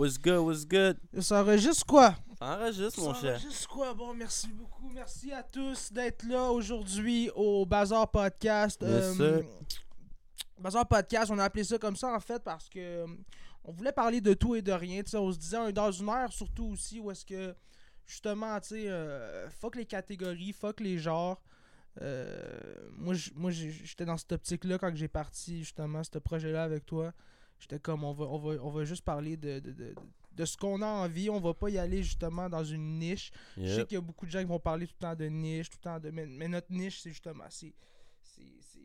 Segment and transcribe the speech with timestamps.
[0.00, 0.96] what's good, what's good?
[1.20, 2.14] Ça enregistre quoi?
[2.38, 3.30] Ça enregistre, mon Ça cher.
[3.36, 3.94] enregistre quoi?
[3.94, 4.88] Bon, merci beaucoup.
[4.90, 8.82] Merci à tous d'être là aujourd'hui au Bazar Podcast.
[8.82, 9.42] Yes, sir.
[10.58, 13.06] Bazar Podcast, on a appelé ça comme ça en fait parce que euh,
[13.64, 15.02] on voulait parler de tout et de rien.
[15.02, 17.54] tu sais, on se disait un- dans une heure surtout aussi où est-ce que
[18.06, 21.40] justement, tu sais, euh, fuck les catégories, fuck les genres.
[22.02, 27.12] Euh, moi, j'étais dans cette optique-là quand j'ai parti justement ce projet-là avec toi.
[27.60, 29.94] J'étais comme, on va, on va, on va juste parler de, de, de,
[30.32, 31.28] de ce qu'on a envie.
[31.30, 33.30] On va pas y aller justement dans une niche.
[33.56, 35.26] Je sais qu'il y a beaucoup de gens qui vont parler tout le temps de
[35.26, 36.10] niche, tout le temps de.
[36.10, 37.44] Mais, mais notre niche, c'est justement.
[37.50, 37.74] C'est.
[38.22, 38.80] c'est- c'est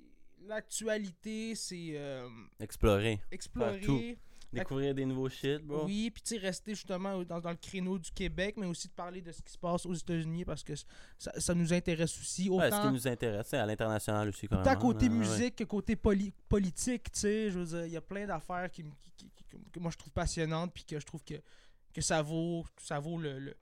[0.48, 2.28] L'actualité, c'est euh,
[2.60, 3.20] Explorer.
[3.32, 4.18] explorer.
[4.60, 5.86] Découvrir des nouveaux shit, bro.
[5.86, 8.94] Oui, puis tu sais, rester justement dans, dans le créneau du Québec, mais aussi de
[8.94, 10.74] parler de ce qui se passe aux États-Unis parce que
[11.18, 12.50] ça, ça nous intéresse aussi.
[12.50, 14.66] Ouais, ce Autant, qui nous intéresse, à l'international aussi, quand même.
[14.68, 15.12] autant côté ouais.
[15.16, 17.52] musique que côté poli- politique, tu sais.
[17.52, 19.92] Je veux dire, il y a plein d'affaires qui, me- qui- qui- qui- que, moi
[19.92, 21.36] je trouve passionnantes, puis que je trouve que,
[21.94, 23.56] que ça vaut, ça vaut le.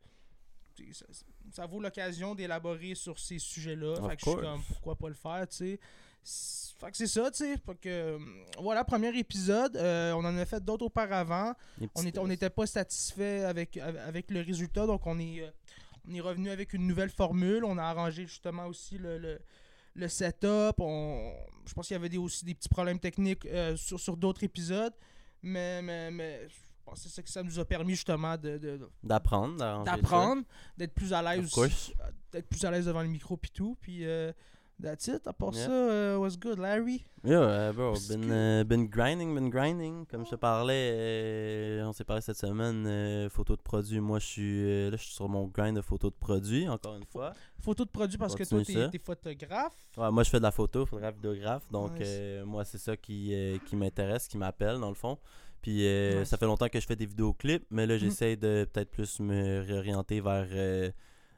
[0.91, 1.05] ça,
[1.52, 3.96] ça vaut l'occasion d'élaborer sur ces sujets-là.
[4.10, 5.80] Fait que je suis comme, pourquoi pas le faire, tu sais.
[6.26, 7.55] Fait que c'est ça, tu sais.
[7.82, 8.20] Que, euh,
[8.60, 9.77] voilà, premier épisode.
[9.77, 11.54] Euh, on en a fait d'autres auparavant.
[11.82, 15.49] On petits était- on n'était pas satisfait avec, avec le résultat, donc on est, euh,
[16.10, 17.63] on est revenu avec une nouvelle formule.
[17.63, 19.40] On a arrangé justement aussi le, le,
[19.96, 20.76] le setup.
[20.79, 21.34] On,
[21.66, 24.44] je pense qu'il y avait des, aussi des petits problèmes techniques euh, sur, sur d'autres
[24.44, 24.94] épisodes,
[25.41, 28.57] mais, mais, mais je pense que c'est ça que ça nous a permis justement de,
[29.01, 30.44] D'apprendre, d'apprendre,
[30.77, 31.49] d'être plus à l'aise,
[32.34, 33.77] d'être plus à l'aise devant le micro puis tout.
[33.79, 34.34] Puis euh,
[34.82, 35.27] that's it.
[35.27, 35.66] À part Yeah.
[35.68, 37.05] ça, euh, what's good, Larry?
[37.26, 40.05] Yeah, euh, bro, been, euh, been grinding, been grinding.
[40.07, 43.99] Comme je te parlais, euh, on s'est parlé cette semaine, euh, photos de produits.
[44.01, 47.05] Moi, je suis là, je suis sur mon grind de photos de produits, encore une
[47.05, 47.32] fois.
[47.60, 49.74] Photo de produit parce que toi, t'es, photographe?
[49.98, 51.63] Ouais, moi, je fais de la photo, photographe, vidéographe.
[51.71, 52.01] Donc, Nice.
[52.10, 55.18] euh, moi, c'est ça qui, euh, qui m'intéresse, qui m'appelle, dans le fond.
[55.62, 56.27] Puis, euh, Nice.
[56.29, 59.62] ça fait longtemps que je fais des vidéoclips, mais là, j'essaie de peut-être plus me
[59.62, 60.91] réorienter vers euh,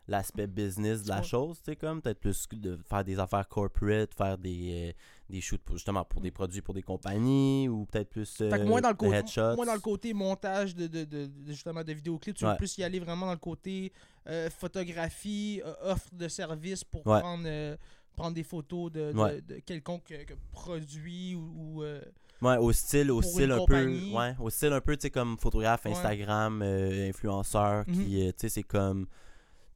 [0.08, 4.13] l'aspect business de la chose, tu sais, comme peut-être plus de faire des affaires corporate,
[4.13, 4.94] faire des, euh,
[5.29, 8.53] des shoots pour, justement pour des produits pour des compagnies ou peut-être plus Fait que
[8.56, 9.56] euh, moins dans le côté, headshots.
[9.56, 12.78] moins dans le côté montage de, de, de- de- justement de vidéoclips, tu veux plus
[12.78, 13.91] y aller vraiment dans le côté
[14.28, 17.19] euh, photographie, euh, offre de service pour Ouais.
[17.19, 17.75] prendre, euh,
[18.16, 19.41] prendre des photos de, de, Ouais.
[19.66, 22.02] quelconque euh, que produit ou, ou, euh,
[22.41, 24.12] Ouais, au style, au style un compagnie.
[24.12, 24.18] peu.
[24.18, 25.85] Ouais, au style un peu, tu sais, comme photographe.
[25.85, 27.94] Instagram, euh, influenceur, Mhm.
[27.96, 29.08] qui, euh, tu sais, c'est comme.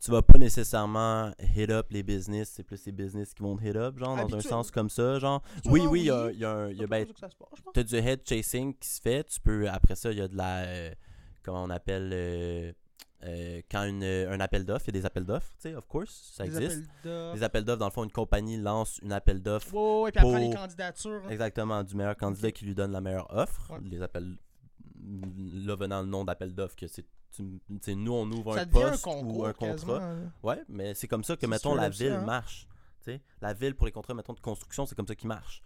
[0.02, 3.64] Tu vas pas nécessairement hit up les business, c'est plus les business qui vont te
[3.66, 5.42] hit up, genre, dans un sens comme ça, genre.
[5.66, 6.70] Oui, oui, il y a, il y a un.
[6.72, 7.06] y a, ben,
[7.74, 9.68] t'as du head chasing qui se fait, tu peux.
[9.70, 10.60] Après ça, il y a de la.
[10.60, 10.92] euh,
[11.44, 12.12] comment on appelle.
[12.14, 12.72] euh,
[13.26, 15.86] euh, quand une, un appel d'offres, il y a des appels d'offres, tu sais, of
[15.88, 16.72] course, ça Des existe.
[16.86, 17.36] appels d'offres.
[17.36, 20.20] Des appels d'offres, dans le fond, une compagnie lance une appel d'offres ouais, ouais, puis
[20.22, 21.22] après pour- les candidatures.
[21.26, 21.30] hein.
[21.30, 23.72] Exactement, du meilleur candidat qui lui donne la meilleure offre.
[23.74, 23.80] Ouais.
[23.84, 24.38] Les appels,
[25.02, 29.04] là venant le nom d'appel d'offre, que c'est, tu- nous on ouvre Ça un poste
[29.04, 30.16] concours ou un contrat.
[30.44, 32.26] Ouais, mais c'est comme ça que, mettons, la ville hein.
[32.26, 32.68] marche.
[33.04, 35.64] Tu sais, la ville pour les contrats, mettons, de construction, c'est comme ça qu'ils marchent.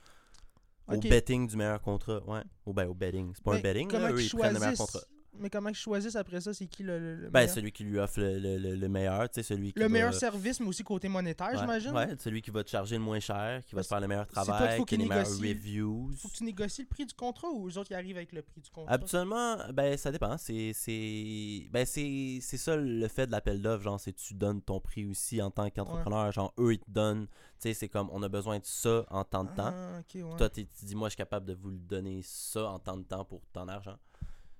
[0.88, 1.08] Au Ok.
[1.08, 2.42] betting du meilleur contrat, ouais.
[2.66, 3.32] Au, ben, au betting.
[3.36, 5.00] C'est pas Mais un betting, là, eux, ils prennent le meilleur contrat.
[5.40, 8.38] Mais comment ils choisissent après ça, c'est qui le, Ben, celui qui lui offre le,
[8.40, 11.08] le, le- le meilleur, tu sais, celui qui Le va- meilleur service, mais aussi côté
[11.10, 11.92] monétaire, Ouais, j'imagine?
[11.92, 14.08] Ouais, celui qui va te charger le moins cher, qui va Parce te faire le
[14.08, 16.12] meilleur toi travail, faut qui a les meilleurs reviews.
[16.18, 18.42] Faut que tu négocies le prix du contrat ou eux autres qui arrivent avec le
[18.44, 18.94] prix du contrat?
[18.94, 20.38] Absolument, ben ça dépend.
[20.38, 24.80] C'est c'est ben c'est ça le fait de l'appel d'offres, genre c'est tu donnes ton
[24.80, 27.34] prix aussi en tant qu'entrepreneur, genre eux ils te donnent, tu
[27.70, 29.74] sais c'est comme on a besoin de ça en temps de temps.
[29.74, 30.38] Ah, ouais.
[30.38, 33.04] Toi tu dis moi je suis capable de vous le donner ça en temps de
[33.04, 33.98] temps pour tant d'argent.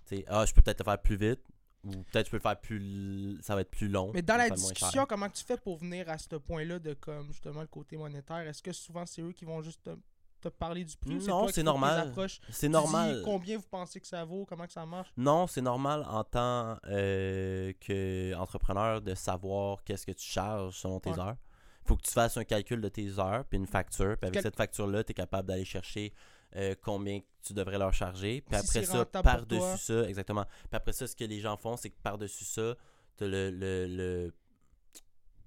[0.06, 1.42] Sais ah je peux peut-être le faire plus vite
[1.86, 4.12] ou peut-être je peux le faire plus ça va être plus long.
[4.14, 7.62] Mais dans la discussion, comment tu fais pour venir à ce point-là de comme justement
[7.62, 8.40] le côté monétaire?
[8.48, 9.90] Est-ce que souvent c'est eux qui vont juste te,
[10.42, 12.14] te parler du prix Non, c'est normal.
[12.50, 13.18] C'est normal.
[13.18, 14.46] dis combien vous pensez que ça vaut?
[14.46, 15.12] Comment que ça marche?
[15.18, 21.00] Non, c'est normal en tant euh, que entrepreneur de savoir qu'est-ce que tu charges selon
[21.00, 21.20] tes Ouais.
[21.20, 21.36] heures.
[21.86, 24.16] faut que tu fasses un calcul de tes heures, puis une facture.
[24.18, 26.14] Puis avec Quel- cette facture-là, tu es capable d'aller chercher
[26.56, 28.42] euh, combien tu devrais leur charger.
[28.42, 30.46] Puis Si après ça, par-dessus ça, exactement.
[30.46, 32.76] Puis après ça, ce que les gens font, c'est que par-dessus ça,
[33.18, 34.34] tu as le, le, le-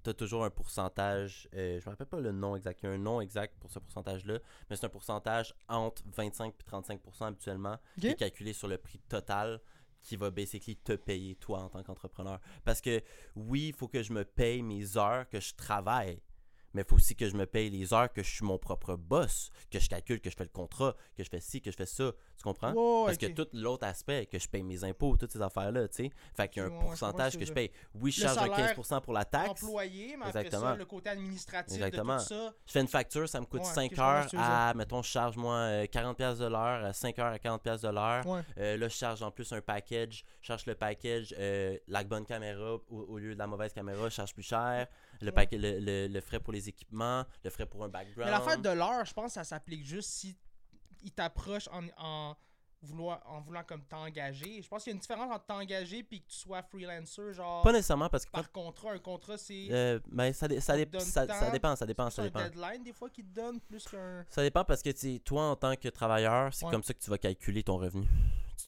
[0.03, 2.93] t'as toujours un pourcentage, euh, je me rappelle pas le nom exact, il y a
[2.93, 4.39] un nom exact pour ce pourcentage-là,
[4.69, 8.99] mais c'est un pourcentage entre 25 et 35% habituellement, qui est calculé sur le prix
[9.09, 9.59] total
[10.01, 12.39] qui va basically te payer toi en tant qu'entrepreneur.
[12.63, 13.01] Parce que
[13.35, 16.21] oui, il faut que je me paye mes heures que je travaille,
[16.77, 18.95] Mais il faut aussi que je me paye les heures, que je suis mon propre
[18.95, 21.75] boss, que je calcule, que je fais le contrat, que je fais ci, que je
[21.75, 22.11] fais ça.
[22.37, 22.71] Tu comprends?
[23.05, 26.11] Parce que tout l'autre aspect, que je paye mes impôts, toutes ces affaires-là, tu sais.
[26.35, 27.71] Fait qu'il y a un Ouais, je pourcentage ce que que je paye.
[27.95, 29.63] Oui, je Le charge un salaire 15% pour la taxe.
[29.63, 30.71] employé, mais après Exactement.
[30.71, 32.17] ça, le côté administratif Exactement.
[32.17, 32.53] de tout ça.
[32.67, 35.01] Je fais une facture, ça me coûte Ouais, 5 ok, je comprends heures à, mettons,
[35.01, 37.93] je charge moi euh, 40$ piastres de l'heure, à 5 heures à 40$ piastres de
[37.93, 38.25] l'heure.
[38.27, 38.41] Ouais.
[38.59, 40.23] Euh, là, je charge en plus un package.
[40.41, 44.09] Je charge le package, euh, la bonne caméra au, au lieu de la mauvaise caméra,
[44.09, 44.87] je charge plus cher.
[45.21, 48.25] Le, paquet, le, le- le frais pour les équipements, le frais pour un background.
[48.25, 50.37] Mais l'affaire de l'heure, je pense que ça s'applique juste si
[51.03, 52.35] il t'approche en, en,
[52.81, 54.61] vouloir, en voulant comme t'engager.
[54.61, 57.63] Je pense qu'il y a une différence entre t'engager puis que tu sois freelancer, genre
[57.63, 58.91] Pas nécessairement parce que quand- par contrat.
[58.93, 62.21] Un contrat, c'est euh, ben, ça, ça, donne ça, tant, ça dépend, ça dépend, ça
[62.21, 62.43] un dépend.
[62.43, 64.25] deadline des fois qu'ils te donnent plus qu'un.
[64.29, 66.71] Ça dépend parce que toi, en tant que travailleur, c'est Ouais.
[66.71, 68.07] comme ça que tu vas calculer ton revenu.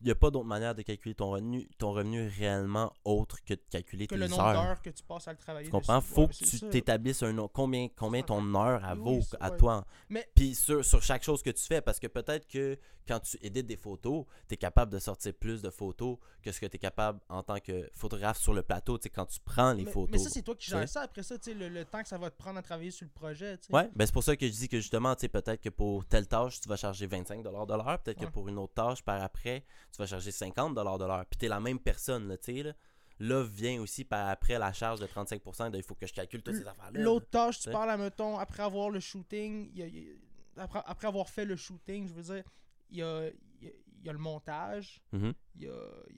[0.01, 3.53] Il n'y a pas d'autre manière de calculer ton revenu, ton revenu réellement autre que
[3.53, 4.53] de calculer Que tes le nombre heures.
[4.63, 5.65] d'heures que tu passes à le travailler.
[5.65, 5.97] Tu comprends?
[5.99, 6.13] dessus.
[6.13, 9.57] Faut Ouais, que tu t'établisses un combien, combien ton heure Oui, vaut à ouais.
[9.57, 9.85] toi.
[10.09, 13.37] Mais- Puis sur, sur chaque chose que tu fais, parce que peut-être que quand tu
[13.41, 16.75] édites des photos, tu es capable de sortir plus de photos que ce que tu
[16.75, 19.83] es capable en tant que photographe sur le plateau, tu sais, quand tu prends les
[19.83, 20.11] mais, photos.
[20.11, 21.01] mais ça, c'est toi qui gères ça.
[21.01, 23.05] Après ça, tu sais, le, le temps que ça va te prendre à travailler sur
[23.05, 23.57] le projet.
[23.57, 23.73] tu sais.
[23.75, 26.05] Ouais, ben c'est pour ça que je dis que justement, tu sais, peut-être que pour
[26.05, 27.99] telle tâche, tu vas charger 25$ de l'heure.
[27.99, 28.27] Peut-être Ouais.
[28.27, 31.25] que pour une autre tâche, par après, tu vas charger 50$ de l'heure.
[31.29, 32.73] Puis t'es la même personne, là, tu sais, là.
[33.21, 35.71] Là vient aussi par après la charge de 35%.
[35.71, 37.01] de, il faut que je calcule toutes ces affaires-là.
[37.01, 40.07] L'autre tâche, tu parles, mettons, après avoir le shooting, il y a- il y
[40.57, 42.43] a- après, après avoir fait le shooting, je veux dire,
[42.89, 43.27] il y a,
[43.61, 45.73] il y le montage, il y a, il y a-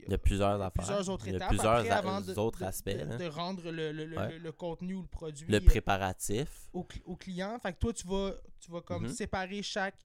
[0.05, 1.89] Il y a plusieurs il y a plusieurs autres Il y a étapes plusieurs après,
[1.89, 2.89] a- avant de, autres de- aspects.
[2.91, 4.33] de, de rendre le, le- le- Ouais.
[4.33, 6.69] le- le contenu ou le produit Le euh, préparatif.
[6.73, 7.57] au, cl- au client.
[7.59, 9.09] Fait que toi, tu vas, tu vas comme Mhm.
[9.13, 9.97] séparer chaque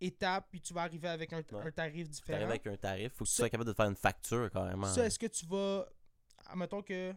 [0.00, 1.66] étape, puis tu vas arriver avec un, Ouais.
[1.66, 2.36] un tarif Tu différent.
[2.38, 3.12] arrives avec un tarif.
[3.12, 4.86] Faut que tu sois capable de faire une facture, carrément.
[4.86, 5.86] Ça, est-ce que tu vas.
[6.46, 7.14] Admettons que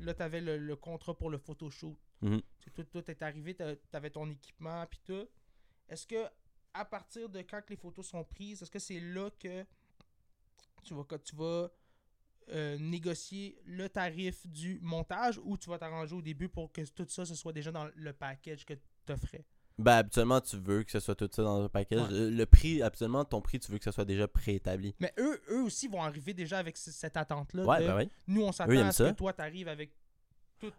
[0.00, 1.96] là, tu avais le, le contrat pour le photoshoot.
[2.22, 3.62] C'est tout, tout est arrivé, tu
[3.92, 5.28] avais ton équipement, puis tout.
[5.88, 6.26] Est-ce que,
[6.74, 9.64] à partir de quand que les photos sont prises, est-ce que c'est là que
[10.84, 11.70] tu vas, que tu vas
[12.50, 17.06] euh, négocier le tarif du montage ou tu vas t'arranger au début pour que tout
[17.08, 19.44] ça, ce soit déjà dans le package que tu offrais?
[19.78, 22.10] Ben, habituellement, tu veux que ce soit tout ça dans un package.
[22.10, 22.30] Ouais.
[22.30, 24.94] Le, prix, habituellement, ton prix, tu veux que ce soit déjà préétabli.
[24.98, 27.64] Mais eux, eux aussi vont arriver déjà avec cette attente-là.
[27.64, 28.10] Ouais, ben oui.
[28.26, 29.10] Nous, on s'attend à ce ça.
[29.12, 29.92] que toi, tu arrives avec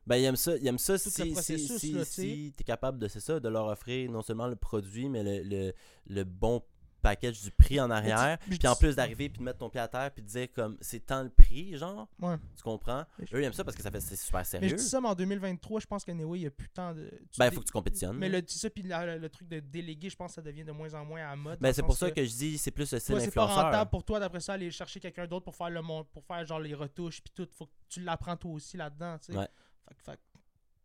[0.05, 2.99] Ben, ils aiment ça, ils aiment ça si, si, si, là, tu si t'es capable
[2.99, 5.73] de, c'est ça, de leur offrir non seulement le produit, mais le, le,
[6.07, 6.61] le bon
[6.99, 8.37] package du prix en arrière.
[8.47, 10.47] mais Puis en plus d'arriver puis de mettre ton pied à terre puis de dire
[10.53, 12.35] comme c'est tant le prix, genre, Ouais.
[12.55, 13.05] tu comprends?
[13.17, 14.75] Mais je- Eux, ils aiment ça parce que ça fait c'est super Mais je sérieux.
[14.75, 17.09] dis ça, mais en 2023, je pense qu'anyway, il n'y a plus tant de.
[17.31, 18.17] tu Ben, il dé- faut que tu compétitionnes.
[18.17, 20.71] Mais le, ça, puis la- le, truc de déléguer, je pense que ça devient de
[20.71, 21.59] moins en moins à la mode.
[21.59, 23.89] dans Ben, c'est pour ça que je dis c'est plus le style c'est pas rentable
[23.89, 26.59] pour toi d'après ça aller chercher quelqu'un d'autre pour faire le mon- pour faire genre
[26.59, 27.47] les retouches puis tout.
[27.51, 29.37] Faut que tu l'apprends toi aussi là-dedans, tu sais.
[29.39, 29.47] Ouais.
[29.87, 30.21] Fait, que- fait, que-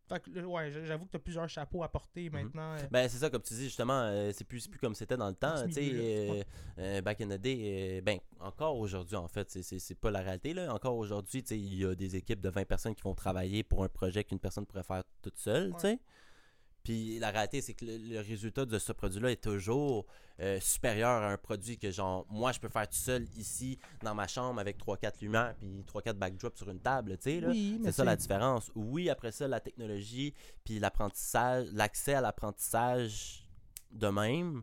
[0.07, 2.73] fait que, ouais, j'avoue que tu as plusieurs chapeaux à porter maintenant.
[2.73, 5.29] euh, Ben, c'est ça, comme tu dis, justement, euh, c'est plus, plus comme c'était dans
[5.29, 5.65] le temps.
[5.65, 6.43] Tu sais, euh,
[6.79, 10.53] euh, back in the day, ben, encore aujourd'hui, en fait, c'est pas la réalité.
[10.53, 10.73] Là.
[10.73, 13.63] Encore aujourd'hui, tu sais, il y a des équipes de 20 personnes qui vont travailler
[13.63, 15.99] pour un projet qu'une personne pourrait faire toute seule, tu sais.
[16.85, 20.05] Puis la réalité, c'est que le, le résultat de ce produit-là est toujours
[20.39, 24.13] euh, supérieur à un produit que, genre, moi, je peux faire tout seul ici, dans
[24.13, 27.39] ma chambre, avec 3-4 lumières, puis 3-4 backdrops sur une table, tu sais.
[27.41, 27.49] là.
[27.49, 28.71] oui, C'est ça la différence.
[28.75, 30.33] Oui, après ça, la technologie,
[30.63, 33.47] puis l'apprentissage, l'accès à l'apprentissage
[33.91, 34.61] de même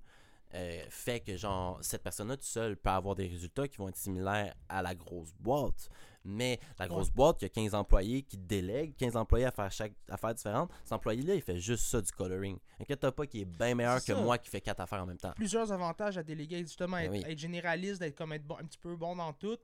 [0.55, 3.97] euh, fait que genre cette personne-là toute seule peut avoir des résultats qui vont être
[3.97, 5.89] similaires à la grosse boîte.
[6.25, 9.71] Mais la grosse boîte, il y a 15 employés qui délèguent, 15 employés à faire
[9.73, 10.71] chaque affaire différente.
[10.85, 12.59] Cet employé-là, il fait juste ça du coloring.
[12.81, 15.33] Inquiète-toi pas qu'il est bien meilleur que moi qui fait quatre affaires en même temps.
[15.35, 17.33] plusieurs avantages à déléguer, justement, Ben être, oui.
[17.33, 19.57] être généraliste, d'être comme être bon- un petit peu bon dans tout.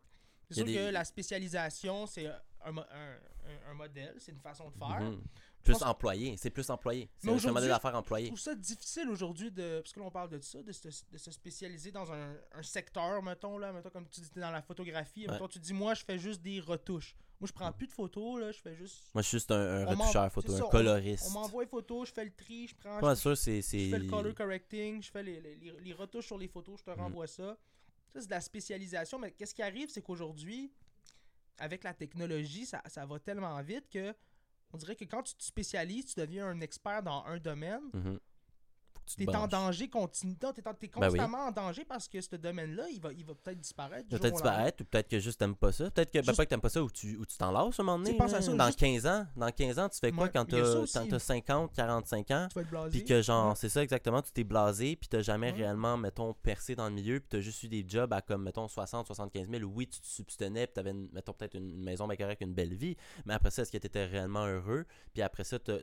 [0.51, 4.77] C'est sûr des- que la spécialisation, c'est un- un- un modèle, c'est une façon de
[4.77, 5.01] faire.
[5.01, 5.21] Mhm.
[5.65, 7.11] Plus pense- employé, c'est plus employé.
[7.19, 8.27] C'est un modèle d'affaires Je employé.
[8.29, 9.81] trouve ça difficile aujourd'hui de.
[9.81, 12.63] Parce que là, on parle de ça, de se, de se spécialiser dans un, un
[12.63, 15.27] secteur, mettons, là, mettons, comme tu dis, dans la photographie.
[15.27, 15.33] Ouais.
[15.33, 17.15] Mettons, tu dis, moi, je fais juste des retouches.
[17.41, 19.03] Moi, je prends plus de photos, là, je fais juste.
[19.15, 21.27] Moi, je suis juste un, un retoucheur photo, ça, un coloriste.
[21.29, 22.99] On m'envoie les photos, je fais le tri, je prends.
[23.01, 23.61] Je, ça, c'est.
[23.63, 26.79] je fais le color correcting, je fais les, les- les- les retouches sur les photos,
[26.81, 26.99] je te Mhm.
[27.01, 27.57] renvoie ça.
[28.13, 30.73] Ça, c'est de la spécialisation, mais qu'est-ce qui arrive, c'est qu'aujourd'hui,
[31.59, 34.15] avec la technologie, ça, ça va tellement vite que
[34.73, 37.83] on dirait que quand tu te spécialises, tu deviens un expert dans un domaine.
[37.93, 38.19] Mhm.
[39.09, 40.37] Tu T'es en danger continu.
[40.37, 40.89] T'es, en- t'es Ben oui.
[40.91, 44.09] constamment en danger parce que ce domaine-là, il va, il va peut-être disparaître.
[44.09, 45.91] peut-être disparaître, ou peut-être que juste t'aimes pas ça.
[45.91, 47.53] Peut-être que, ben, Juste- pas que t'aimes pas ça, ou tu ou tu à un
[47.53, 48.17] moment donné.
[48.17, 50.61] Tu ça, dans juste- 15 ans, dans 15 ans, tu fais quoi Ouais, quand t'as
[50.61, 50.93] aussi.
[50.93, 52.47] quand t'as 50, 45 ans?
[52.51, 52.91] Tu vas être blasé.
[52.91, 53.55] Puis que genre, Ouais.
[53.57, 55.59] c'est ça exactement, tu t'es blasé, puis t'as jamais Ouais.
[55.59, 58.69] réellement, mettons, percé dans le milieu, puis t'as juste eu des jobs à comme, mettons,
[58.69, 59.65] 60, 75 000.
[59.65, 62.97] Oui, tu te substenais, puis t'avais, mettons, peut-être une maison bien correcte, une belle vie,
[63.25, 64.85] mais après ça, est-ce que t'étais réellement heureux?
[65.13, 65.79] Puis après ça, t'as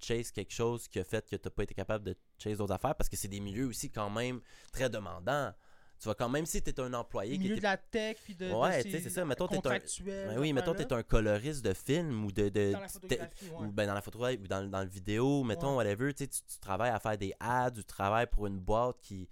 [0.00, 2.94] chase quelque chose qui a fait que t'as pas été capable de chase d'autres affaires,
[2.94, 4.40] parce que c'est des milieux aussi quand même
[4.72, 5.52] très demandants.
[6.00, 8.34] Tu vas quand même, si t'es un employé qui milieu était de la tech, puis
[8.36, 8.52] de.
[8.52, 9.24] Ouais, tu sais, c'est ça.
[9.24, 12.48] Mettons, t'es un- Ben oui, mettons, t'es un coloriste de film ou de.
[12.50, 13.66] de Dans la photographie, ouais.
[13.66, 15.84] Ou ben dans la photographie ou dans, dans le vidéo, mettons, Ouais.
[15.84, 16.14] whatever.
[16.14, 19.28] Tu, sais, tu tu travailles à faire des ads, tu travailles pour une boîte qui.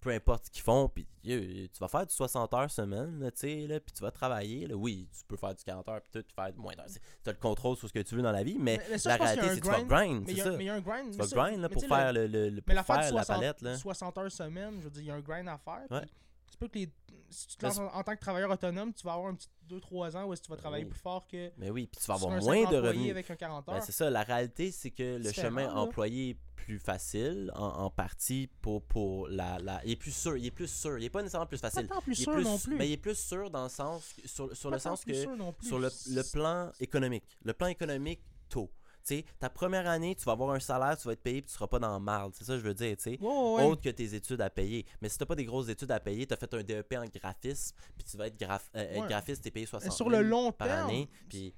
[0.00, 3.66] Peu importe ce qu'ils font, puis tu vas faire du 60 heures semaine, tu sais,
[3.66, 4.66] là, puis tu vas travailler.
[4.66, 4.74] Là.
[4.74, 6.86] Oui, tu peux faire du 40 heures, puis tout, puis faire moins d'heures.
[7.22, 8.98] Tu as le contrôle sur ce que tu veux dans la vie, mais, Mais- mais
[8.98, 10.50] ça, la réalité, c'est que tu vas grind, Mais c'est ça.
[10.52, 11.10] mais il y a un grind.
[11.12, 12.96] Tu mais vas grind là, mais pour faire le, le, le- Mais pour de faire
[12.96, 13.60] la 60, palette.
[13.62, 13.76] Là.
[13.76, 15.82] 60 heures semaine, je veux dire, il y a un grind à faire.
[15.90, 16.06] Ouais.
[16.50, 16.88] C'est pas que les.
[17.32, 19.36] Si tu te Mais lances en, en tant que travailleur autonome, tu vas avoir un
[19.36, 20.90] petit 2-3 ans où est-ce que tu vas travailler Oui.
[20.90, 21.52] plus fort que.
[21.58, 23.10] Mais oui, puis tu vas avoir moins de revenus.
[23.12, 23.82] avec un 40 Ben, heures.
[23.84, 25.76] c'est ça, la réalité, c'est que le chemin là.
[25.76, 29.80] employé est plus facile en, en partie pour, pour la, la.
[29.84, 30.98] Il est plus sûr, il est plus sûr.
[30.98, 31.86] Il est pas nécessairement plus pas facile.
[31.88, 32.76] tant plus il est sûr plus, non plus.
[32.78, 35.14] ben, il est plus sûr dans le sens que- sur, sur Pas le sens que
[35.14, 37.24] sur le, le plan économique.
[37.44, 38.68] Le plan économique tôt.
[39.10, 41.54] Sais, ta première année, tu vas avoir un salaire, tu vas être payé, puis tu
[41.54, 42.32] seras pas dans le marde.
[42.34, 43.18] C'est ça que je veux dire, tu sais.
[43.20, 43.64] Ouais.
[43.64, 44.86] Autre que tes études à payer.
[45.02, 47.74] Mais si t'as pas des grosses études à payer, t'as fait un DEP en graphisme,
[47.96, 49.08] puis tu vas être, graph- euh, Ouais.
[49.08, 51.54] graphiste, t'es payé 60 sur 000 le long par terme, année, puis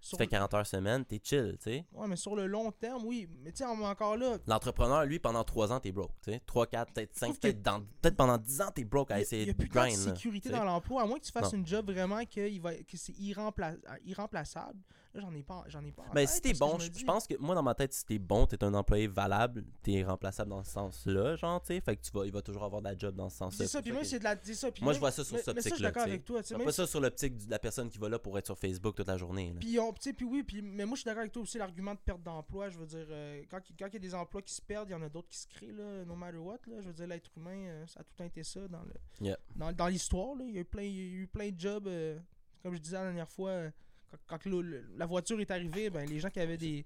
[0.00, 1.84] tu fais 40 heures semaine, t'es chill, tu sais.
[1.92, 3.28] ouais, mais sur le long terme, oui.
[3.42, 6.12] Mais tu sais, encore là, L'entrepreneur, lui, pendant 3 ans, t'es broke.
[6.22, 6.40] tu sais.
[6.46, 9.18] 3, 4, peut-être 5, trouve que- peut-être dans- peut-être pendant 10 ans, t'es broke à
[9.18, 9.96] il essayer n'y a, de plus de grind.
[10.06, 11.58] là, sécurité dans l'emploi, à moins que tu fasses Non.
[11.60, 14.78] une job vraiment que, il va, que c'est irrempla- irremplaçable.
[15.20, 17.34] J'en ai pas, j'en ai pas en Ben, si t'es bon, je je pense que
[17.38, 20.70] moi, dans ma tête, si t'es bon, t'es un employé valable, t'es remplaçable dans ce
[20.72, 21.80] sens-là, genre, tu sais.
[21.80, 23.64] Fait que tu vas, il va toujours avoir de la job dans ce sens-là.
[23.66, 24.36] C'est ça, puis que- c'est de la.
[24.42, 26.08] ça, puis Moi, je vois ça sur cette je suis optique-là, d'accord sais.
[26.10, 26.40] avec toi.
[26.48, 28.94] Je pas ça sur l'optique de la personne qui va là pour être sur Facebook
[28.94, 29.54] toute la journée.
[29.60, 31.58] Puis, on, tu sais, puis oui, puis, mais moi je suis d'accord avec toi aussi,
[31.58, 32.68] l'argument de perte d'emploi.
[32.70, 34.94] Je veux dire, euh, quand, il- y a des emplois qui se perdent, il y
[34.96, 36.58] en a d'autres qui se créent, là, no matter what.
[36.66, 39.72] Là, je veux dire, l'être humain, euh, ça a tout été ça dans le dans,
[39.72, 40.34] dans l'histoire.
[40.36, 40.44] là.
[40.46, 41.86] Il y a eu plein, il y a eu plein de jobs.
[41.86, 42.18] euh,
[42.62, 43.70] comme je disais la dernière fois,
[44.10, 46.84] quand, quand le- le- la voiture est arrivée, ben, les gens qui avaient des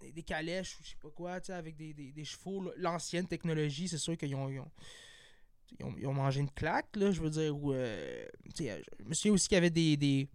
[0.00, 2.70] des- des calèches ou je sais pas quoi, tu sais, avec des, des, des chevaux,
[2.76, 4.70] l'ancienne technologie, c'est sûr qu'ils ont, ils ont,
[5.78, 7.56] ils ont, ils ont mangé une claque, là, je veux dire.
[7.56, 8.26] Ou, euh,
[8.58, 8.64] je
[9.04, 10.28] me souviens aussi qu'il y avait des, des,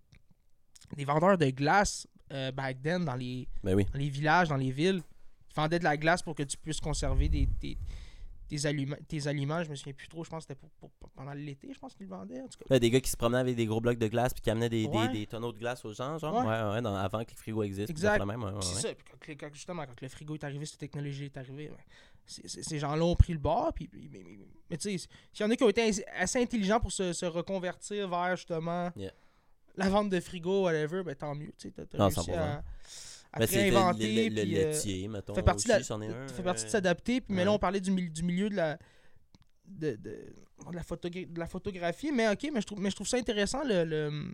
[0.97, 3.85] des vendeurs de glace euh, back then dans les, Ben oui.
[3.85, 5.01] dans les villages, dans les villes,
[5.47, 7.77] qui vendaient de la glace pour que tu puisses conserver des, des,
[8.57, 9.63] tes, aliments, tes aliments.
[9.63, 11.93] Je me souviens plus trop, je pense que c'était pour, pour- pendant l'été, je pense
[11.93, 12.41] qu'ils le vendaient.
[12.41, 12.65] En tout cas.
[12.69, 14.69] Là, des gars qui se promenaient avec des gros blocs de glace puis qui amenaient
[14.69, 15.07] des, des- Ouais.
[15.09, 16.35] des, tonneaux de glace aux gens, genre.
[16.35, 16.45] Ouais.
[16.49, 17.89] Ouais, ouais, dans- avant que le frigo existe.
[17.89, 18.21] Exact.
[18.21, 18.61] C'est ouais.
[18.81, 18.89] ça,
[19.19, 21.77] puis quand, justement, quand le frigo est arrivé, cette technologie est arrivée, ben,
[22.25, 23.71] ces gens-là ont pris le bord.
[23.73, 24.37] Puis, puis- mais mais-
[24.69, 27.25] mais tu sais, s'il y en a qui ont été assez intelligents pour se, se
[27.25, 29.11] reconvertir vers justement Yeah.
[29.75, 31.51] la vente de frigo, whatever, ben tant mieux.
[31.57, 32.37] Tu sais, t'as réussi 100%.
[32.37, 32.63] à,
[33.39, 34.29] Ben, c'est le- réinventer.
[34.29, 35.33] le, le, puis, le euh, laitier, mettons.
[35.35, 37.21] fait partie de la- fait partie de s'adapter.
[37.21, 38.77] Puis, mais là, on parlait du, du milieu de la,
[39.65, 40.81] de, de, de la,
[41.25, 42.11] de la photographie.
[42.11, 44.33] Mais ok, mais je trouve, mais je trouve ça intéressant, le, le-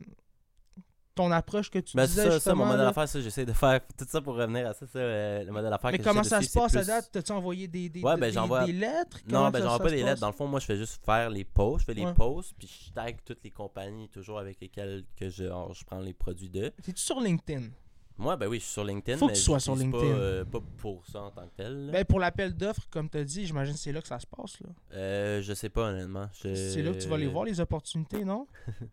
[1.13, 3.51] ton approche que tu Ben, disais c'est ça, ça, mon modèle d'affaires, ça, j'essaie de
[3.53, 6.21] faire tout ça pour revenir à ça, ça euh, le modèle d'affaires Mais que comment
[6.23, 7.09] ça se passe à plus- date?
[7.11, 8.31] T'as-tu envoyé des, des, Ouais, ben,
[8.65, 9.17] des- lettres?
[9.25, 10.21] Non, Comment ben j'envoie pas des lettres.
[10.21, 11.81] Dans le fond, moi, je fais juste faire les posts.
[11.81, 12.13] Je fais les Ouais.
[12.13, 16.13] posts, puis je tag toutes les compagnies toujours avec lesquelles que je, je prends les
[16.13, 16.69] produits d'eux.
[16.83, 17.63] T'es-tu sur LinkedIn?
[18.17, 19.17] Moi, ben oui, je suis sur LinkedIn.
[19.17, 19.99] Faut que tu sois sur LinkedIn.
[20.03, 21.89] Pas, euh, pas pour ça en tant que tel.
[21.91, 24.59] Ben, pour l'appel d'offres, comme t'as dit, j'imagine que c'est là que ça se passe.
[24.61, 24.69] là.
[24.93, 26.27] Euh, je sais pas, honnêtement.
[26.43, 26.53] Je...
[26.55, 28.47] C'est là que tu vas les voir, les opportunités, non?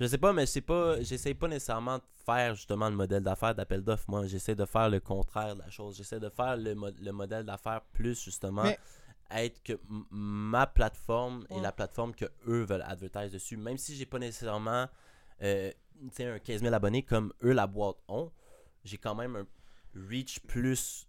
[0.00, 1.00] Je sais pas, mais c'est pas.
[1.02, 4.04] J'essaie pas nécessairement de faire justement le modèle d'affaires d'appel d'offres.
[4.06, 5.96] Moi, j'essaie de faire le contraire de la chose.
[5.96, 8.78] J'essaie de faire le, mo- le modèle d'affaires plus justement Mais-
[9.32, 9.72] être que
[10.12, 11.62] ma plateforme est Ouais.
[11.62, 13.56] la plateforme que eux veulent advertise dessus.
[13.56, 14.86] Même si j'ai pas nécessairement
[15.42, 18.30] euh, tu sais, un 15 000 abonnés comme eux la boîte ont,
[18.84, 19.46] j'ai quand même un
[20.08, 21.06] reach plus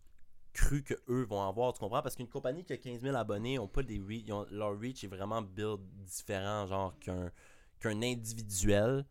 [0.54, 2.02] cru que eux vont avoir, tu comprends?
[2.02, 4.78] Parce qu'une compagnie qui a 15 000 abonnés ont pas des re- ils ont- leur
[4.80, 7.32] reach est vraiment build différent, genre qu'un
[7.80, 9.06] qu'un individuel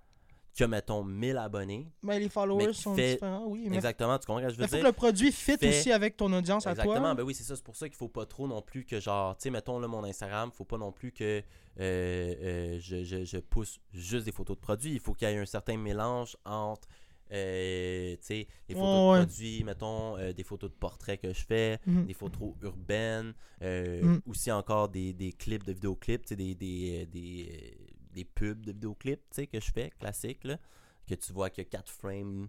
[0.52, 1.88] qui a, mettons, 1000 abonnés.
[2.02, 3.66] Ben, les Mais followers sont fait- différents, oui.
[3.70, 4.82] Mais Exactement, tu comprends ce que je veux il faut dire?
[4.82, 7.14] que le produit fit Fait- aussi avec ton audience à Exactement, toi.
[7.14, 7.54] ben oui, c'est ça.
[7.54, 9.86] C'est pour ça qu'il faut pas trop non plus que, genre, tu sais, mettons là,
[9.88, 11.42] mon Instagram, faut pas non plus que
[11.80, 14.92] euh, euh, je, je- je pousse juste des photos de produits.
[14.92, 16.88] Il faut qu'il y ait un certain mélange entre,
[17.32, 18.26] euh, tu
[18.68, 19.18] des photos ouais.
[19.20, 22.06] de produits, mettons, euh, des photos de portraits que je fais, Mhm.
[22.06, 24.20] des photos urbaines, euh, Mm.
[24.26, 28.64] aussi encore des, des clips de vidéoclips, tu des, des, euh, des, euh, des pubs
[28.64, 30.58] de vidéoclips, tu que je fais, classiques, là,
[31.06, 32.48] que tu vois qu'il y a 4 frames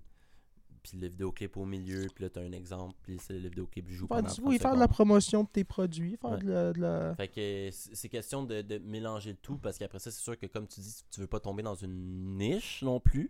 [0.82, 4.22] puis le vidéoclip au milieu, puis là, t'as un exemple, puis le vidéoclip joue pendant
[4.22, 6.38] du- 30 oui, faire de la promotion de tes produits, faire Ouais.
[6.40, 6.72] de la.
[6.72, 10.22] de la- Fait que c'est question de, de mélanger le tout parce qu'après ça, c'est
[10.22, 13.30] sûr que comme tu dis, tu veux pas tomber dans une niche non plus.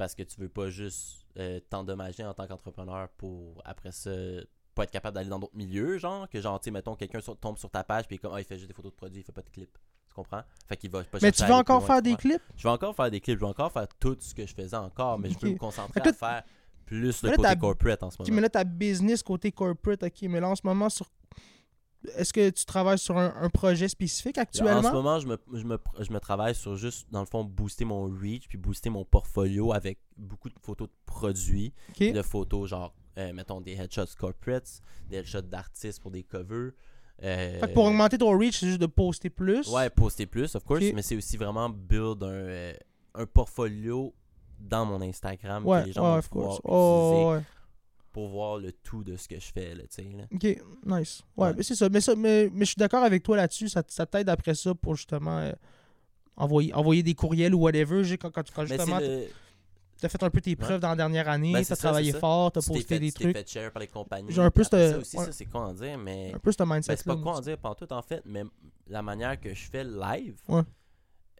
[0.00, 4.10] Parce que tu veux pas juste euh, t'endommager en tant qu'entrepreneur pour après ça
[4.74, 7.58] pas être capable d'aller dans d'autres milieux, genre que genre, tu mettons, quelqu'un sur- tombe
[7.58, 9.30] sur ta page puis comme, ah, il fait juste des photos de produits, il fait
[9.32, 9.76] pas de clips.
[10.08, 10.40] Tu comprends?
[10.66, 12.40] Fait qu'il va pas Mais tu aller encore faire des clips?
[12.56, 14.74] Je vais encore faire des clips, je vais encore faire tout ce que je faisais
[14.74, 15.52] encore, mais je veux Ok.
[15.52, 16.44] me concentrer à faire
[16.86, 18.34] plus le côté corporate en ce moment.
[18.36, 21.10] mais là, ta business côté corporate, ok, mais là, en ce moment, sur.
[22.16, 25.36] Est-ce que tu travailles sur un, un projet spécifique En ce actuellement moment, je me,
[25.52, 28.88] je, me, je me travaille sur juste, dans le fond, booster mon reach, puis booster
[28.88, 34.14] mon portfolio avec beaucoup de photos de produits, de photos genre, euh, mettons, des headshots
[34.18, 36.72] corporates, des headshots d'artistes pour des covers.
[37.22, 39.68] euh, Fait que pour augmenter ton reach, c'est juste de poster plus?
[39.68, 42.72] Ouais, poster plus, of course, mais c'est aussi vraiment build un, euh,
[43.14, 44.14] un portfolio
[44.58, 46.60] dans mon Instagram ouais, que les gens ouais, vont of pouvoir course.
[46.64, 47.42] Oh, utiliser ouais.
[48.12, 50.02] Pour voir le tout de ce que je fais, là, tu sais.
[50.02, 50.24] là.
[50.32, 50.42] Ok,
[50.86, 51.22] nice.
[51.36, 51.54] Ouais, Ouais.
[51.56, 51.88] mais c'est ça.
[51.88, 53.68] Mais, ça mais, mais je suis d'accord avec toi là-dessus.
[53.68, 55.52] Ça, ça t'aide après ça pour justement euh,
[56.36, 58.02] envoyer, envoyer des courriels ou whatever.
[58.18, 59.26] Quand, quand, quand justement le-
[60.00, 62.62] t'as fait un peu tes preuves dans la dernière année, Ben, t'as travaillé fort, t'as
[62.62, 63.36] tu posté fait, des tu trucs.
[63.36, 64.32] fait share par les compagnies.
[64.32, 65.24] J'ai un peu Après ce- ça aussi, ouais.
[65.26, 66.32] ça, c'est con à dire, mais...
[66.34, 68.42] Un peu ce mindset Ben, c'est pas quoi en dire pantoute en fait, mais
[68.88, 70.62] la manière que je fais live, Ouais.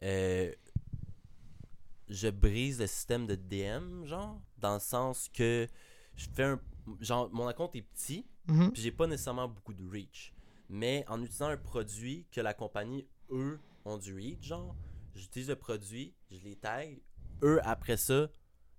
[0.02, 0.52] euh,
[2.08, 5.66] je brise le système de DM, genre, dans le sens que
[6.20, 6.60] je fais un.
[7.00, 8.72] Genre, mon compte est petit, Mhm.
[8.72, 10.32] puis j'ai pas nécessairement beaucoup de reach.
[10.68, 14.74] Mais en utilisant un produit que la compagnie, eux, ont du reach, genre,
[15.14, 16.98] j'utilise le produit, je les tag,
[17.42, 18.28] eux, après ça,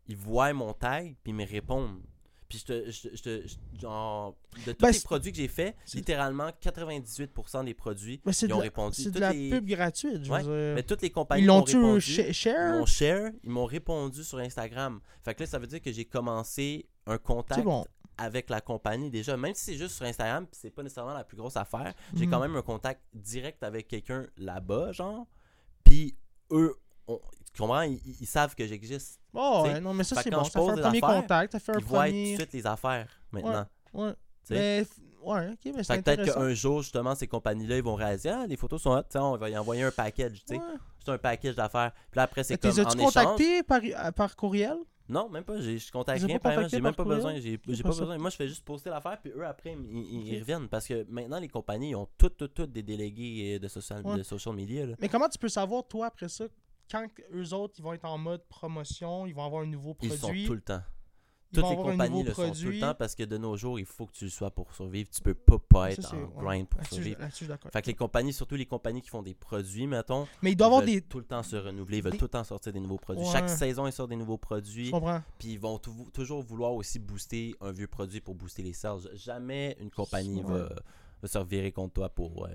[0.07, 2.01] ils voient mon tag, puis ils me répondent.
[2.49, 7.63] Puis je te, je, genre, de tous Ben, les produits que j'ai fait, littéralement 98%
[7.63, 9.01] des produits, c'est ils ont répondu.
[9.03, 10.25] c'est de la les- pub gratuite.
[10.25, 10.75] Je Ouais, veux dire.
[10.75, 11.99] Mais toutes les compagnies Ils l'ont-tu répondu.
[12.01, 14.99] sh- Ils share m'ont share, ils m'ont répondu sur Instagram.
[15.23, 17.85] Fait que là, ça veut dire que j'ai commencé un contact bon.
[18.17, 19.35] avec la compagnie déjà.
[19.37, 22.31] Même si c'est juste sur Instagram, c'est pas nécessairement la plus grosse affaire, j'ai Mhm.
[22.31, 25.25] quand même un contact direct avec quelqu'un là-bas, genre.
[25.83, 26.15] Puis
[26.51, 26.75] eux,
[27.07, 27.19] on-
[27.53, 29.19] tu comprends, ils, ils savent que j'existe.
[29.33, 30.43] Oh, ouais, non, mais ça, c'est bon.
[30.43, 32.31] Ça fait un premier affaires, contact, ça fait un Ils voient tout premier.
[32.33, 33.65] de suite les affaires maintenant.
[33.93, 34.13] Ouais.
[34.49, 34.87] Mais, f-
[35.23, 38.45] ouais, ok, mais c'est que peut-être qu'un jour, justement, ces compagnies-là, ils vont réaliser Ah,
[38.47, 40.59] les photos sont hot, on va y envoyer un package, tu sais.
[40.59, 40.65] Ouais.
[41.03, 41.91] C'est un package d'affaires.
[42.11, 43.13] Puis là, après, c'est comme les as-tu échange.
[43.13, 43.81] contactés par,
[44.13, 44.77] par courriel?
[45.09, 45.59] Non, même pas.
[45.59, 46.39] Je contacte Ils ont rien.
[46.39, 47.17] par J'ai même pas courriel?
[47.23, 47.39] besoin.
[47.39, 48.17] J'ai pas besoin.
[48.17, 50.67] Moi, je fais juste poster l'affaire, puis eux, après, ils, ils- ils reviennent.
[50.69, 54.05] Parce que maintenant, les compagnies, ils ont toutes, toutes, toutes des délégués euh, de social,
[54.05, 54.17] Ouais.
[54.17, 54.85] de social media.
[54.85, 54.95] Là.
[54.99, 56.45] Mais comment tu peux savoir, toi, après ça,
[56.89, 60.09] quand eux autres, ils vont être en mode promotion, ils vont avoir un nouveau Ils
[60.17, 60.43] produit?
[60.43, 60.81] sont tout le temps.
[61.53, 64.05] Toutes les compagnies le sont tout le temps parce que de nos jours, il faut
[64.05, 65.09] que tu le sois pour survivre.
[65.09, 67.19] Tu peux pas, être en grind pour survivre.
[67.71, 70.59] Fait que les compagnies, surtout les compagnies qui font des produits, mettons, Mais il ils
[70.59, 71.01] y avoir des.
[71.01, 73.25] tout le temps se renouveler, ils veulent des- tout le temps sortir des nouveaux produits.
[73.25, 73.31] Ouais.
[73.31, 74.91] Chaque saison, ils sortent des nouveaux produits.
[75.39, 79.01] Puis ils vont tou- toujours vouloir aussi booster un vieux produit pour booster les sales.
[79.13, 80.69] Jamais une compagnie va,
[81.21, 82.45] va se revirer contre toi pour.
[82.45, 82.49] euh,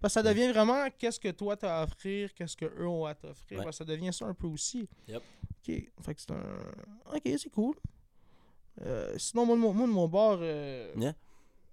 [0.00, 3.04] Parce que ça devient vraiment qu'est-ce que toi t'as à offrir, qu'est-ce que eux ont
[3.04, 3.60] à t'offrir.
[3.64, 3.70] Ouais.
[3.72, 4.88] Ça devient ça un peu aussi.
[5.06, 5.22] Yep.
[5.64, 6.42] Ok, fait que c'est un.
[7.14, 7.76] Ok, c'est cool.
[8.80, 10.38] Euh, sinon, moi, de mon, moi, de mon bord.
[10.40, 11.14] euh, Yeah.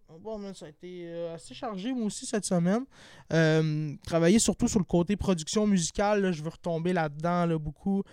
[0.10, 2.86] mon bord, man, ça a été euh, assez chargé, moi aussi, cette semaine.
[4.04, 6.22] Travailler surtout sur le côté production musicale.
[6.22, 8.04] là, je veux retomber là-dedans là, beaucoup.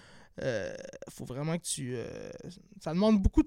[1.10, 1.96] Faut vraiment que tu.
[2.80, 3.42] ça demande beaucoup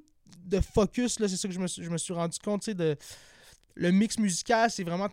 [0.46, 2.70] de focus, là, c'est ça que je me suis, je me suis rendu compte.
[2.70, 2.98] De,
[3.76, 5.08] le mix musical, c'est vraiment.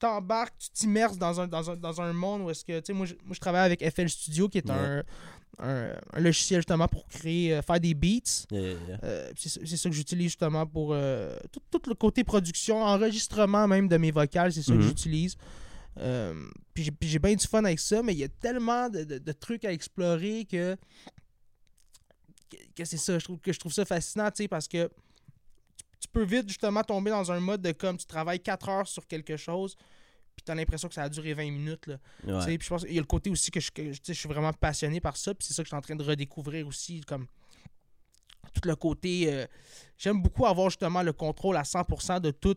[0.00, 2.80] T'embarques, tu t'immerses dans un, dans, un, dans un monde où est-ce que.
[2.80, 5.02] Tu sais, moi, je, moi, je travaille avec FL Studio, qui est un,
[5.58, 8.46] un, un logiciel justement pour créer, euh, faire des beats.
[8.50, 8.98] yeah, yeah, yeah.
[9.04, 13.86] Euh, c'est ça- que j'utilise justement pour euh, tout, tout le côté production, enregistrement même
[13.88, 14.82] de mes vocales, c'est ça que Mhm.
[14.88, 15.36] j'utilise.
[16.72, 19.04] Puis j'ai- puis j'ai bien du fun avec ça, mais il y a tellement de,
[19.04, 20.76] de- de trucs à explorer que,
[22.50, 24.88] que, que c'est ça, je trouve que je trouve ça fascinant, tu sais, parce que
[26.00, 29.06] tu, peux vite justement tomber dans un mode de comme tu travailles 4 heures sur
[29.06, 29.76] quelque chose,
[30.34, 31.86] puis tu as l'impression que ça a duré 20 minutes.
[31.86, 31.96] Là.
[32.26, 32.56] Ouais.
[32.56, 34.52] puis je pense qu'il y a le côté aussi que je, que, je- suis vraiment
[34.52, 37.26] passionné par ça, puis c'est ça que je suis en train de redécouvrir aussi, comme
[38.54, 39.32] tout le côté.
[39.32, 39.46] euh,
[39.98, 42.54] J'aime beaucoup avoir justement le contrôle à 100% de, tout,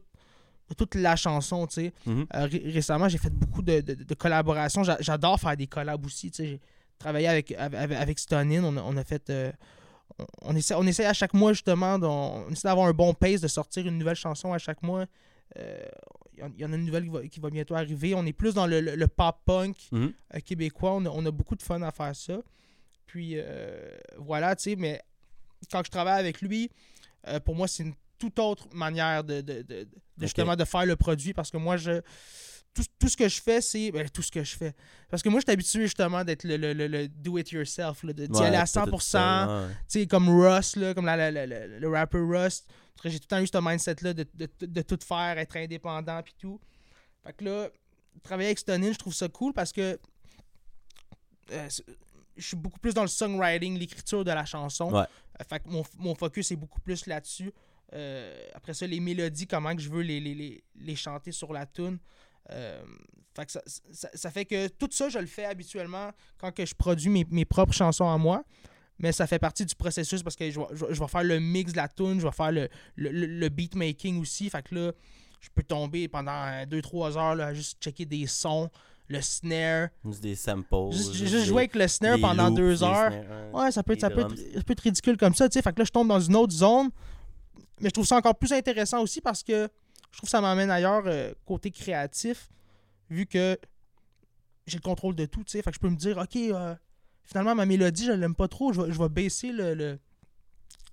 [0.69, 1.93] de toute la chanson, tu sais.
[2.05, 2.25] Mhm.
[2.33, 4.83] Euh, ré- récemment, j'ai fait beaucoup de, de- de collaborations.
[4.83, 6.47] J'a- J'adore faire des collabs aussi, tu sais.
[6.47, 6.61] J'ai
[6.97, 9.29] travaillé avec, avec, avec Stonin, on a, on a fait.
[9.29, 9.51] euh,
[10.41, 13.47] on, essaie, on essaie à chaque mois justement, on essaie d'avoir un bon pace, de
[13.47, 15.05] sortir une nouvelle chanson à chaque mois.
[15.57, 15.85] Euh,
[16.35, 18.15] Il y en- il y en a une nouvelle qui va, qui va bientôt arriver.
[18.15, 20.11] On est plus dans le, le- le pop-punk Mhm.
[20.33, 20.93] euh, québécois.
[20.93, 22.39] On a, on a beaucoup de fun à faire ça.
[23.05, 24.99] Puis euh, voilà, tu sais, mais
[25.71, 26.71] quand je travaille avec lui,
[27.27, 30.21] euh, pour moi, c'est une toute autre manière de, de, de- de Ok.
[30.21, 32.01] justement de faire le produit parce que moi, je
[32.73, 33.91] tout, tout ce que je fais, c'est.
[33.91, 34.73] Ben, tout ce que je fais.
[35.09, 38.31] Parce que moi, je suis habitué justement d'être le, le, le, le do-it-yourself, de- d'y
[38.39, 38.99] Ouais, aller à t'as tout 100%.
[39.01, 39.73] ça, ouais.
[39.89, 42.19] Tu sais, comme Russ, là, comme la- la- la- la- le rapper
[43.01, 46.21] que J'ai tout le temps eu ce mindset-là de, de, de tout faire, être indépendant,
[46.23, 46.59] puis tout.
[47.23, 47.69] Fait que là,
[48.23, 49.99] travailler avec Stonin, je trouve ça cool parce que
[51.51, 51.69] euh,
[52.37, 54.91] je suis beaucoup plus dans le songwriting, l'écriture de la chanson.
[54.93, 55.01] Ouais.
[55.01, 57.51] Euh, fait que mon, mon focus est beaucoup plus là-dessus.
[57.93, 61.53] Euh, après ça, les mélodies, comment que je veux les, les, les, les chanter sur
[61.53, 61.99] la tune.
[62.51, 62.81] Euh,
[63.35, 66.65] fait que ça, ça, ça fait que tout ça, je le fais habituellement quand que
[66.65, 68.43] je produis mes, mes propres chansons à moi.
[68.99, 71.23] Mais ça fait partie du processus parce que je vais, je vais- je vais faire
[71.23, 74.49] le mix de la tune, je vais faire le, le, le- le beat making aussi.
[74.51, 74.91] Fait que là,
[75.41, 76.31] je peux tomber pendant
[76.67, 78.69] 2-3 heures là, à juste checker des sons,
[79.07, 79.89] le snare.
[80.05, 80.91] Juste des samples.
[80.91, 83.11] Juste, juste des- jouer avec le snare pendant loops, 2 des heures.
[83.11, 85.53] snares, Ouais, ça peut, être, ça, peut être, ça peut être ridicule comme ça, tu
[85.53, 85.61] sais.
[85.63, 86.89] Fait que là, je tombe dans une autre zone.
[87.81, 89.67] Mais je trouve ça encore plus intéressant aussi parce que
[90.13, 92.49] je trouve que ça m'amène ailleurs euh, côté créatif,
[93.09, 93.57] vu que
[94.67, 95.61] j'ai le contrôle de tout, tu sais.
[95.61, 96.73] Fait que je peux me dire, OK, euh,
[97.23, 98.71] finalement, ma mélodie, je l'aime pas trop.
[98.71, 99.99] Je vais, je vais baisser le, le-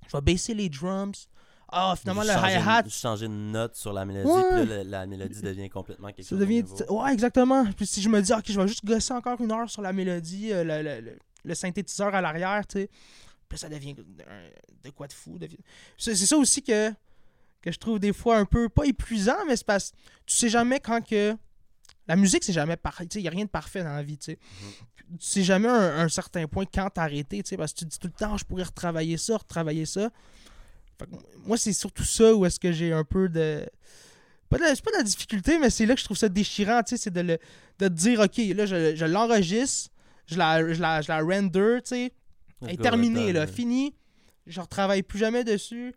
[0.09, 1.29] Je vais baisser les drums.
[1.73, 4.43] Ah, finalement, le hi-hat, changer de note sur la mélodie, Ouais.
[4.51, 6.65] puis là, la, la mélodie devient complètement quelque Ça chose de devient.
[6.89, 7.65] Ouais, exactement.
[7.77, 9.93] Puis si je me dis, ok, je vais juste gosser encore une heure sur la
[9.93, 12.91] mélodie, euh, le, le- le- synthétiseur à l'arrière, tu sais.
[13.49, 15.39] Puis ça devient de quoi de fou.
[15.39, 15.59] devient-
[15.97, 16.91] c'est ça aussi que,
[17.63, 19.93] que je trouve des fois un peu, pas épuisant, mais c'est parce
[20.27, 21.37] tu sais jamais quand que.
[22.09, 23.05] La musique, c'est jamais parfait.
[23.15, 24.39] Il n'y a rien de parfait dans la vie, tu sais.
[24.63, 25.19] Mhm.
[25.19, 27.91] Tu sais jamais un, un certain point quand t'arrêter, tu sais, parce que tu te
[27.91, 30.11] dis tout le temps, je pourrais retravailler ça, retravailler ça.
[30.99, 31.11] Fait que
[31.47, 33.65] moi, c'est surtout ça où est-ce que j'ai un peu de.
[34.49, 36.83] Pas de- c'est pas de la difficulté, mais c'est là que je trouve ça déchirant,
[36.83, 37.39] tu sais, c'est de, le,
[37.79, 39.91] de te dire, ok, là, je, je l'enregistre,
[40.27, 42.13] je la, je, la, je la render, tu sais,
[42.63, 43.53] elle est terminée, là, go.
[43.53, 43.95] fini,
[44.49, 45.95] je retravaille plus jamais dessus,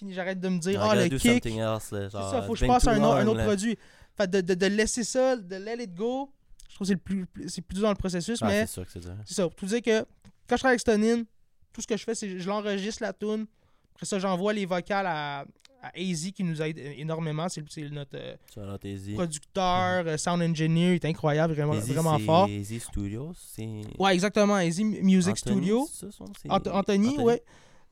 [0.00, 2.86] fini, j'arrête de me dire, ah, gotta le kick, c'est ça, faut que je passe
[2.88, 3.44] à un, autre- un long, autre là.
[3.46, 3.78] produit.
[4.16, 6.30] Fait de, de, de laisser ça, de let it go,
[6.68, 8.72] je trouve que c'est le plus, c'est plus dur dans le processus, Ah, mais c'est
[8.72, 10.00] sûr que c'est ça, pour tout dire que
[10.48, 11.22] quand je travaille avec Stonin,
[11.72, 13.46] tout ce que je fais, c'est que je l'enregistre la tune.
[13.94, 15.44] Après ça, j'envoie les vocales à,
[15.82, 17.48] à AZ qui nous aide énormément.
[17.48, 18.34] C'est c'est notre euh,
[19.14, 22.48] producteur, euh, sound engineer, il est incroyable, vraiment, vraiment c'est fort.
[22.48, 23.68] Easy Studios, c'est.
[23.98, 25.88] Ouais, exactement, AZ Music Anthony, Studio.
[25.92, 26.32] c'est ça, son nom?
[26.40, 27.42] C'est- Ant- Anthony, ouais.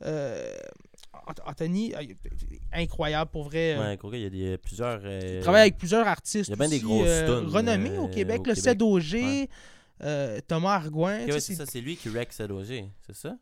[0.05, 0.57] Euh,
[1.47, 2.03] Anthony, euh,
[2.73, 3.75] incroyable pour vrai.
[3.77, 5.01] euh, Ouais, il y a des, plusieurs.
[5.05, 7.49] euh, Il travaille avec plusieurs artistes il y a bien des aussi, grosses euh, tunes,
[7.51, 8.43] renommés euh, au Québec.
[8.47, 8.55] le.
[8.55, 9.49] CEDOG, Ouais.
[10.03, 13.37] euh, Thomas ouais, sais, c'est ça, c'est lui qui rec CEDOG, c'est ça?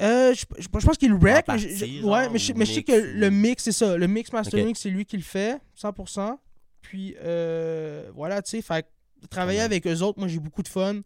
[0.00, 1.68] Euh, je, je- je pense qu'il rec, mais, je-
[2.00, 3.96] genre, ouais, mais, je, mais sais que le mix, c'est ça.
[3.96, 6.36] Le mix mastering, c'est lui qui le fait, 100%.
[6.80, 8.62] Puis, euh, voilà, tu sais,
[9.30, 9.64] travailler Ouais.
[9.64, 11.00] avec eux autres, moi, j'ai beaucoup de fun.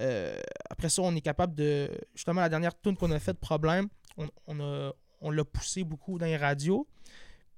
[0.00, 0.36] Euh,
[0.68, 1.88] après ça, on est capable de...
[2.14, 3.86] Justement, la dernière tune qu'on a faite, Problème,
[4.18, 6.86] on, on a- on l'a poussé beaucoup dans les radios.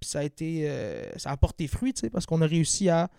[0.00, 0.68] Puis ça a été...
[0.68, 3.10] euh, ça a porté fruit, tu sais, parce qu'on a réussi à,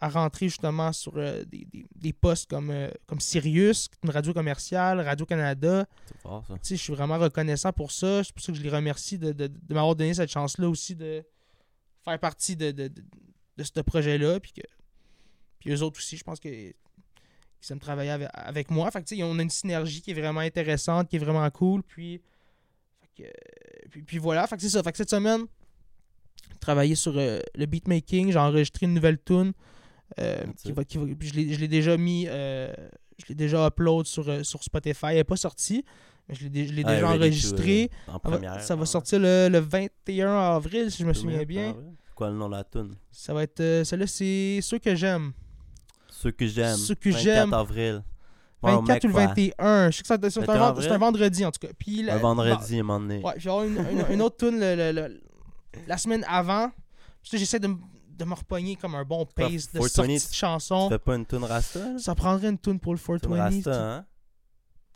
[0.00, 4.32] à rentrer justement sur euh, des, des- des postes comme, euh, comme Sirius, une radio
[4.34, 5.86] commerciale, Radio-Canada.
[6.06, 6.54] C'est fort, ça.
[6.54, 8.22] Tu sais, je suis vraiment reconnaissant pour ça.
[8.24, 10.94] C'est pour ça que je les remercie de, de- de m'avoir donné cette chance-là aussi
[10.96, 11.24] de
[12.04, 13.02] faire partie de, de, de,
[13.56, 14.40] de ce projet-là.
[14.40, 14.62] Puis, que,
[15.60, 18.90] puis eux autres aussi, je pense que qu'ils aiment travailler avec, avec moi.
[18.90, 21.48] Fait que, tu sais, on a une synergie qui est vraiment intéressante, qui est vraiment
[21.50, 21.82] cool.
[21.82, 22.20] Puis,
[23.16, 23.22] que,
[23.90, 24.46] puis, puis voilà.
[24.46, 24.82] Fait que c'est ça.
[24.82, 25.42] Fait que cette semaine,
[26.60, 28.32] travailler sur euh, le beatmaking.
[28.32, 29.52] J'ai enregistré une nouvelle tune.
[30.20, 32.26] euh, qui va, qui va- puis je l'ai déjà mis.
[32.28, 32.72] euh,
[33.18, 35.06] je l'ai déjà upload sur, sur Spotify.
[35.10, 35.84] Elle n'est pas sortie.
[36.28, 37.90] Mais je l'ai Ah, déjà ready to, enregistré.
[38.08, 38.60] euh, en Ça va- première.
[38.62, 41.76] ça va ah, sortir le, le 21 avril, si je me souviens bien.
[42.06, 42.94] C'est quoi le nom de la tune?
[43.10, 43.82] Ça va être.
[43.84, 45.32] Celle-là, c'est ceux que j'aime.
[46.08, 46.76] Ceux que j'aime.
[46.76, 47.52] Ceux que 24 j'aime.
[47.54, 48.02] avril.
[48.64, 49.26] Ouais, au 24 ou le Mec, ouais.
[49.26, 49.90] 21.
[49.90, 50.86] Je sais que ça- c'est un, 21 vend- avril?
[50.88, 51.72] c'est un vendredi, en tout cas.
[51.78, 53.22] Puis la- Un vendredi, à un moment donné.
[53.22, 55.20] Ouais, avoir une, une- une autre tune le- le- le-
[55.86, 56.70] la semaine avant.
[57.22, 60.88] J'essaie de, de me repogner comme un bon pace de 420, sortie de Tu chanson.
[60.88, 61.78] fais pas une tune Rasta?
[61.78, 61.98] là?
[61.98, 63.38] Ça prendrait une tune pour le Tune 420.
[63.42, 64.04] Rasta, hein?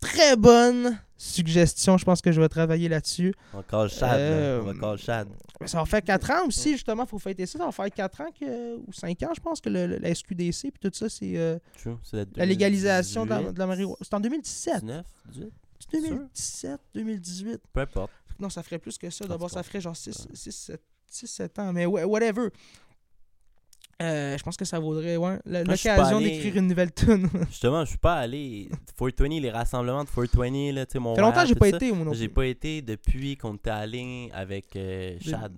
[0.00, 1.98] Très bonne suggestion.
[1.98, 3.34] Je pense que je vais travailler là-dessus.
[3.52, 4.61] On call Chad, Euh.
[4.62, 5.28] On va call Chad.
[5.66, 7.04] Ça va faire 4 ans aussi, justement.
[7.04, 7.58] faut fêter ça.
[7.58, 10.14] Ça va faire 4 ans que, ou 5 ans, je pense, que le, le- la
[10.14, 11.58] SQDC puis tout ça, c'est euh,
[12.37, 13.96] la légalisation de la, 2018, de la marijuana.
[14.02, 14.84] C'est en 2017.
[14.84, 15.52] 19, 18,
[15.92, 17.61] 2017, 2018.
[17.72, 18.12] peu importe.
[18.38, 19.24] Non, ça ferait plus que ça.
[19.24, 20.28] En D'abord, ça ferait genre 6,
[21.11, 21.72] 7, ans.
[21.72, 22.50] Mais whatever.
[24.00, 27.28] Euh, je pense que ça vaudrait ouais, l'occasion allé- d'écrire une nouvelle tune.
[27.32, 28.68] ça Justement, je suis pas allé.
[28.96, 31.14] 420, les rassemblements de 420, là, tu sais, mon.
[31.16, 34.30] fait longtemps que j'ai pas été, moi non J'ai pas été depuis qu'on était allé
[34.32, 35.52] avec euh, Chad.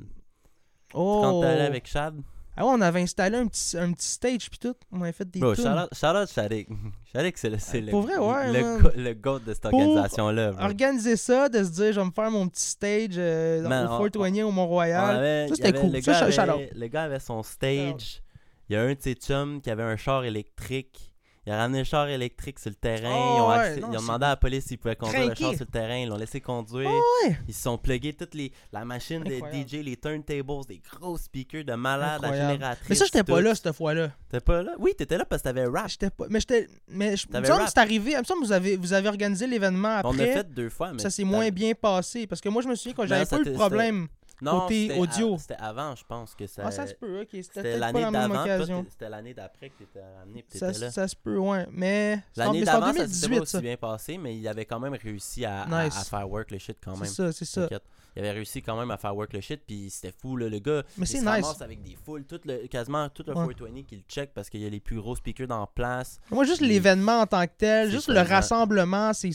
[0.95, 1.21] Oh.
[1.23, 2.15] Quand t'es allé avec Chad,
[2.57, 4.75] Ah ouais, on avait installé un petit, un petit stage puis tout.
[4.91, 5.65] On avait fait des bro, tunes.
[5.65, 6.69] shout out, shout out Shadik.
[7.13, 10.53] Shadik, c'est le, c'est le, vrai, ouais, le, go- le goat de cette organisation-là.
[10.61, 14.09] Organiser ça, de se dire, je vais me faire mon petit stage euh, Man, Fort
[14.17, 15.49] Wayne au On Mont-Royal.
[15.51, 15.93] Ça, c'était cool.
[15.93, 18.23] Le Ça, gars, avait, le gars avait son stage.
[18.71, 21.07] Il y a un de ses chums qui avait un char électrique.
[21.47, 23.11] Il a ramené le char électrique sur le terrain.
[23.11, 24.95] Oh, ils ont, ouais, accès- non, ils ont c'est demandé à la police s'ils pouvaient
[24.95, 25.97] conduire le char sur le terrain.
[25.97, 26.91] Ils l'ont laissé conduire.
[26.91, 27.37] ouais.
[27.49, 29.69] Ils se sont plugués toutes les la machine de Incroyable.
[29.69, 32.53] DJ, les turntables, des gros speakers de malade, la Incroyable.
[32.53, 32.89] génératrice.
[32.91, 34.11] Mais ça, j'étais pas là cette fois-là.
[34.29, 34.73] T'étais pas là?
[34.79, 35.89] Oui, t'étais là parce que t'avais rap.
[35.89, 36.27] J'étais pas.
[36.29, 36.69] Mais j'étais.
[36.89, 38.13] Mais je me semble que c'est arrivé.
[38.13, 40.09] Il me semble que vous avez, vous avez organisé l'événement après.
[40.11, 42.27] On l'a fait deux fois, mais ça s'est moins bien passé.
[42.27, 44.09] Parce que moi, je me souviens quand j'avais pas eu de problème.
[44.43, 45.37] Non, côté c'était audio.
[45.39, 46.63] C'était avant, je pense que ça.
[46.67, 47.29] Ah, ça se peut, ok.
[47.43, 48.45] C'était l'année la d'avant.
[48.91, 50.91] C'était l'année d'après que t'étais ramené et Ça, là.
[50.91, 51.67] ça se peut, ouais.
[51.71, 52.23] Mais.
[52.33, 53.61] c'est L'année c'est d'avant, ça s'était pas 2018, aussi ça.
[53.61, 55.97] bien passé, mais il avait quand même réussi à, à- Nice.
[55.97, 57.11] à faire work le shit quand C'est même.
[57.11, 57.69] ça, c'est ça.
[58.17, 60.59] Il avait réussi quand même à faire work le shit, puis c'était fou, là, le
[60.59, 60.83] gars.
[60.99, 61.47] Mais c'est nice.
[61.61, 63.55] avec des foules, tout le, quasiment tout le Ouais.
[63.55, 66.19] 420 qu'il check parce qu'il y a les plus gros speakers dans la place.
[66.31, 69.31] Moi, juste l'événement en tant que tel, C'est juste le rassemblement, c'est.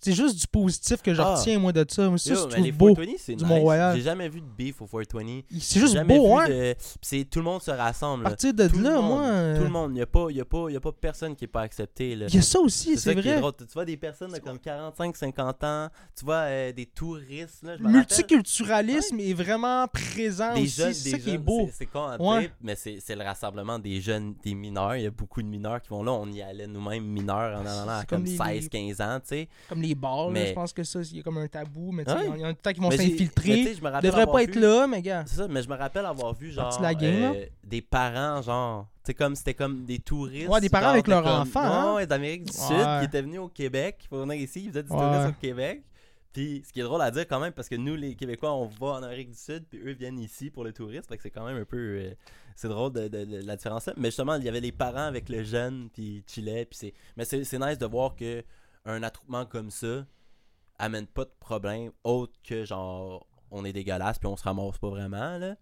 [0.00, 1.34] C'est- juste du positif que je Ah.
[1.34, 2.08] retiens, moi, de ça.
[2.08, 2.94] Moi, ça, Yo, je trouve beau.
[2.94, 3.52] 420, c'est du nice.
[3.52, 3.96] Mont-Royal.
[3.96, 5.42] J'ai jamais vu de beef au 420.
[5.60, 6.48] C'est juste beau, hein?
[6.48, 8.26] de- c'est tout le monde se rassemble.
[8.26, 9.22] À partir de Tout là, monde, moi.
[9.24, 11.34] euh, Tout le monde, il n'y a, pas- y a, pas- y a pas personne
[11.36, 12.14] qui n'est pas accepté.
[12.16, 12.26] Là.
[12.28, 13.40] Il y a ça aussi, C'est vrai.
[13.40, 13.52] drôle.
[13.58, 17.62] Tu vois des personnes de comme 45-50 ans, tu vois euh, des touristes.
[17.62, 17.82] Là, je.
[17.82, 20.76] Multiculturalisme est vraiment présent des aussi.
[20.82, 21.68] jeunes, C'est ça qui est jeunes, beau.
[21.72, 22.50] c'est- con Ouais.
[22.60, 24.96] mais c'est le rassemblement des jeunes, des mineurs.
[24.96, 26.12] Il y a beaucoup de mineurs qui vont là.
[26.12, 29.48] On y allait nous-mêmes mineurs en allant à comme comme les- 16-15 ans, tu sais.
[29.86, 32.08] Les bars, là, Mais- je pense que ça, il y a comme un tabou, mais
[32.08, 32.28] Ouais.
[32.34, 33.64] il y en a peut-être qui vont s'infiltrer.
[33.64, 35.24] sais, je me Ils devraient pas être là, mais gars.
[35.26, 38.88] C'est ça, mais je me rappelle avoir vu genre la game, euh, des parents genre,
[39.04, 40.48] sais comme c'était comme des touristes.
[40.48, 41.94] Ouais, des parents genre, avec leurs comme- enfants, hein.
[41.96, 44.90] ouais, d'Amérique du Sud qui étaient venus au Québec pour venir ici, ils faisaient du
[44.92, 44.98] Ouais.
[44.98, 45.82] tourisme au Québec.
[46.32, 48.66] Puis ce qui est drôle à dire quand même parce que nous les Québécois on
[48.66, 51.30] va en Amérique du Sud puis eux viennent ici pour le tourisme, fait que c'est
[51.30, 52.10] quand même un peu euh,
[52.54, 53.94] c'est drôle de, de- de la différence là.
[53.96, 56.92] Mais justement, il y avait les parents avec le jeune puis ils chillaient puis c'est
[57.16, 58.44] mais c'est nice de voir que
[58.86, 60.06] un attroupement comme ça
[60.78, 64.88] amène pas de problème autre que genre on est dégueulasse puis on se ramasse pas
[64.90, 65.54] vraiment là.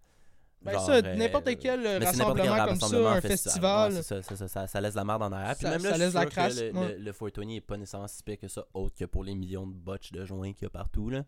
[0.62, 3.20] Ben Genre, ça, euh, n'importe quel mais c'est n'importe rassemblement quel comme ça, rassemblement, un
[3.20, 3.92] festival.
[3.92, 3.92] festival.
[3.92, 5.54] Ouais, c'est ça, ça, ça, ça- ça laisse la merde en arrière.
[5.56, 6.88] Puis Ça- même là, ça laisse la crasse, le, ouais.
[6.96, 9.66] le, le 420 est pas nécessairement si pire que ça, autre que pour les millions
[9.66, 11.10] de botches de joints qu'il y a partout.
[11.10, 11.24] là.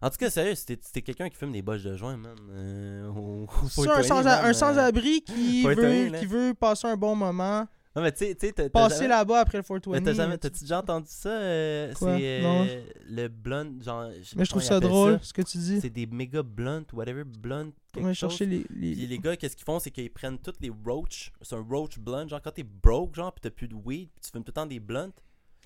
[0.00, 2.16] En tout cas, sérieux, si t'es si t'es quelqu'un qui fume des botches de joints,
[2.16, 6.26] man, euh, au, au C'est un 420, sans- man, un euh, sans-abri qui, veut, qui
[6.26, 7.66] veut passer un bon moment,
[7.98, 10.02] Non, mais tu sais, passer jamais- là-bas après le mais 420.
[10.04, 11.28] t'as jamais, mais tu- t'as-tu déjà entendu ça?
[11.30, 11.92] euh?
[11.98, 12.06] C'est
[12.44, 14.08] euh, le blunt, genre.
[14.36, 15.80] Mais je trouve ça drôle, ce que tu dis.
[15.80, 18.58] C'est des méga blunt, whatever, blunt, On va chercher les.
[18.70, 21.32] les- Puis les gars, qu'est-ce qu'ils font, c'est qu'ils prennent toutes les roach.
[21.42, 22.28] C'est un roach blunt.
[22.28, 24.52] Genre, quand t'es broke, genre, pis t'as plus de weed, pis tu fumes tout le
[24.54, 25.10] temps des blunts,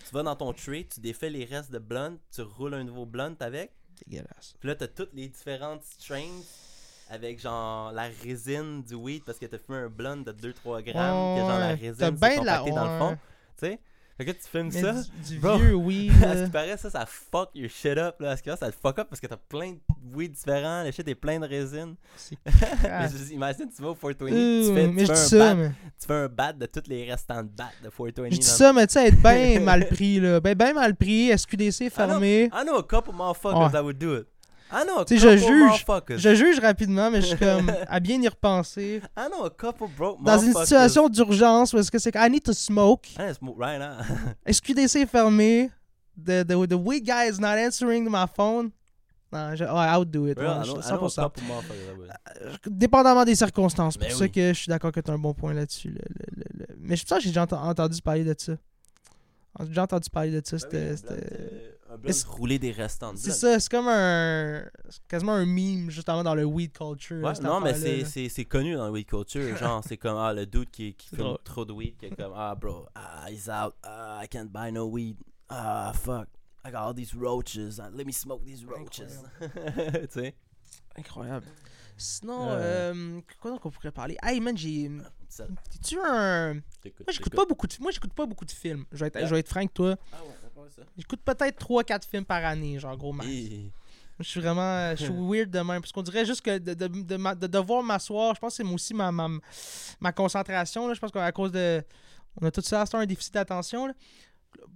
[0.09, 3.05] tu vas dans ton tray, tu défais les restes de blunt, tu roules un nouveau
[3.05, 3.73] blunt avec.
[4.07, 4.55] Dégueulasse.
[4.59, 6.40] Puis là, t'as toutes les différentes strains
[7.12, 11.37] avec genre la résine du weed parce que t'as fumé un blunt de 2-3 grammes,
[11.37, 13.18] que genre la résine t'as c'est ben de la- dans le fond.
[13.59, 13.81] Tu sais?
[14.18, 14.92] Fait que tu fumes Mais ça.
[14.92, 15.57] du, du bro.
[15.57, 16.12] vieux weed.
[16.25, 18.16] À ce qui paraît, ça, ça fuck your shit up.
[18.20, 18.33] Là.
[18.33, 19.79] À ce qui paraît, ça te fuck up parce que t'as plein de
[20.14, 20.85] weed différents.
[20.85, 21.94] Le shit est plein de résine.
[22.44, 25.38] Mais je- imagine, tu vas au 420, Euh, tu fais, mais tu fais un ça,
[25.38, 25.68] bat, mais.
[25.98, 28.31] tu fais un bat de tous les restants de bat de 420.
[28.33, 30.40] Je dis ça, mais tu sais, être bien mal pris, là.
[30.40, 32.44] Ben, ben mal pris, SQDC fermé.
[32.53, 33.72] I know a couple motherfuckers Ouais.
[33.72, 34.27] that would do it.
[34.75, 35.85] I know a Tu couple sais, je juge.
[36.19, 39.03] Je juge rapidement, mais je suis comme à bien y repenser.
[39.19, 42.31] I know a couple broke Dans une situation d'urgence où est-ce que c'est que I
[42.31, 44.03] need to smoke, I smoke right now.
[44.51, 45.71] SQDC est fermé,
[46.17, 48.71] the, the, the weed guy is not answering my phone.
[49.33, 50.37] Non, je, ouais, I would do it.
[50.39, 51.23] Ouais, know, je- I know a 100%.
[51.23, 52.79] couple motherfuckers that would.
[52.79, 53.97] Dépendamment des circonstances.
[53.97, 54.31] Pour Ben ça oui.
[54.31, 55.89] que je suis d'accord que tu as un bon point là-dessus.
[55.89, 56.01] le-
[56.37, 58.53] le- le- Mais je pense que j'ai déjà ent- entendu parler de ça.
[59.61, 60.57] J'ai déjà entendu parler de ça.
[60.71, 61.72] Ben C'était.
[61.92, 64.64] Euh, c'est- rouler des restants de C'est ça, c'est comme un.
[64.88, 67.22] c'est quasiment un meme, justement, dans le weed culture.
[67.22, 68.05] Ouais, non, mais c'est- là.
[68.07, 69.57] c'est c'est connu dans le weed culture.
[69.57, 71.38] Genre, c'est comme, ah, le dude qui, qui fume drôle.
[71.44, 74.70] trop de weed, qui est comme, ah, bro, ah, he's out, ah, I can't buy
[74.72, 75.16] no weed,
[75.48, 76.28] ah, fuck,
[76.64, 79.12] I got all these roaches, ah, let me smoke these roaches.
[79.40, 80.35] tu sais?
[80.96, 81.46] Incroyable.
[81.96, 82.57] Sinon, Ouais.
[82.59, 84.16] euh, quoi donc on pourrait parler?
[84.22, 84.90] Hey man, j'ai.
[85.28, 85.46] Ça,
[85.87, 86.55] Tu un.
[86.55, 86.62] Moi,
[87.11, 87.72] j'écoute pas beaucoup de.
[87.81, 88.85] Moi, j'écoute pas beaucoup de films.
[88.92, 89.26] Je vais être, Yeah.
[89.28, 89.96] je vais être franc toi.
[90.12, 90.35] Ah ouais,
[90.70, 90.83] ça.
[90.96, 93.29] J'écoute peut-être 3-4 films par année, genre gros max.
[93.29, 93.70] Et-
[94.20, 94.90] Je suis vraiment.
[94.96, 95.81] Je suis weird de même.
[95.81, 98.94] Parce qu'on dirait juste que de, de, de, devoir m'asseoir, je pense que c'est aussi
[98.94, 99.29] ma, ma,
[100.01, 100.87] ma concentration.
[100.87, 100.94] Là.
[100.94, 101.83] Je pense qu'à cause de.
[102.40, 103.87] On a tout ça, c'est un déficit d'attention.
[103.88, 103.94] là.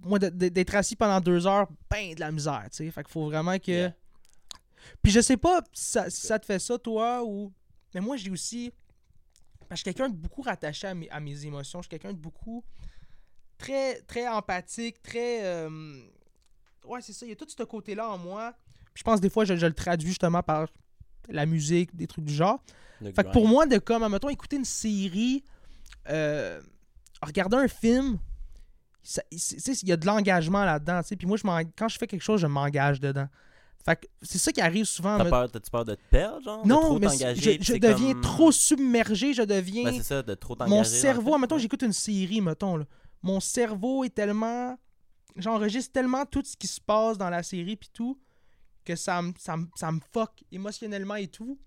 [0.03, 2.91] Moi, d'être assis pendant deux heures, ben de la misère, tu sais.
[2.91, 3.71] Fait qu'il faut vraiment que.
[3.71, 3.93] Yeah.
[5.03, 7.51] Puis je sais pas si ça, si ça te fait ça, toi, ou.
[7.93, 8.71] Mais moi, j'ai aussi.
[9.69, 11.79] Parce que je suis quelqu'un de beaucoup rattaché à mes, à mes émotions.
[11.81, 12.63] Je suis quelqu'un de beaucoup.
[13.57, 15.43] Très, très empathique, très.
[15.45, 15.69] euh,
[16.85, 17.25] Ouais, c'est ça.
[17.25, 18.53] Il y a tout ce côté-là en moi.
[18.93, 20.67] Puis je pense des fois, je, je le traduis justement par
[21.29, 22.59] la musique, des trucs du genre.
[23.01, 25.43] Le Fait que pour moi, de comme, mettons, écouter une série,
[26.09, 26.61] euh,
[27.21, 28.17] regarder un film,
[29.31, 31.01] il y a de l'engagement là-dedans.
[31.03, 31.15] tu.
[31.17, 31.43] Puis moi, je
[31.77, 33.27] quand je fais quelque chose, je m'engage dedans.
[33.85, 35.17] Fait que c'est ça qui arrive souvent.
[35.17, 36.63] T'as me- peur, t'as-tu peur de te perdre, genre?
[36.63, 39.85] de Non, trop mais je, deviens comme- trop submergé, je deviens...
[39.85, 40.75] Ben, c'est ça, de trop t'engager.
[40.75, 41.39] mon cerveau, fait.
[41.39, 41.61] mettons, Ouais.
[41.61, 42.85] j'écoute une série, mettons, là.
[43.21, 44.77] Mon cerveau est tellement...
[45.35, 48.19] J'enregistre tellement tout ce qui se passe dans la série puis tout,
[48.83, 51.59] que ça me ça me- ça me fuck émotionnellement et tout.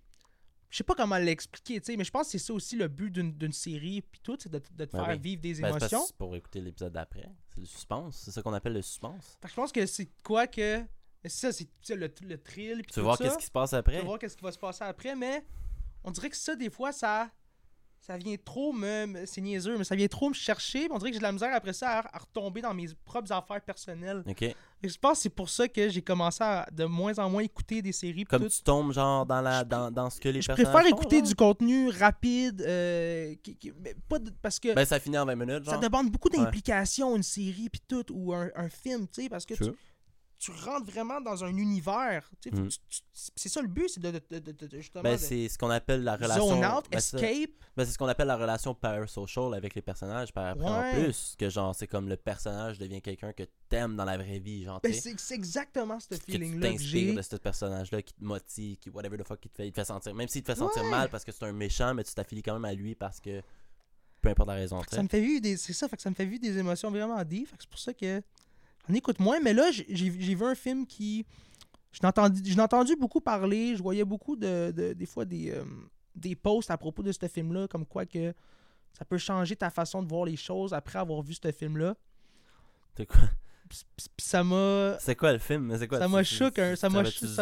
[0.71, 2.89] Je sais pas comment l'expliquer, tu sais, mais je pense que c'est ça aussi le
[2.89, 5.21] but d'une série puis tout, c'est de, de te Ben faire oui.
[5.21, 6.05] vivre des Ben, émotions.
[6.07, 7.29] c'est pour écouter l'épisode d'après.
[7.55, 8.17] C'est le suspense.
[8.25, 9.37] C'est ça qu'on appelle le suspense.
[9.41, 10.85] Fait que je pense que c'est quoi que...
[11.23, 13.71] C'est ça, c'est tu le, le thrill puis Tu veux voir qu'est-ce qui se passe
[13.71, 13.99] Tu après?
[13.99, 15.45] vas voir qu'est-ce qui va se passer après, mais
[16.03, 17.31] on dirait que ça, des fois, ça
[18.01, 19.25] ça vient trop me...
[19.27, 20.89] C'est niaiseux, mais ça vient trop me chercher.
[20.91, 23.31] On dirait que j'ai de la misère après ça à, à retomber dans mes propres
[23.31, 24.23] affaires personnelles.
[24.27, 24.43] Ok.
[24.43, 27.43] Et je pense que c'est pour ça que j'ai commencé à de moins en moins
[27.43, 28.25] écouter des séries.
[28.25, 28.49] Comme tout.
[28.49, 30.97] tu tombes, genre, dans, la, Je- dans, dans ce que les Je personnages préfère font,
[30.97, 31.29] écouter genre?
[31.29, 35.27] du contenu rapide, euh, qui- qui- mais pas de- parce que Ben, ça finit en
[35.27, 36.39] 20 minutes, ça demande beaucoup Ouais.
[36.39, 39.65] d'implication, une série, puis tout, ou un, un film, tu sais, parce que tu.
[40.41, 42.29] Tu rentres vraiment dans un univers.
[42.41, 42.79] tu tu- tu-
[43.37, 45.69] c'est ça le but, c'est de, de- de- de- de- justement Ben, c'est ce qu'on
[45.69, 46.49] appelle la relation.
[46.49, 47.51] zone out, ben, escape.
[47.77, 51.35] ben, c'est ce qu'on appelle la relation parasocial avec les personnages par après en plus.
[51.39, 54.81] Que genre, c'est comme le personnage devient quelqu'un que t'aimes dans la vraie vie, genre,
[54.83, 57.15] Ben, tu c'est exactement ce que tu feeling-là t'inspires j'ai.
[57.15, 59.79] de ce personnage-là qui te motive, qui whatever the fuck, qui te fait, il te
[59.81, 60.15] fait sentir.
[60.15, 60.91] Même s'il te fait sentir Ouais.
[60.91, 63.43] mal parce que c'est un méchant, mais tu t'affilis quand même à lui parce que.
[64.23, 65.57] Peu importe la raison, tu Ça me fait vivre des.
[65.57, 67.49] C'est ça, fait que ça me fait vivre des émotions vraiment deep.
[67.59, 68.23] C'est pour ça que
[68.89, 69.41] j'en écoute moins.
[69.41, 71.25] Mais là, j'ai vu un film qui.
[71.93, 73.75] Je n'ai entendu, beaucoup parler.
[73.77, 74.71] Je voyais beaucoup de.
[74.71, 75.65] de- des fois des, euh,
[76.15, 78.33] des posts à propos de ce film-là, comme quoi que
[78.93, 81.97] ça peut changer ta façon de voir les choses après avoir vu ce film-là.
[82.97, 83.21] C'est quoi,
[84.19, 84.97] ça m'a.
[85.01, 85.69] c'est quoi le film?
[85.89, 86.89] Quoi, Ça m'a choqué un, ça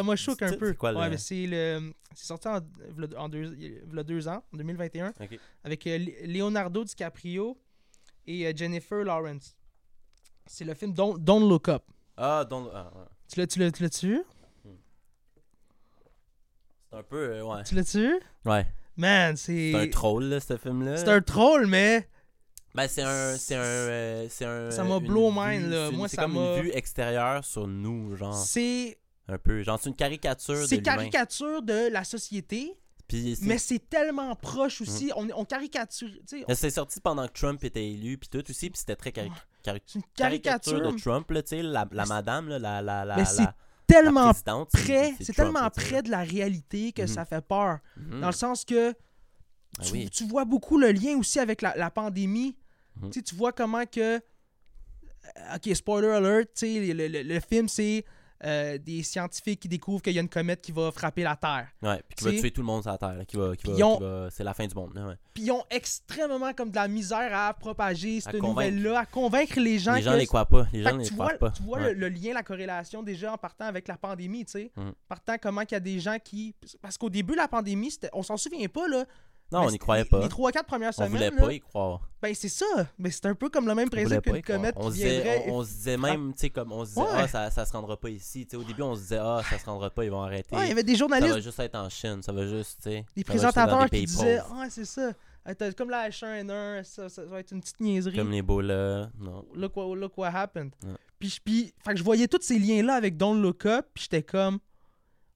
[0.03, 0.69] m'a choqué un peu.
[0.69, 0.99] C'est quoi le.
[0.99, 2.59] Ouais, mais c'est le c'est sorti en,
[2.97, 3.55] v'là- en deux,
[3.87, 5.39] v'là deux ans, en 2021, Ok.
[5.65, 7.57] avec euh, Leonardo DiCaprio
[8.27, 9.57] et euh, Jennifer Lawrence.
[10.49, 11.83] C'est le film Don't, Don't Look Up.
[12.17, 12.69] Ah, donc.
[12.75, 13.05] ah, ouais.
[13.31, 14.23] Tu l'as tu l'as- tu?
[16.91, 17.17] C'est un peu.
[17.35, 17.63] euh, ouais.
[17.65, 18.21] Tu l'as-tu vu?
[18.45, 18.67] Ouais.
[18.97, 20.97] Man, c'est C'est un troll, là, ce film-là.
[20.97, 22.09] c'est un troll, mais
[22.75, 23.37] Ben, c'est un.
[23.37, 23.61] C'est un.
[23.63, 24.71] euh, c'est un.
[24.71, 25.87] Ça m'a blow mind, là.
[25.87, 28.35] c'est une- Moi, c'est ça comme m'a- une vue extérieure sur nous, genre.
[28.35, 29.63] c'est Un peu.
[29.63, 32.75] Genre, c'est une caricature de c'est caricature de la société,
[33.07, 35.13] Puis mais c'est tellement proche aussi.
[35.15, 38.71] On, on caricature, tu Mais C'est sorti pendant que Trump était élu, puis tout aussi,
[38.71, 39.31] puis c'était très cari-
[39.73, 43.17] cari- c'est une caricature caricature, de Trump, là, la, la madame, là, la, la, la,
[43.17, 43.47] Mais la- c'est
[43.87, 44.33] tellement
[44.73, 47.09] près, c'est tellement près de la réalité que Mhm.
[47.09, 47.79] ça fait peur.
[47.97, 48.21] Mhm.
[48.21, 48.91] Dans le sens que
[49.79, 50.11] Ah tu, oui.
[50.11, 52.57] tu vois beaucoup le lien aussi avec la, la pandémie.
[53.01, 53.11] Mhm.
[53.11, 54.17] Tu vois comment que.
[54.17, 54.21] euh,
[55.55, 58.05] Ok, spoiler alert, le, le- le film, c'est
[58.45, 61.69] euh, des scientifiques qui découvrent qu'il y a une comète qui va frapper la Terre.
[61.83, 63.67] Ouais, puis qui va tuer tout le monde sur la Terre, là, qui va, qui
[63.71, 65.15] va, ont- c'est la fin du monde, là, ouais.
[65.35, 69.79] Puis ils ont extrêmement comme de la misère à propager cette nouvelle-là, à convaincre les
[69.79, 71.51] gens Les gens que les croient pas, les gens les tu croient vois, pas.
[71.51, 71.95] tu vois Ouais.
[71.95, 74.73] le, le lien, la corrélation déjà en partant avec la pandémie, tu sais.
[74.77, 74.93] Mhm.
[75.09, 76.55] Partant comment qu'il y a des gens qui...
[76.81, 79.05] Parce qu'au début, la pandémie, on s'en souvient pas, là.
[79.51, 80.21] Non, on n'y croyait les- pas.
[80.21, 82.01] Les 3-4 premières On semaines, voulait là, pas y croire.
[82.21, 82.67] ben c'est ça.
[82.99, 85.45] Mais c'est un peu comme le même principe qu'une comète On, qui se disait, viendrait...
[85.49, 87.09] on, on se disait même, tu sais, comme on se disait, Ouais.
[87.15, 88.45] ah, ça, ça se rendra pas ici.
[88.47, 90.55] Tu sais, au début, on se disait, ah, ça se rendra pas, ils vont arrêter.
[90.55, 92.79] Ouais, il y avait des ça journalistes, va juste être en Chine, ça va juste,
[92.83, 93.05] tu sais.
[93.07, 94.41] ça dans présentateurs qui disaient.
[94.53, 95.13] Ah, c'est ça.
[95.79, 98.17] Comme la H1N1, ça, ça va être une petite niaiserie.
[98.19, 99.47] Comme l'Ebola, non.
[99.55, 100.73] Look, what, look what happened.
[100.85, 100.93] Ouais.
[101.19, 104.05] Puis, je- puis, fait que je voyais tous ces liens-là avec Don't Look Up, puis
[104.05, 104.59] j'étais comme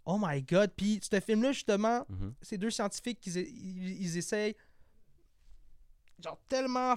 [0.05, 0.73] Oh my god.
[0.77, 2.35] Puis, ce film-là, justement, Mhm.
[2.43, 4.57] ces deux scientifiques, ils, ils, ils essayent,
[6.23, 6.97] genre, tellement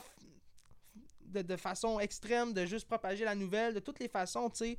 [1.25, 4.77] de façon extrême de juste propager la nouvelle, de toutes les façons, tu sais.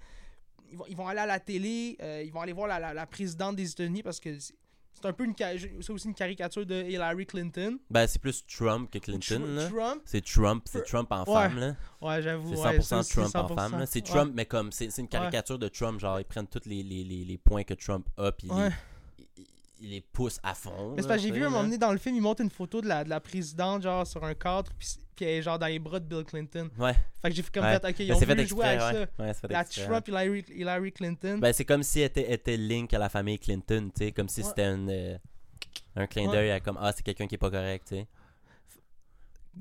[0.71, 2.95] Ils vont, ils vont aller à la télé, euh, ils vont aller voir la, la-
[2.95, 4.37] la présidente des États-Unis parce que
[5.01, 5.35] c'est un peu une,
[5.81, 7.79] c'est aussi une caricature de Hillary Clinton.
[7.91, 9.69] Ben, c'est plus Trump que Clinton, Tr- là.
[9.69, 10.03] Trump?
[10.07, 11.35] C'est Trump, c'est Trump en Ouais.
[11.35, 11.77] femme, là.
[12.01, 12.55] Ouais, j'avoue.
[12.55, 13.55] C'est ouais, 100% ça, c'est Trump en 100%.
[13.71, 13.85] femme.
[13.87, 14.15] C'est Ouais.
[14.15, 17.05] Trump, mais comme, c'est c'est une caricature de Trump, genre, ils prennent tous les, les,
[17.05, 18.49] les, les points que Trump a, puis
[19.79, 20.91] Ils, ils- ils les poussent à fond.
[20.97, 22.43] Mais c'est là, parce que j'ai vu un moment donné dans le film, il montre
[22.43, 25.43] une photo de la, de la présidente, genre sur un cadre, puis, puis elle est
[25.43, 26.69] genre dans les bras de Bill Clinton.
[26.79, 26.95] Ouais.
[27.23, 27.79] Fait que j'ai fait comme Ouais.
[27.81, 29.07] fait, ok, ils Ben, ont c'est fait voulu jouer avec ouais.
[29.19, 29.25] ça.
[29.25, 29.85] Ouais, fait La exprès.
[29.87, 31.39] Trump, Hillary, Hillary Clinton.
[31.41, 34.29] Ben, c'est comme si elle était, était link à la famille Clinton, tu sais, comme
[34.29, 35.17] si c'était une, euh,
[35.97, 36.33] un clin Ouais.
[36.37, 38.07] d'œil à comme, ah, c'est quelqu'un qui est pas correct, tu sais.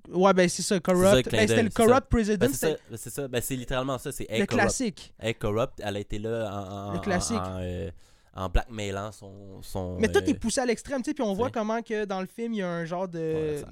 [0.09, 1.29] ouais, ben c'est ça, corrupt.
[1.31, 3.97] Ben, c'était le corrupt president, Ben, c'est c'est ça, ben, c'est ça, ben, c'est littéralement
[3.97, 4.51] ça, c'est le corrupt.
[4.51, 5.13] classique.
[5.19, 7.37] Hey, corrupt, elle a été là en, en, Le classique.
[7.37, 7.89] en, en, euh,
[8.35, 11.33] en blackmailant son, son Mais tout euh, est poussé à l'extrême, tu sais, puis on
[11.33, 13.19] voit comment que dans le film, il y a un genre de...
[13.19, 13.63] Ouais,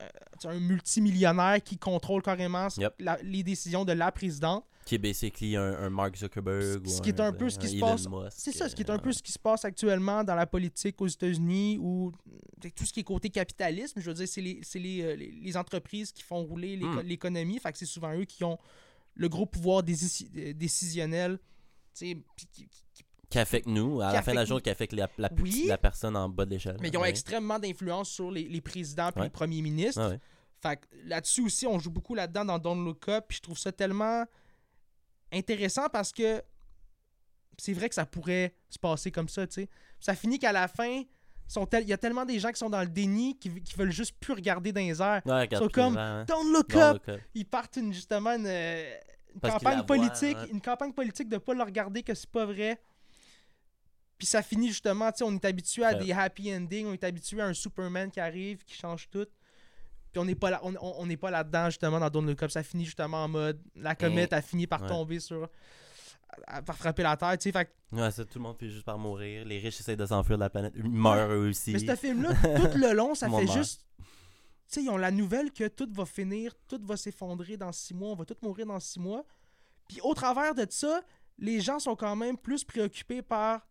[0.00, 0.08] euh,
[0.44, 2.94] un multimillionnaire qui contrôle carrément Yep.
[3.00, 4.64] la- les décisions de la présidente.
[4.86, 7.68] qui est basically un, un Mark Zuckerberg Ce ou qui est un peu ce qui
[7.68, 10.22] se passe- C'est ça, ce qui est euh, un peu ce qui se passe actuellement
[10.24, 12.12] dans la politique aux États-Unis ou
[12.60, 14.00] t'sais, tout ce qui est côté capitalisme.
[14.00, 17.00] Je veux dire, c'est les, les, euh, les, les entreprises qui font rouler Hmm.
[17.00, 17.58] l'économie.
[17.58, 18.56] Fait que c'est souvent eux qui ont
[19.16, 21.38] le gros pouvoir décisionnel.
[21.94, 22.68] qui-
[23.30, 25.66] Qui affecte nous, à la fin de la journée, qui affecte la, la, Oui.
[25.68, 26.78] la personne en bas de l'échelle.
[26.80, 29.24] Mais ils ont extrêmement d'influence sur les, les présidents et Ouais.
[29.26, 30.00] les premiers ministres.
[30.02, 30.20] Ah ouais.
[30.60, 33.26] Fait là-dessus aussi, on joue beaucoup là-dedans dans Don't Look Up.
[33.28, 34.24] Puis je trouve ça tellement
[35.32, 36.42] intéressant parce que
[37.58, 39.68] c'est vrai que ça pourrait se passer comme ça, tu sais.
[40.00, 42.88] Ça finit qu'à la fin, il y a tellement des gens qui sont dans le
[42.88, 45.22] déni qui, qui veulent juste plus regarder dans les airs.
[45.26, 46.24] Ouais, regarde, sont puis comme, hein.
[46.26, 47.02] Don't Look Don't Up!
[47.06, 47.20] look up.
[47.34, 48.94] Ils partent une- justement une, euh,
[49.34, 50.46] une campagne politique, hein.
[50.52, 52.80] une campagne politique de pas le regarder que c'est pas vrai.
[54.28, 56.04] Ça finit justement, tu sais, on est habitué à Ouais.
[56.04, 59.26] des happy endings, on est habitué à un Superman qui arrive, qui change tout.
[60.12, 62.42] Puis on n'est pas là, on, on- on n'est pas là-dedans justement dans Don't Look
[62.42, 62.50] Up.
[62.50, 64.88] Ça finit justement en mode la comète a fini par Ouais.
[64.88, 65.48] tomber sur,
[66.66, 67.52] par frapper la terre, tu sais.
[67.52, 69.44] Fait Ouais, ça, tout le monde finit juste par mourir.
[69.46, 70.72] Les riches essayent de s'enfuir de la planète.
[70.76, 71.72] Ils meurent eux aussi.
[71.72, 72.30] Mais ce film-là,
[72.72, 73.52] tout le long, ça fait meurt.
[73.58, 73.84] juste.
[73.98, 74.04] Tu
[74.74, 78.10] sais, ils ont la nouvelle que tout va finir, tout va s'effondrer dans six mois,
[78.10, 79.24] on va tous mourir dans six mois.
[79.88, 81.00] Puis au travers de ça,
[81.38, 83.66] les gens sont quand même plus préoccupés par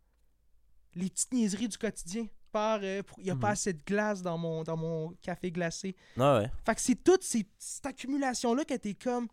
[0.97, 2.27] les petites niaiseries du quotidien.
[2.51, 3.53] Par euh, pour- il n'y a pas Mhm.
[3.53, 5.95] assez de glace dans mon, dans mon café glacé.
[6.17, 6.51] Ah ouais.
[6.65, 9.27] Fait que c'est toute ces- cette accumulation-là que t'es comme.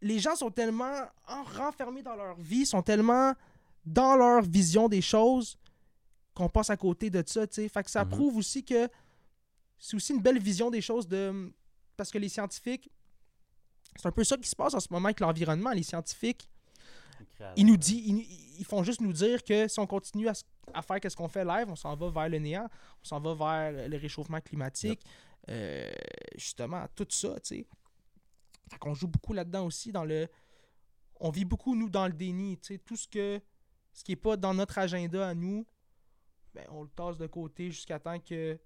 [0.00, 3.34] Les gens sont tellement en- renfermés dans leur vie, sont tellement
[3.84, 5.58] dans leur vision des choses
[6.34, 7.68] qu'on passe à côté de ça, tu sais.
[7.68, 8.10] Fait que ça Mhm.
[8.10, 8.88] prouve aussi que
[9.78, 11.52] c'est aussi une belle vision des choses de.
[11.96, 12.90] Parce que les scientifiques.
[13.96, 15.70] C'est un peu ça qui se passe en ce moment avec l'environnement.
[15.72, 16.48] Les scientifiques,
[17.56, 21.00] ils nous disent, ils, ils font juste nous dire que si on continue à, faire
[21.00, 22.68] qu'est-ce qu'on fait live, on s'en va vers le néant,
[23.02, 25.04] on s'en va vers le réchauffement climatique,
[25.48, 25.88] euh,
[26.36, 27.66] justement, tout ça, tu sais.
[28.70, 30.28] Fait qu'on joue beaucoup là-dedans aussi, dans le...
[31.20, 32.78] On vit beaucoup, nous, dans le déni, tu sais.
[32.78, 33.40] Tout ce que...
[33.94, 35.66] Ce qui est pas dans notre agenda à nous,
[36.54, 38.58] ben, on le tasse de côté jusqu'à temps que...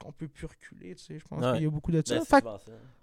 [0.00, 1.18] qu'on peut plus reculer, tu sais.
[1.18, 1.52] Je pense Ouais.
[1.54, 2.14] qu'il y a beaucoup de ça.
[2.14, 2.60] Ben, c'est Fait ça.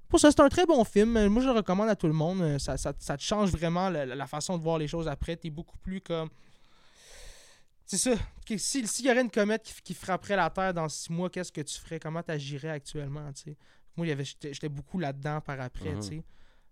[0.10, 1.16] Pour ça, c'est un très bon film.
[1.18, 2.41] Euh, Moi, je le recommande à tout le monde.
[2.41, 5.36] Euh, Ça, ça, ça te change vraiment la, façon de voir les choses après.
[5.38, 6.30] T'es beaucoup plus comme.
[7.86, 8.12] C'est ça.
[8.45, 11.30] Que si- S'il y aurait une comète qui, qui frapperait la Terre dans six mois,
[11.30, 11.99] qu'est-ce que tu ferais?
[11.99, 13.32] Comment t'agirais actuellement?
[13.34, 13.57] tu sais?
[13.95, 15.99] Moi, j'étais beaucoup là-dedans par après.
[16.01, 16.24] Sais.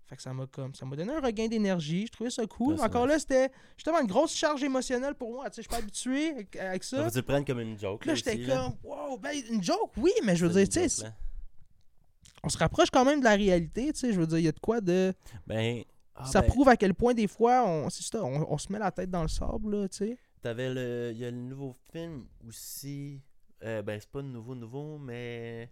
[0.05, 2.05] Fait que ça m'a comme ça m'a donné un regain d'énergie.
[2.07, 2.79] Je trouvais ça cool.
[2.79, 5.49] Encore là, c'était justement une grosse charge émotionnelle pour moi.
[5.49, 7.09] Tu sais, Je suis pas habitué avec, avec ça.
[7.11, 8.05] Tu le prennes comme une joke.
[8.05, 11.07] Là, là, j'étais comme, wow, ben, une joke, oui, mais je veux dire, tu sais.
[12.43, 14.13] On se rapproche quand même de la réalité, tu sais.
[14.13, 15.13] Je veux dire, il y a de quoi de.
[15.45, 15.83] Ben.
[16.15, 18.71] ah, ça ben, prouve à quel point des fois on, c'est ça, on, on se
[18.71, 20.17] met la tête dans le sable, là, tu sais.
[20.41, 21.11] T'avais le.
[21.13, 23.21] Il y a le nouveau film aussi.
[23.63, 25.71] Euh, ben, c'est pas nouveau, nouveau, mais.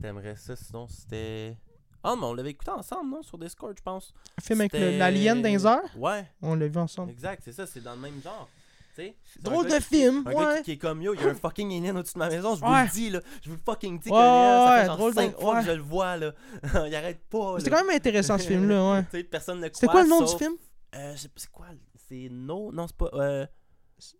[0.00, 1.56] T'aimerais ça sinon c'était.
[2.02, 4.12] Ah, mais on l'avait écouté ensemble, non Sur Discord, je pense.
[4.38, 7.12] Un film avec l'alien airs, Ouais, on l'a vu ensemble.
[7.12, 8.48] exact, c'est ça, c'est dans le même genre.
[8.94, 10.56] C'est Drôle de qui- film, Un gars ouais.
[10.58, 12.54] qui, qui est comme yo, il y a un fucking alien au-dessus de ma maison,
[12.54, 12.84] je vous Ouais.
[12.84, 15.16] le dis là, je vous fucking dis Ouais, que ça ouais, fait genre drôle de-
[15.16, 15.60] 5 fois ouais.
[15.60, 16.32] que je le vois là.
[16.86, 17.54] il arrête pas.
[17.58, 17.78] C'était là.
[17.78, 19.02] quand même intéressant ce film-là, ouais.
[19.04, 19.80] tu sais, personne ne croit.
[19.80, 20.56] C'était quoi le nom sauf- du film?
[20.94, 21.66] Euh, c'est quoi
[22.08, 23.08] C'est No Non, c'est pas.
[23.14, 23.46] Euh,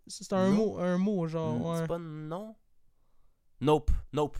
[0.07, 1.77] C'est un mot, un mot, genre, hmm, ouais.
[1.81, 2.55] C'est pas Non?
[3.61, 3.91] Nope.
[4.11, 4.37] Nope.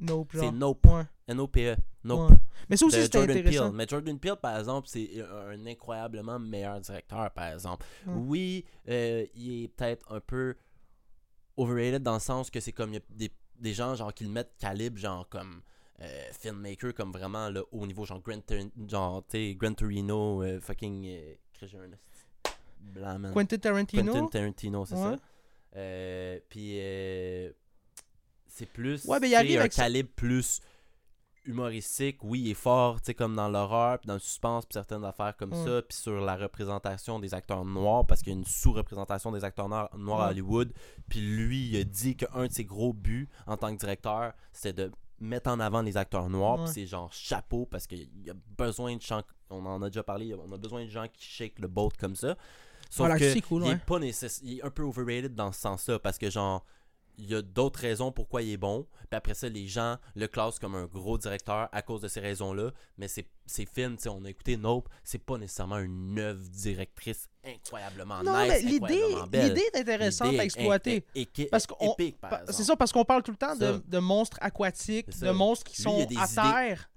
[0.00, 0.44] Nope, genre.
[0.44, 0.86] C'est Nope.
[0.86, 1.04] Ouais.
[1.28, 1.76] N-O-P-E.
[2.04, 2.30] Nope.
[2.30, 2.36] ouais.
[2.68, 3.64] Mais ça aussi, de c'était Jordan intéressant.
[3.68, 3.76] Peele.
[3.76, 7.84] Mais Jordan Peele, par exemple, c'est un incroyablement meilleur directeur, par exemple.
[8.06, 8.14] Ouais.
[8.16, 10.54] Oui, euh, il est peut-être un peu
[11.56, 14.24] overrated dans le sens que c'est comme il y a des, des gens genre qui
[14.24, 15.60] le mettent calibre, genre comme
[16.00, 20.42] euh, filmmaker, comme vraiment là, au niveau genre Gran, Tur- genre, tu sais, Gran Torino,
[20.42, 21.06] euh, fucking.
[21.06, 21.34] Euh,
[22.80, 23.20] blanc.
[23.34, 24.10] Quentin Tarantino?
[24.12, 25.16] Quentin Tarantino, c'est Ouais.
[25.16, 26.40] ça.
[26.48, 26.76] Puis
[28.46, 30.60] c'est plus Ouais, ben, il arrive un avec calibre plus
[31.44, 32.18] humoristique.
[32.22, 35.04] Oui, il est fort, tu sais, comme dans l'horreur, puis dans le suspense, puis certaines
[35.04, 35.64] affaires comme Ouais.
[35.64, 39.44] ça, puis sur la représentation des acteurs noirs, parce qu'il y a une sous-représentation des
[39.44, 40.28] acteurs noirs, noirs à.
[40.30, 40.72] Hollywood.
[41.08, 44.88] Puis lui, il a dit qu'un de ses gros buts en tant que directeur, c'était
[44.88, 46.64] de mettre en avant les acteurs noirs, Ouais.
[46.64, 50.02] puis c'est genre chapeau, parce qu'il y a besoin de gens, on en a déjà
[50.02, 52.36] parlé, on a besoin de gens qui shake le boat comme ça.
[52.88, 53.74] Sauf Voilà, que c'est cool, il, ouais.
[53.74, 56.64] est pas nécess- il est un peu overrated dans ce sens-là parce que genre
[57.28, 58.86] y a d'autres raisons pourquoi il est bon.
[59.10, 62.20] Puis après ça, les gens le classent comme un gros directeur à cause de ces
[62.20, 62.72] raisons-là.
[62.98, 67.28] Mais ces, ces films, tu on a écouté Nope, c'est pas nécessairement une œuvre directrice
[67.42, 69.48] incroyablement Non, nice, l'idée, incroyablement belle.
[69.48, 71.04] l'idée est intéressante à exploiter.
[71.50, 75.08] Parce épique, par Pa- C'est ça, parce qu'on parle tout le temps de, monstres aquatiques,
[75.20, 76.90] de monstres qui Lui, sont à terre.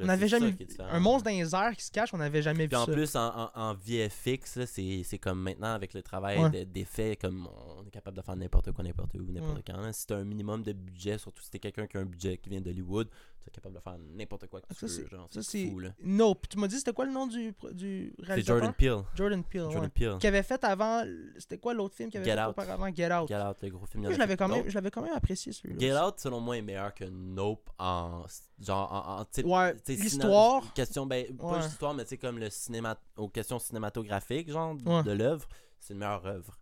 [0.00, 0.54] On n'avait jamais.
[0.90, 2.92] Un monstre dans les airs qui se cache, on n'avait jamais Puis vu en ça.
[2.92, 6.50] plus, en, en, en VFX, c'est comme maintenant avec le travail Ouais.
[6.50, 9.62] de- d'effets, comme on est capable de faire n'importe quoi, n'importe où, n'importe Ouais.
[9.66, 9.80] quand.
[9.80, 9.92] là.
[9.92, 12.48] Si t'as un minimum de budget, surtout si t'es quelqu'un qui a un budget qui
[12.48, 13.08] vient d'Hollywood,
[13.44, 15.08] T'es capable de faire n'importe quoi que Ah, tu ça, veux.
[15.08, 15.90] Genre, ça, c'est c'est- fou, là.
[16.02, 16.48] Nope.
[16.48, 18.56] Tu m'as dit, c'était quoi le nom du, du C'est réalisateur?
[18.58, 19.02] Jordan Peele.
[19.14, 19.60] Jordan Peele.
[19.62, 19.88] Jordan ouais.
[19.88, 20.16] Peele.
[20.20, 21.02] Qui avait fait avant.
[21.38, 22.50] C'était quoi l'autre film qu'il avait Get fait Out.
[22.50, 22.94] auparavant?
[22.94, 23.28] Get Out.
[23.28, 24.04] Get Out, le gros film.
[24.04, 25.78] Moi, je l'avais quand même, je l'avais quand même apprécié celui-là.
[25.80, 26.02] Get aussi.
[26.04, 28.24] Out, selon moi, est meilleur que Nope en.
[28.60, 29.20] Genre, en.
[29.20, 30.72] en type- Ouais, l'histoire.
[30.74, 31.56] Question, ben, pas Ouais.
[31.58, 32.96] juste l'histoire, mais tu sais, comme le cinéma.
[33.16, 35.46] Aux questions cinématographiques, genre, de l'œuvre,
[35.80, 36.58] c'est une meilleure œuvre.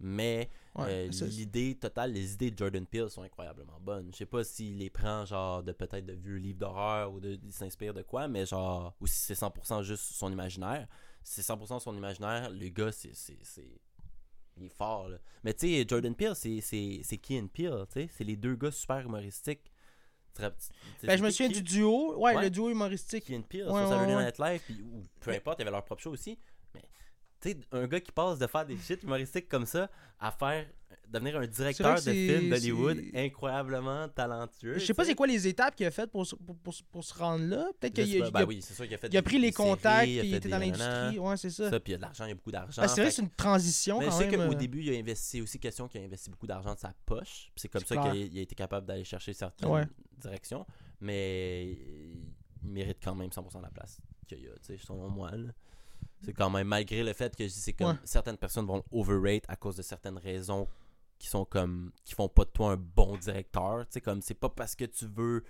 [0.00, 4.10] Mais Ouais, euh, l'idée totale, les idées de Jordan Peele sont incroyablement bonnes.
[4.12, 7.38] Je sais pas s'il les prend, genre, de peut-être de vieux livres d'horreur ou de,
[7.42, 10.86] il s'inspire de quoi, mais genre, ou si c'est 100% juste son imaginaire.
[11.24, 13.14] Si c'est 100% son imaginaire, le gars, c'est.
[13.14, 13.80] c'est- c'est-
[14.56, 15.18] Il est fort, là.
[15.44, 18.08] Mais tu sais, Jordan Peele, c'est c'est- c'est Key and Peele, tu sais.
[18.12, 19.70] C'est les deux gars super humoristiques.
[20.36, 22.16] Ben, je me souviens qui- du duo.
[22.16, 22.42] Ouais, Ouais.
[22.42, 23.24] le duo humoristique.
[23.24, 24.24] Key and Peele Ouais, sur ouais, Saturday.
[24.24, 26.38] Night Live, puis, ou peu importe, il y avait leur propre show aussi.
[26.74, 26.82] Mais
[27.40, 30.66] tu sais, un gars qui passe de faire des shit humoristiques comme ça à faire
[31.10, 34.78] devenir un directeur de film d'Hollywood incroyablement talentueux.
[34.78, 36.82] Je sais pas c'est quoi les étapes qu'il a faites pour, se- pour, pour, se-
[36.82, 37.66] pour se rendre là.
[37.80, 40.20] Peut-être qu'il a, ben a- oui, a fait il a pris les séries, contacts il
[40.20, 41.18] puis était dans l'industrie.
[41.18, 41.70] Ouais, c'est ça.
[41.70, 42.82] Ça, puis il y a de l'argent, il y a beaucoup d'argent.
[42.82, 45.28] Ben, c'est vrai c'est une transition Mais je sais qu'au euh, début, il a investi,
[45.38, 47.50] c'est aussi question qu'il a investi beaucoup d'argent de sa poche.
[47.56, 49.84] C'est comme ça qu'il a, été capable d'aller chercher certaines Ouais.
[50.18, 50.66] directions.
[51.00, 55.08] Mais il mérite quand même 100% de la place qu'il y a, tu sais, selon
[55.08, 55.30] moi.
[55.30, 55.52] là.
[56.24, 57.98] C'est quand même, malgré le fait que je dis, c'est comme Ouais.
[58.04, 60.66] certaines personnes vont overrate à cause de certaines raisons
[61.18, 63.80] qui sont comme, qui font pas de toi un bon directeur.
[63.86, 65.44] Tu sais, comme, c'est pas parce que tu veux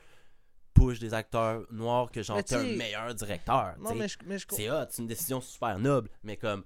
[0.74, 3.74] push des acteurs noirs que t'es un meilleur directeur.
[3.78, 3.94] Non, sais.
[3.96, 6.64] mais je, mais je C'est hot, c'est une décision super noble, mais comme,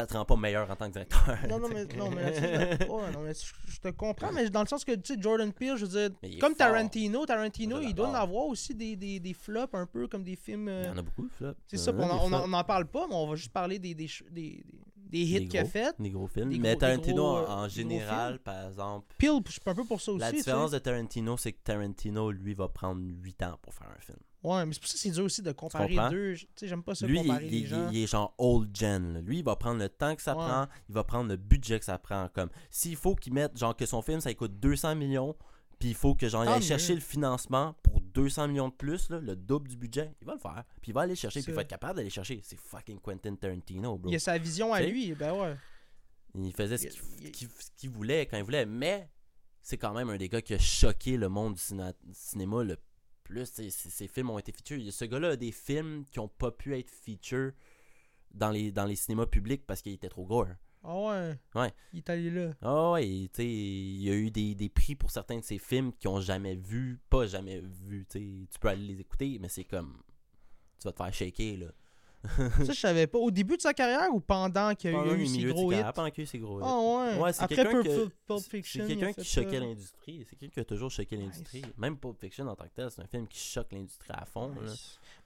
[0.00, 1.36] ça te rend pas meilleur en tant que directeur.
[1.48, 4.62] Non, non, mais, non, mais je- ouais, non, mais je, je te comprends, mais dans
[4.62, 6.54] le sens que, tu sais, Jordan Peele, je veux dire, comme.
[6.54, 10.36] Tarantino, Tarantino, il doit en avoir aussi des, des, des flops un peu comme des
[10.36, 10.68] films.
[10.68, 11.54] euh, Il y en a beaucoup, flop.
[11.66, 13.06] c'est Il y ça, a on, des en- on, en- flops, on en parle pas,
[13.08, 14.64] mais on va juste parler des, des, des,
[14.96, 15.94] des, hits qu'il a fait.
[15.98, 16.56] Des gros films.
[16.60, 20.00] Mais Tarantino, gros, en- euh, en général, par exemple, Peele, je suis un peu pour
[20.00, 20.20] ça aussi.
[20.20, 24.00] la différence de Tarantino, c'est que Tarantino, lui, va prendre 8 ans pour faire un
[24.00, 24.18] film.
[24.44, 26.34] Ouais, mais c'est pour ça que c'est dur aussi de comparer deux.
[26.36, 27.90] Tu sais, j'aime pas ça lui, il, comparer il- les il- gens.
[27.90, 29.14] il est genre old gen.
[29.14, 29.20] là.
[29.20, 30.44] Lui, il va prendre le temps que ça Ouais.
[30.44, 32.28] prend, il va prendre le budget que ça prend.
[32.32, 35.34] Comme s'il faut qu'il mette, genre, que son film, ça coûte 200 millions,
[35.80, 39.10] puis il faut que genre, il aille chercher le financement pour 200 millions de plus,
[39.10, 40.64] là, le double du budget, il va le faire.
[40.82, 42.40] Puis il va aller chercher, puis il va être capable d'aller chercher.
[42.44, 44.10] C'est fucking Quentin Tarantino, bro.
[44.10, 45.56] Il a sa vision à lui, ben ouais.
[46.34, 46.86] Il faisait ce
[47.22, 49.10] Il- qu'il voulait quand il voulait, mais
[49.62, 52.76] c'est quand même un des gars qui a choqué le monde du ciné- cinéma le
[53.28, 53.46] plus.
[53.46, 54.80] Ses, ses films ont été feature.
[54.92, 57.52] Ce gars-là a des films qui ont pas pu être feature
[58.32, 60.48] dans les, dans les cinémas publics parce qu'il était trop gore.
[60.82, 61.38] Ah ouais?
[61.54, 61.72] Ouais.
[61.92, 62.54] Il est allé là.
[62.62, 65.58] Ah ouais, tu sais, il y a eu des, des prix pour certains de ses
[65.58, 68.06] films qui ont jamais vu, pas jamais vu.
[68.10, 70.00] Tu peux aller les écouter, mais c'est comme.
[70.78, 71.66] Tu vas te faire shaker, là.
[72.66, 73.18] ça, je savais pas.
[73.18, 75.76] Au début de sa carrière ou pendant qu'il y a Pendant eu ses gros hits?
[75.94, 76.64] pendant qu'il y a eu ses gros hits.
[76.66, 77.18] Ah ouais.
[77.22, 80.26] Ouais, c'est Après quelqu'un Pulp, que- C'est- quelqu'un qui choquait l'industrie.
[80.28, 81.26] C'est quelqu'un qui a toujours choqué Nice.
[81.36, 81.62] l'industrie.
[81.76, 84.48] Même Pulp Fiction en tant que tel, c'est un film qui choque l'industrie à fond.
[84.60, 84.72] là.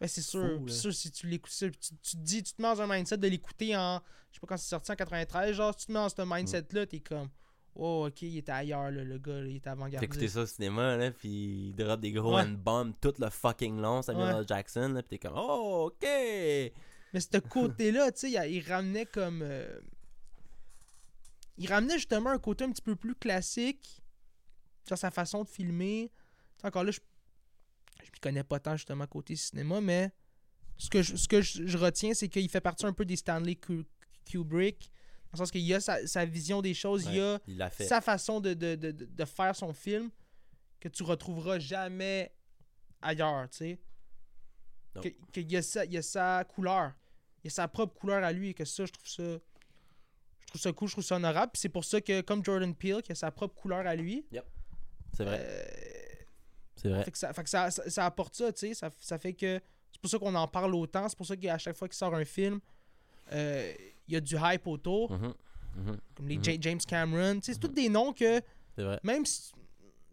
[0.00, 0.58] Ben, c'est sûr.
[0.58, 3.16] Fou, sûr, si tu l'écoutes, tu, tu te dis, tu te mets dans un mindset
[3.16, 4.00] de l'écouter en.
[4.30, 6.22] Je sais pas quand c'est sorti en 93, genre, si tu te mets dans ce
[6.22, 7.28] mindset-là, t'es comme.
[7.74, 10.28] Oh, ok, il était ailleurs, là, le gars, là, il était avant-gardiste.
[10.28, 12.42] ça au cinéma, là, puis il drop des gros Ouais.
[12.42, 14.40] N-bombs tout le fucking long, Samuel Ouais.
[14.40, 14.46] L.
[14.46, 16.06] Jackson, là, puis t'es comme, oh, ok!
[16.06, 19.40] Mais ce côté-là, tu sais, il, ramenait comme.
[19.42, 19.80] euh,
[21.58, 24.02] il ramenait justement un côté un petit peu plus classique
[24.86, 26.10] sur sa façon de filmer.
[26.56, 27.00] Tu sais, encore là, je
[28.02, 30.10] je m'y connais pas tant justement côté cinéma, mais
[30.76, 33.16] ce que je, ce que je, je retiens, c'est qu'il fait partie un peu des
[33.16, 33.86] Stanley Ku-
[34.24, 34.90] Kubrick.
[35.32, 38.00] Le sens qu'il y a sa, sa vision des choses, il y a il sa
[38.00, 40.10] façon de, de, de, faire son film
[40.78, 42.32] que tu retrouveras jamais
[43.00, 43.78] ailleurs, tu sais.
[45.00, 46.92] Que- Qu'il y, a sa- il y a sa couleur.
[47.42, 49.22] Il y a sa propre couleur à lui et que ça, je trouve ça.
[49.22, 51.52] Je trouve ça cool, je trouve ça honorable.
[51.52, 54.26] Puis c'est pour ça que, comme Jordan Peele, qui a sa propre couleur à lui,
[55.16, 55.64] C'est vrai, euh,
[56.76, 57.04] c'est vrai.
[57.04, 58.74] fait que ça, fait que ça, ça- ça apporte ça, tu sais.
[58.74, 59.60] Ça, ça fait que.
[59.92, 61.08] C'est pour ça qu'on en parle autant.
[61.08, 62.60] C'est pour ça qu'à chaque fois qu'il sort un film,
[63.32, 63.72] euh,
[64.12, 65.10] il y a du hype autour.
[65.10, 65.34] Mhm,
[65.76, 66.44] mhm, Comme les Mhm.
[66.44, 67.40] Ja- James Cameron.
[67.42, 68.40] C'est tous des noms que.
[68.76, 68.98] Vrai.
[69.02, 69.52] même si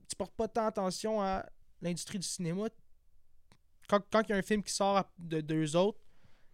[0.07, 1.45] tu portes pas tant attention à
[1.81, 2.67] l'industrie du cinéma,
[3.87, 5.99] quand, quand il y a un film qui sort de deux autres,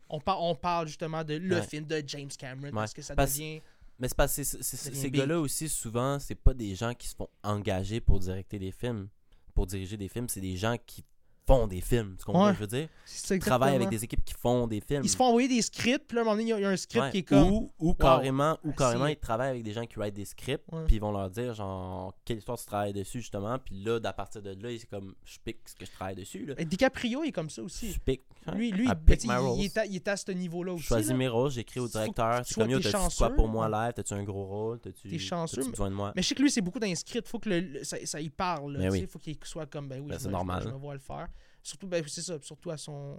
[0.10, 1.68] on, par- on parle justement de le Ouais.
[1.68, 3.62] film de James Cameron parce que ça Parce- devient.
[3.98, 7.30] Mais c'est parce que ces gars-là aussi, souvent, c'est pas des gens qui se font
[7.43, 9.08] engager pour directer des films,
[9.54, 11.04] pour diriger des films, c'est des gens qui
[11.48, 12.16] font des films.
[12.18, 12.54] Tu comprends Ouais.
[12.54, 12.89] ce que je veux dire?
[13.32, 15.02] Ils travaillent avec des équipes qui font des films.
[15.04, 16.60] Ils se font envoyer des scripts, puis là, à un moment donné, il y a-
[16.60, 17.12] il un script Ouais.
[17.12, 17.52] qui est comme.
[17.52, 20.96] Ou, ou carrément, ou carrément ils travaillent avec des gens qui write des scripts, puis
[20.96, 23.58] ils vont leur dire, genre, quelle histoire tu travailles dessus, justement.
[23.60, 26.46] Puis là, à partir de là, c'est comme, je pique ce que je travaille dessus.
[26.46, 26.56] Là.
[26.58, 27.91] Et DiCaprio il est comme ça aussi.
[27.91, 28.24] Je pique.
[28.48, 28.54] hein.
[28.56, 30.88] Lui, lui ben, il, il est à, il est à ce niveau-là Je aussi.
[30.88, 31.18] choisis là.
[31.18, 32.41] mes rôles, j'écris au directeur.
[32.43, 33.93] tu C'est comme, yo, t'as-tu quoi pour moi live?
[33.93, 34.80] T'as-tu un gros rôle?
[34.80, 36.12] T'as-tu besoin de moi?
[36.16, 37.22] Mais je sais que lui, c'est beaucoup d'inscrits.
[37.26, 38.78] Faut que ça, ça y parle.
[38.78, 40.64] Ben sais, faut qu'il soit comme, ben oui, Ben, je c'est normal.
[40.64, 41.28] Je, me vois le faire.
[41.66, 43.18] Surtout, ben, c'est ça, surtout à son,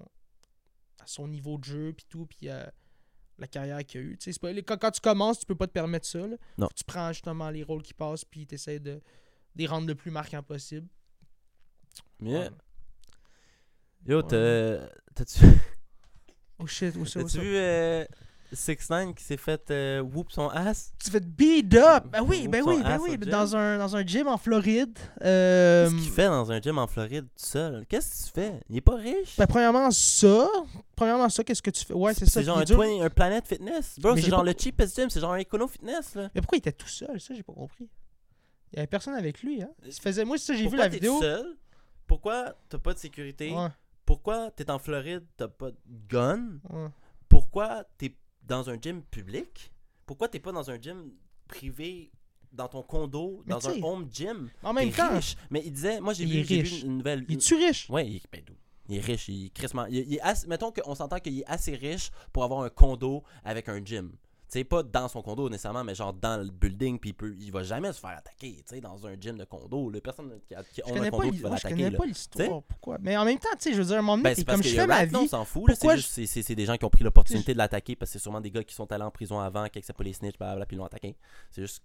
[1.01, 2.65] à son niveau de jeu, puis tout, puis euh,
[3.39, 4.19] la carrière qu'il a eue.
[4.63, 6.25] Quand, quand tu commences, tu peux pas te permettre ça.
[6.27, 6.37] là.
[6.57, 6.69] Non.
[6.75, 9.01] Tu prends justement les rôles qui passent, puis tu essaies de, de
[9.57, 10.87] les rendre le plus marquant possible.
[12.21, 12.49] Ouais.
[14.07, 14.81] Yo, Ouais.
[15.15, 15.41] t'as-tu
[16.61, 17.41] Oh shit, où ça, où ça?
[17.41, 18.05] vu euh,
[18.53, 20.93] 6 9 qui s'est fait euh, whoop son ass?
[21.03, 22.05] Tu fais beat up!
[22.11, 23.17] Ben oui, Ou ben oui, ben oui.
[23.19, 24.99] Dans un, dans un gym en Floride.
[25.23, 27.85] Euh, Qu'est-ce qu'il fait dans un gym en Floride tout seul?
[27.89, 28.61] Qu'est-ce que tu fais?
[28.71, 29.37] Il est pas riche?
[29.37, 30.49] Ben, premièrement, ça.
[30.95, 31.95] Premièrement, ça, qu'est-ce que tu fais?
[31.95, 32.41] Ouais, c'est ça.
[32.41, 32.79] c'est genre un, est dur.
[32.79, 33.99] 20 un Planet Fitness.
[33.99, 36.31] Bro, c'est genre pas- le cheapest gym, c'est genre un Econo Fitness là.
[36.35, 37.21] Mais pourquoi il était tout seul?
[37.21, 37.89] Ça, j'ai pas compris.
[38.73, 39.71] Il y avait personne avec lui, hein?
[39.85, 40.25] Il se faisait...
[40.25, 41.21] Moi, c'est ça, j'ai vu Pourquoi la vidéo.
[41.21, 41.57] seul?
[42.07, 43.53] Pourquoi t'as pas de sécurité?
[43.53, 43.69] Ouais,
[44.05, 45.77] Pourquoi t'es en Floride, t'as pas de
[46.09, 46.59] gun?
[46.71, 46.89] ouais.
[47.29, 48.15] Pourquoi t'es
[48.47, 49.73] dans un gym public?
[50.07, 51.13] Pourquoi t'es pas dans un gym
[51.49, 52.11] privé,
[52.53, 54.51] dans ton condo, Mais dans un home gym?
[54.63, 55.37] En même temps, riche.
[55.51, 57.25] Mais il disait, moi j'ai vu, une nouvelle.
[57.29, 57.91] il est-tu riche?
[57.91, 58.43] Ouais, il est, ben,
[58.89, 61.41] il est riche, il est crissement- il est- il est assez- mettons qu'on s'entend qu'il
[61.41, 64.13] est assez riche pour avoir un condo avec un gym.
[64.49, 67.35] Tu sais, pas dans son condo nécessairement, mais genre dans le building, puis il, peut,
[67.41, 69.91] il va jamais se faire attaquer, tu sais, dans un gym de condo.
[69.91, 70.01] Là.
[70.01, 71.75] Personne qui a, qui a un condo qui va moi, je l'attaquer.
[71.75, 71.99] connais là.
[71.99, 72.63] pas l'histoire.
[72.63, 72.99] Pourquoi?
[73.01, 74.63] Mais en même temps, tu sais, je veux dire, à un moment donné, Ben, comme
[74.63, 75.17] je fais ma vie.
[75.17, 75.71] on s'en fout.
[75.75, 78.63] c'est des gens qui ont pris l'opportunité de l'attaquer parce que c'est sûrement des gars
[78.63, 80.87] qui sont allés en prison avant, qui acceptent pas les snitch, blablabla, puis ils l'ont
[80.87, 81.17] attaqué.
[81.51, 81.83] C'est juste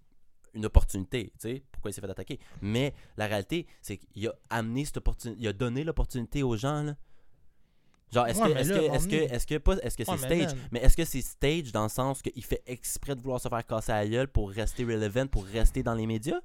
[0.54, 2.40] une opportunité, tu sais, pourquoi il s'est fait attaquer.
[2.62, 6.84] Mais la réalité, c'est qu'il a amené cette opportunité, il a donné l'opportunité aux gens,
[6.84, 6.96] là.
[8.12, 10.12] Genre, est-ce Ouais, que, est-ce que, à est-ce que, est-ce que, pas, est-ce que c'est
[10.12, 13.40] Ouais, stage, mais est-ce que c'est stage dans le sens qu'il fait exprès de vouloir
[13.40, 16.40] se faire casser la gueule pour rester relevant, pour rester dans les médias?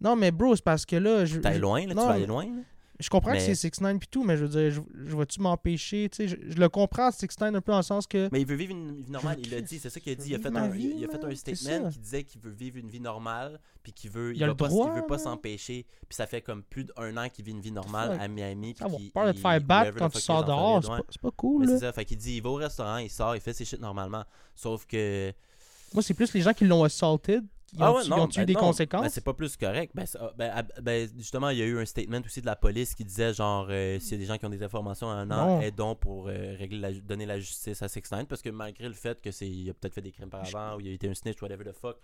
[0.00, 2.26] Non, mais bro, c'est parce que là, je, T'es loin, là, non, tu vas aller
[2.26, 2.62] loin, là.
[3.02, 5.16] Je comprends Mais- que c'est 6 9 puis tout, mais je veux dire, je, je
[5.16, 8.28] vais-tu m'empêcher, je, je le comprends, 6 9 un peu dans le sens que.
[8.32, 10.30] Mais il veut vivre une vie normale, il l'a dit, c'est ça qu'il a dit.
[10.30, 12.78] Il a fait un, vie, il a fait un statement qui disait qu'il veut vivre
[12.78, 15.18] une vie normale, puis qu'il veut, il, Il a le pas, droit, il veut pas
[15.18, 15.86] s'empêcher.
[16.08, 18.74] Puis ça fait comme plus d'un an qu'il vit une vie normale à Miami.
[18.74, 21.92] puis peur de te faire battre quand tu sors dehors, c'est pas, cool, c'est ça,
[21.92, 24.24] fait qu'il dit il va au restaurant, il sort, il fait ses shit normalement.
[24.54, 25.32] Sauf que.
[25.94, 27.44] Moi, c'est plus les gens qui l'ont assaulted.
[27.74, 29.02] Ils ah ont, ouais, non, ont eu ben des non, conséquences?
[29.02, 29.92] ben c'est pas plus correct.
[29.94, 30.04] Ben,
[30.36, 33.32] ben, ben, justement, il y a eu un statement aussi de la police qui disait
[33.32, 35.60] genre euh, s'il y a des gens qui ont des informations à un an, Non.
[35.62, 38.94] aidons pour euh, régler la, donner la justice à 6 9 parce que malgré le
[38.94, 41.08] fait que c'est il a peut-être fait des crimes par avant ou il a été
[41.08, 41.96] un snitch whatever the fuck.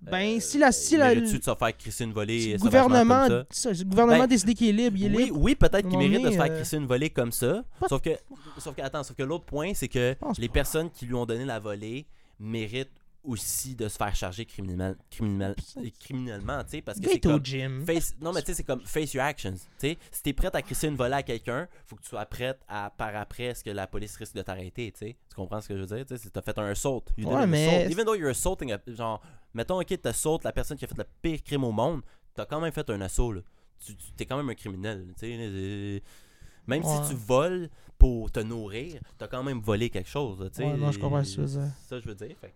[0.00, 0.72] ben, euh, si la.
[0.72, 3.70] Si la de se faire crisser une volée le sauvagement gouvernement, comme ça?
[3.70, 5.38] ça, si le gouvernement Ben, décide qu'il est libre, il est oui, libre.
[5.40, 7.62] oui, peut-être qu'il moment mérite de se donné, faire euh, crisser une volée comme ça.
[7.78, 8.10] Pas- Sauf que,
[8.58, 10.54] sauf que, attends, sauf que l'autre point, c'est que pense les pas.
[10.54, 12.06] personnes qui lui ont donné la volée
[12.40, 12.90] méritent
[13.26, 15.54] aussi de se faire charger criminellement, criminellement,
[16.00, 17.84] criminellement tu sais, parce que c'est comme gym.
[17.84, 20.54] face, non mais tu sais c'est comme face your actions, tu sais, si t'es prête
[20.54, 23.64] à crisser une volée à quelqu'un, faut que tu sois prête à par après ce
[23.64, 26.06] que la police risque de t'arrêter, tu sais, tu comprends ce que je veux dire,
[26.06, 27.90] tu sais, t'as fait un assault, you Ouais, mais- assault.
[27.90, 29.20] even though you're assaulting, a- genre,
[29.54, 32.02] mettons ok t'assaultes la personne qui a fait le pire crime au monde,
[32.34, 33.40] t'as quand même fait un assaut là,
[33.84, 36.02] tu, tu- t'es quand même un criminel, tu sais,
[36.66, 37.02] même Ouais.
[37.04, 37.68] si tu voles
[37.98, 40.64] pour te nourrir, t'as quand même volé quelque chose, tu sais.
[40.64, 41.70] Ouais, non, je comprends ce que tu veux dire.
[41.88, 42.36] Ça, je veux dire.
[42.40, 42.52] Fait.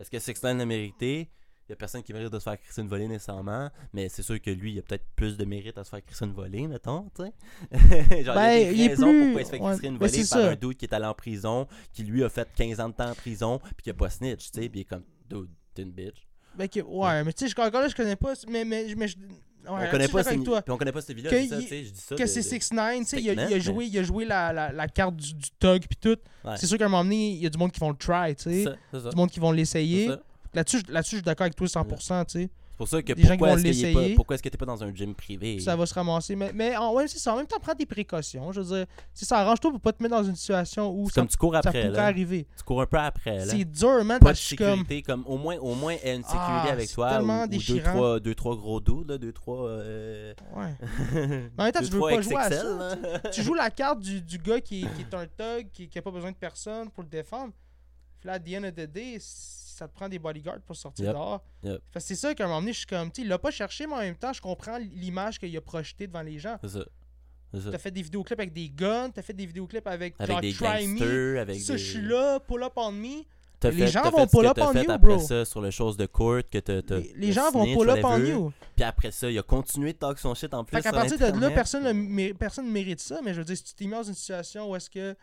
[0.00, 1.30] Est-ce que Sexton l'a mérité
[1.68, 4.22] Il y a personne qui mérite de se faire crisser une volée nécessairement, mais c'est
[4.22, 6.66] sûr que lui, il a peut-être plus de mérite à se faire crisser une volée,
[6.66, 8.22] mettons, tu sais.
[8.24, 9.92] Genre, Ben, il y a il des raisons plus- pourquoi il se fait crisser une
[9.92, 10.50] mais volée par ça.
[10.50, 13.10] un dude qui est allé en prison, qui lui a fait 15 ans de temps
[13.10, 15.82] en prison, puis qui a pas snitch, tu sais, puis il est comme, dude, t'es
[15.82, 16.26] une bitch.
[16.56, 18.34] Ben, que- ouais, mais tu sais, je- encore là, je connais pas.
[18.48, 19.16] Mais, mais, mais je-
[19.68, 20.62] on connaît pas ces, toi.
[20.62, 22.14] puis on connaît pas cette vie-là, Que ça, je dis ça.
[22.16, 24.72] que c'est de- 6 9 tu sais, il, a- joué, il a joué la, la,
[24.72, 26.16] la carte du, du thug puis tout.
[26.44, 26.56] Ouais.
[26.56, 28.34] C'est sûr qu'à un moment donné, il y a du monde qui vont le try,
[28.36, 28.64] tu sais.
[29.10, 30.08] Du monde qui vont l'essayer.
[30.08, 30.18] ça.
[30.54, 32.50] Là-dessus, je- là-dessus, je suis d'accord avec toi 100%, tu sais.
[32.74, 34.10] C'est pour ça que Des pourquoi est-ce qu'il est l'essayer.
[34.10, 35.60] pas, pourquoi est-ce que t'es pas dans un gym privé?
[35.60, 36.34] Ça va se ramasser.
[36.34, 37.32] Mais, mais en, ouais, c'est ça.
[37.32, 38.50] En même temps, prends des précautions.
[38.50, 41.20] Je veux dire, si ça arrange-toi pour pas te mettre dans une situation où ça,
[41.20, 42.06] comme tu cours ça après, pourrait là.
[42.06, 42.48] arriver.
[42.56, 43.46] Tu cours un peu après.
[43.46, 44.70] C'est dur, man, pas de suis comme.
[44.80, 45.22] sécurité, comme...
[45.28, 47.22] au moins, au moins une sécurité Ah, avec toi.
[47.22, 49.68] ou, ou deux, trois, deux, trois gros dos, là, deux, trois.
[49.68, 50.34] Euh...
[50.56, 50.74] Ouais.
[51.56, 52.96] En même temps, deux, tu veux pas jouer à ça.
[53.32, 55.96] tu joues la carte du, du gars qui, est- qui est un thug, qui, qui
[55.96, 57.52] a pas besoin de personne pour le défendre.
[58.18, 60.76] Puis là, à the end of the day, si ça te prend des bodyguards pour
[60.76, 61.14] sortir Yep.
[61.14, 61.44] dehors.
[61.62, 61.80] Yep.
[61.98, 63.94] C'est ça qu'à un moment donné, je suis comme, tu il l'a pas cherché, mais
[63.94, 66.56] en même temps, je comprends l'image qu'il a projetée devant les gens.
[66.62, 66.84] C'est ça.
[67.70, 70.52] T'as fait des vidéoclips avec des guns, t'as fait des vidéoclips avec, Avec genre des
[70.52, 71.38] Try Me.
[71.38, 71.78] avec Ça, des...
[71.78, 73.22] je suis là, pull up on me.
[73.62, 75.18] Les fait- gens vont pull up on fait you, après bro.
[75.20, 76.58] ça sur le chose de court que
[76.94, 78.52] Les, les gens vont pull up on you.
[78.74, 81.16] Puis après ça, il a continué de talk son shit en plus Fait qu'à partir
[81.16, 83.92] de là, personne ne personne mérite ça, mais je veux dire, si tu t'es mis
[83.92, 85.16] dans une situation où est-ce que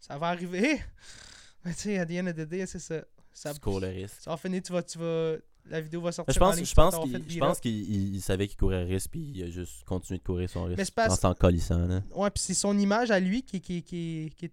[0.00, 0.80] ça va arriver,
[1.64, 2.96] tu sais, à the end of the day, c'est ça.
[3.38, 4.16] Ça, Tu cours le risque.
[4.20, 5.36] ça va finir, tu vas, tu vas,
[5.66, 6.34] la vidéo va sortir.
[6.34, 9.50] Je en pense, je pense qu'il il- il savait qu'il courait risque, puis il a
[9.50, 11.86] juste continué de courir son risque en s'en colissant.
[11.86, 12.02] Là.
[12.14, 14.52] Ouais, puis c'est son image à lui qui, qui, qui, qui est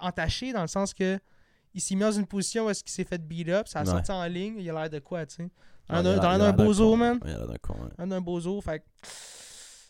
[0.00, 1.18] entachée dans le sens que
[1.74, 3.84] il s'est mis dans une position où est-ce qu'il s'est fait beat up, ça a
[3.84, 3.90] Ouais.
[3.90, 5.50] sorti en ligne, il a l'air de quoi, tu sais?
[5.88, 6.96] Dans un- bozo, con.
[6.96, 7.20] man.
[7.24, 7.90] Il a l'air d'un con, ouais.
[7.98, 8.82] Un d'un bozo, fait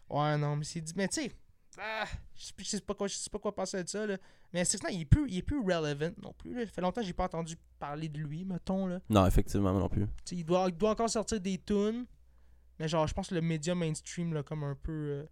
[0.09, 0.93] Ouais, non, mais c'est dit.
[0.97, 1.33] Mais tu sais,
[1.79, 2.05] ah,
[2.37, 4.17] je sais- pas quoi, je sais pas quoi penser de ça, là.
[4.53, 6.65] Mais c'est il est plus, il est plus relevant non plus, là.
[6.65, 9.01] Ça fait longtemps que j'ai pas entendu parler de lui, mettons, là.
[9.11, 10.07] Non, effectivement, non plus.
[10.33, 12.07] Il doit, il doit encore sortir des tunes.
[12.79, 14.93] Mais genre, je pense que le média mainstream, là, comme un peu.
[14.93, 15.25] euh,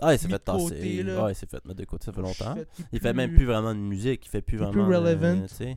[0.00, 1.02] Ah, il s'est fait de côté, tasser.
[1.04, 1.24] là.
[1.24, 2.54] Ouais, il s'est fait mettre de côté, ça fait longtemps.
[2.54, 4.92] fait- Il fait même plus vraiment de musique, il fait plus il plus vraiment.
[4.92, 5.46] euh, relevant.
[5.48, 5.76] sais.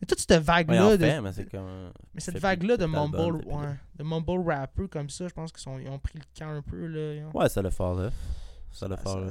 [0.00, 0.96] Mais toute cette vague-là.
[0.96, 1.04] de...
[1.04, 1.92] fait, mais c'est comme.
[2.14, 5.32] Mais cette vague-là plus de mumble, plus de- ouais, de mumble rapper comme ça, je
[5.34, 7.26] pense qu'ils ont pris le camp un peu, là.
[7.28, 8.10] Ont- Ouais, ça l'a fort là.
[8.74, 9.30] Ça l'a fort là.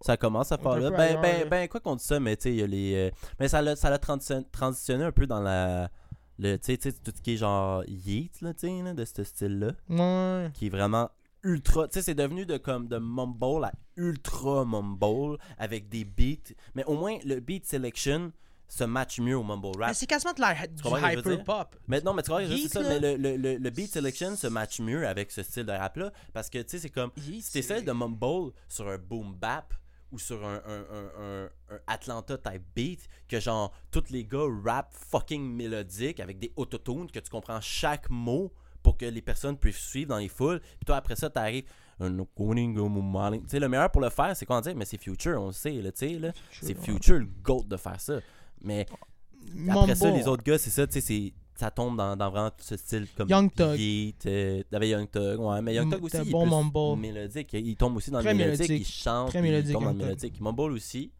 [0.00, 0.90] ça commence à faire là.
[0.90, 2.94] Ben, ailleurs, ben, ben, quoi qu'on dise ça, mais tu sais, il y a les.
[2.94, 5.90] euh, Mais ça l'a ça transitionné un peu dans la.
[6.38, 9.04] Le, tu sais, tu sais, tout ce qui est genre Yeet, là, tu sais, de
[9.04, 9.72] ce style-là.
[9.90, 10.50] Ouais.
[10.54, 11.10] Qui est vraiment
[11.42, 11.88] ultra.
[11.88, 16.54] Tu sais, c'est devenu de comme de mumble à ultra mumble avec des beats.
[16.74, 18.32] Mais au moins, le beat selection
[18.70, 19.94] se match mieux au mumble rap.
[19.94, 21.76] c'est quasiment de la, du hyper pop.
[21.88, 22.88] Mais non, mais tu vois, Yeet, c'est ça, là.
[22.88, 26.12] mais le, le, le, le beat selection se match mieux avec ce style de rap-là.
[26.32, 27.10] Parce que, tu sais, c'est comme.
[27.16, 29.74] Yeet, Si t'essaies de mumble sur un boom bap
[30.12, 31.44] ou sur un, un, un,
[31.74, 37.10] un, Atlanta type beat, que genre tous les gars rap fucking mélodique avec des autotunes,
[37.10, 38.52] que tu comprends chaque mot
[38.82, 40.60] pour que les personnes puissent suivre dans les foules.
[40.60, 41.64] Puis toi, après ça, t'arrives.
[42.00, 42.06] Tu
[43.48, 45.72] sais, le meilleur pour le faire, c'est quoi dire, mais c'est Future, on le sait,
[45.72, 46.32] là, tu sais, là.
[46.62, 46.74] C'est.
[46.74, 48.20] Future le GOAT de faire ça.
[48.62, 48.86] Mais
[49.68, 52.50] après ça, les autres gars, c'est ça, tu sais, c'est- ça tombe dans, dans vraiment
[52.58, 53.78] ce style comme Young Thug.
[54.26, 57.76] Euh, t'avais Young Thug, ouais, mais Young Mm, Thug aussi, il est bon mélodique, il
[57.76, 60.72] tombe aussi dans Très le mélodique, il chante, Très il tombe dans le mélodique, mumble
[60.72, 61.12] aussi.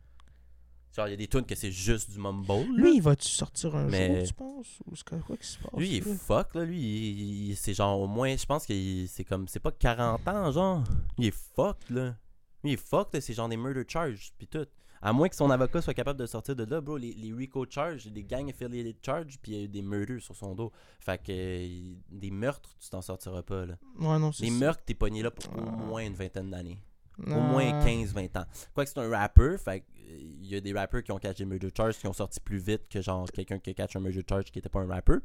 [0.97, 2.65] Genre, il y a des tunes que c'est juste du mumble.
[2.75, 4.79] Lui, il va-tu sortir un Mais- jour, tu penses?
[4.87, 6.65] Ou c'est quoi qui se passe Lui, il est fuck, là.
[6.65, 10.27] Lui, il- il- c'est genre au moins, je pense que c'est comme, c'est pas 40
[10.27, 10.83] ans, genre.
[11.19, 12.17] Il est fuck, là.
[12.65, 13.21] Lui, il est fuck, là.
[13.21, 14.67] C'est genre des murder charges, pis tout.
[15.03, 16.97] À moins que son avocat soit capable de sortir de là, bro.
[16.99, 20.21] Les, les RICO charges, des gang affiliated charges, puis il y a eu des murders
[20.21, 20.73] sur son dos.
[20.99, 23.75] Fait que euh, il- des meurtres, tu t'en sortiras pas, là.
[23.99, 24.57] Ouais, non, c'est Les ça.
[24.59, 25.71] meurtres, t'es pogné là pour au Ah.
[25.71, 26.83] moins une vingtaine d'années.
[27.19, 27.41] Au Non.
[27.41, 28.45] moins 15-20 ans.
[28.75, 31.45] Quoique c'est un rapper, fait que, euh, il y a des rappers qui ont catché
[31.45, 34.03] des murder charges qui ont sorti plus vite que genre quelqu'un qui a catché un
[34.03, 35.17] murder charge qui était pas un rapper.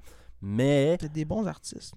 [0.41, 1.93] Mais C'est des bons artistes.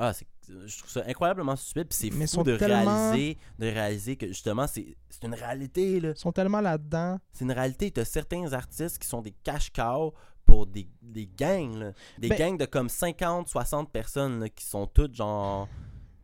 [0.00, 0.26] Ah, c'est-
[0.66, 1.86] je trouve ça incroyablement stupide.
[1.88, 6.00] Puis c'est fou sont de tellement- réaliser, de réaliser que justement, c'est une réalité.
[6.00, 6.10] là.
[6.10, 7.18] Ils sont tellement là-dedans.
[7.32, 7.90] C'est une réalité.
[7.90, 10.12] Tu as certains artistes qui sont des cash-cows
[10.46, 11.76] pour des, des gangs.
[11.78, 11.92] là.
[12.18, 15.68] Des Ben- gangs de comme 50, 60 personnes là, qui sont toutes genre.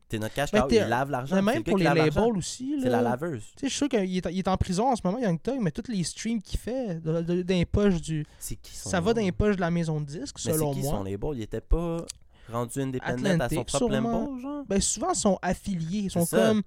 [0.08, 1.42] T'es notre cash-cow, Ben, t'es- il lave l'argent.
[1.42, 2.78] Même pour les labels aussi.
[2.80, 3.42] C'est la laveuse.
[3.56, 5.58] Tu sais, je suis sûr qu'il est, est en prison en ce moment, Young Thug,
[5.60, 8.24] mais tous les streams qu'il fait de- de- dans les poches du.
[8.38, 10.80] C'est qui son Ça va dans les poches de la maison de disques, selon c'est
[10.80, 10.98] qui moi.
[10.98, 11.30] son label?
[11.34, 12.04] Il était pas
[12.52, 16.00] rendu indépendant à son propre label, genre Ben souvent, ils sont affiliés.
[16.04, 16.62] Ils sont comme.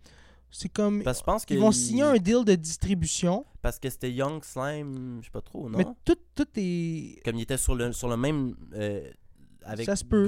[0.52, 1.04] C'est comme.
[1.04, 3.90] Parce que je pense que Ils vont il- signer un deal de distribution, Parce que
[3.90, 5.78] c'était Young Slime, je sais pas trop, non?
[5.78, 7.22] Mais tout, tout est.
[7.24, 8.56] Comme il était sur le, sur le même.
[8.74, 9.12] euh,
[9.70, 10.26] avec Ça se peut.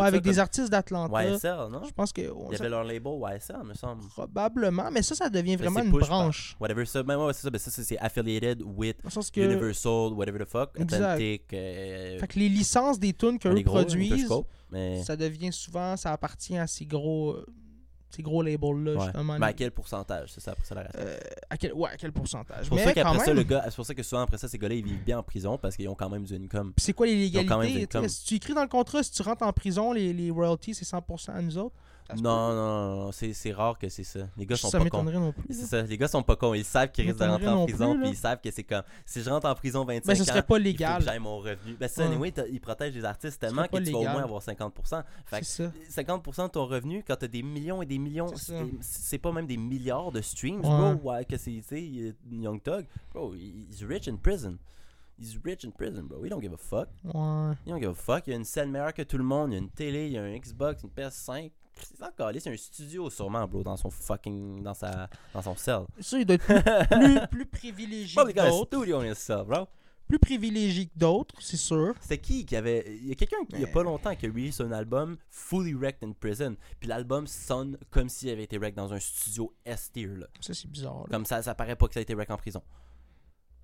[0.00, 1.24] Ça, avec des comme artistes d'Atlanta.
[1.24, 1.82] YSL, non?
[1.84, 2.20] Je pense que.
[2.22, 4.02] Il y avait leur label YSL, me semble.
[4.08, 6.56] Probablement, mais ça, ça devient vraiment une push par- branche.
[6.60, 7.02] Whatever ça.
[7.02, 7.50] Ben ouais, c'est ça.
[7.50, 8.96] Ben ça, c'est affiliated with
[9.30, 9.40] que.
[9.40, 10.70] Universal, whatever the fuck.
[10.80, 11.52] Atlantic.
[11.52, 14.32] euh, Fait que les licences des tunes un qu'eux produisent,
[14.70, 15.02] mais...
[15.02, 17.46] ça devient souvent, ça appartient à ces gros, euh,
[18.14, 19.04] ces gros labels-là, ouais.
[19.04, 19.38] justement.
[19.38, 20.32] Ben, à quel pourcentage?
[20.32, 20.88] C'est ça, après ça la.
[20.96, 21.18] Euh,
[21.50, 22.58] à quel, ouais, à quel pourcentage?
[22.62, 22.94] C'est pour Mais même,
[23.74, 25.88] pour ça que souvent après ça, ces gars-là, ils vivent bien en prison parce qu'ils
[25.88, 26.72] ont quand même du income.
[26.76, 28.08] C'est quoi les ont quand même légalités?
[28.08, 30.86] Si tu écris dans le contrat, si tu rentres en prison, les, les royalties, c'est
[30.86, 31.74] 100% à nous autres?
[32.16, 34.20] Non, non, non, c'est rare que c'est ça.
[34.36, 35.02] Les gars sont Ça pas cons.
[35.04, 35.54] non plus.
[35.54, 36.52] C'est ça, les gars sont pas cons.
[36.52, 39.22] Ils savent qu'ils risquent de rentrer en prison, puis ils savent que c'est comme si
[39.22, 41.04] je rentre en prison 25 Ben, ce ans, serait pas il faut légal.
[41.04, 41.74] que mon revenu.
[41.80, 44.12] Ben, ça, anyway, ils protègent les artistes tellement que tu vas au légal.
[44.12, 45.02] moins avoir 50%.
[45.24, 46.02] Fait que C'est ça.
[46.02, 48.26] 50% de ton revenu, quand t'as des millions et des millions,
[48.80, 50.94] C'est pas même des milliards de streams, Ouais.
[50.96, 51.12] bro.
[51.28, 52.84] Que c'est, tu sais, Young Thug,
[53.14, 54.58] bro, he's rich in prison.
[55.18, 56.18] He's rich in prison, bro.
[56.18, 56.88] We don't give a fuck.
[57.04, 57.54] Ouais.
[57.64, 58.26] Il don't give a fuck.
[58.26, 59.50] Il y a une scène meilleure que tout le monde.
[59.50, 61.50] Il y a une télé, il y a un Xbox, une PS5.
[61.76, 64.62] C'est encore c'est un studio sûrement, bro, dans son fucking.
[64.62, 65.08] dans sa.
[65.32, 65.80] dans son cell.
[66.00, 68.66] Ça, il doit être plus, plus, plus privilégié Probably que a d'autres.
[68.78, 69.66] studio in his cell, bro.
[70.06, 71.94] Plus privilégié que d'autres, c'est sûr.
[72.00, 72.84] C'était qui qui avait.
[73.00, 75.16] Il y a quelqu'un qui, il y a pas longtemps qui a release un album
[75.30, 76.56] Fully Wrecked in Prison.
[76.78, 80.26] Puis l'album sonne comme s'il avait été wrecked dans un studio S-tier, là.
[80.40, 80.98] Ça, c'est bizarre.
[81.04, 81.06] là.
[81.10, 82.62] Comme ça, ça paraît pas que ça a été wrecked en prison.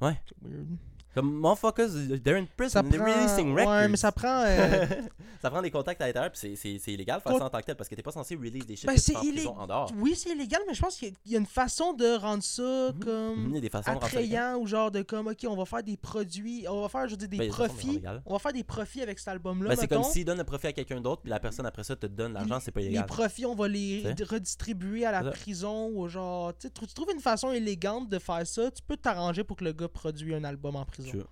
[0.01, 0.07] C'est
[0.43, 0.67] weird.
[1.15, 1.89] Comme, motherfuckers,
[2.23, 3.69] they're in prison, they're releasing records.
[3.73, 4.43] Ouais, mais ça prend...
[4.47, 4.87] euh,
[5.43, 7.65] ça prend des contacts à l'intérieur, puis c'est- illégal faire Con- ça en tant que
[7.65, 9.93] tel, parce que t'es pas censé release des shit Ben, en prison en dehors.
[9.97, 13.59] Oui, c'est illégal, mais je pense qu'il y a- une façon de rendre ça comme...
[13.61, 16.81] Des façons de attrayant ou genre de comme ok on va faire des produits on
[16.83, 18.03] va faire je veux dire des Ben, de profits.
[18.27, 20.45] on va faire des profits avec cet album là Ben, c'est comme s'ils donnent le
[20.45, 22.87] profit à quelqu'un d'autre, puis la personne après ça te donne l'argent, c'est pas les
[22.87, 23.07] illégal.
[23.07, 28.09] profits on va les redistribuer à la prison ou genre tu trouves une façon élégante
[28.09, 31.00] de faire ça tu peux t'arranger pour que le gars produise un album en prison
[31.03, 31.31] Sure.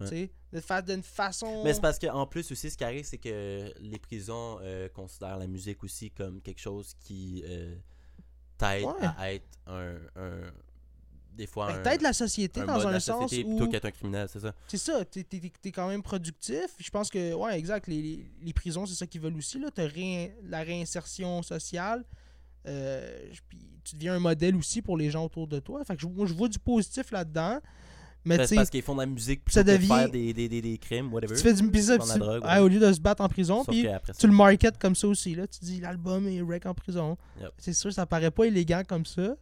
[0.00, 3.04] tu sais de faire d'une façon Mais c'est parce qu'en plus aussi, ce qui arrive,
[3.04, 7.74] c'est que les prisons euh, considèrent la musique aussi comme quelque chose qui euh,
[8.62, 8.84] Ouais.
[9.18, 10.52] à être un, un-
[11.32, 14.28] des fois Ben, t'aides la société un dans un sens où plutôt qu'être un criminel,
[14.30, 14.54] c'est ça?
[14.68, 16.66] c'est ça, t'es, t'es quand même productif.
[16.78, 19.68] Je pense que, ouais, exact, les, les, les prisons, c'est ça qu'ils veulent aussi, là.
[19.76, 22.04] Réin- la réinsertion sociale.
[22.66, 25.84] Euh, puis tu deviens un modèle aussi pour les gens autour de toi.
[25.84, 27.60] Fait que je, moi, je vois du positif là-dedans.
[28.24, 30.32] Mais Ben, c'est parce qu'ils font de la musique ça plutôt que de faire des,
[30.32, 31.36] des, des, des crimes, whatever.
[31.36, 33.82] tu fais du ça, tu- drogue, ouais, au lieu de se battre en prison, puis
[33.82, 35.34] tu ça, le market comme ça aussi.
[35.34, 35.46] Là.
[35.46, 37.16] Tu dis l'album est wreck en prison.
[37.40, 37.50] Yep.
[37.58, 39.36] C'est sûr, ça paraît pas élégant comme ça.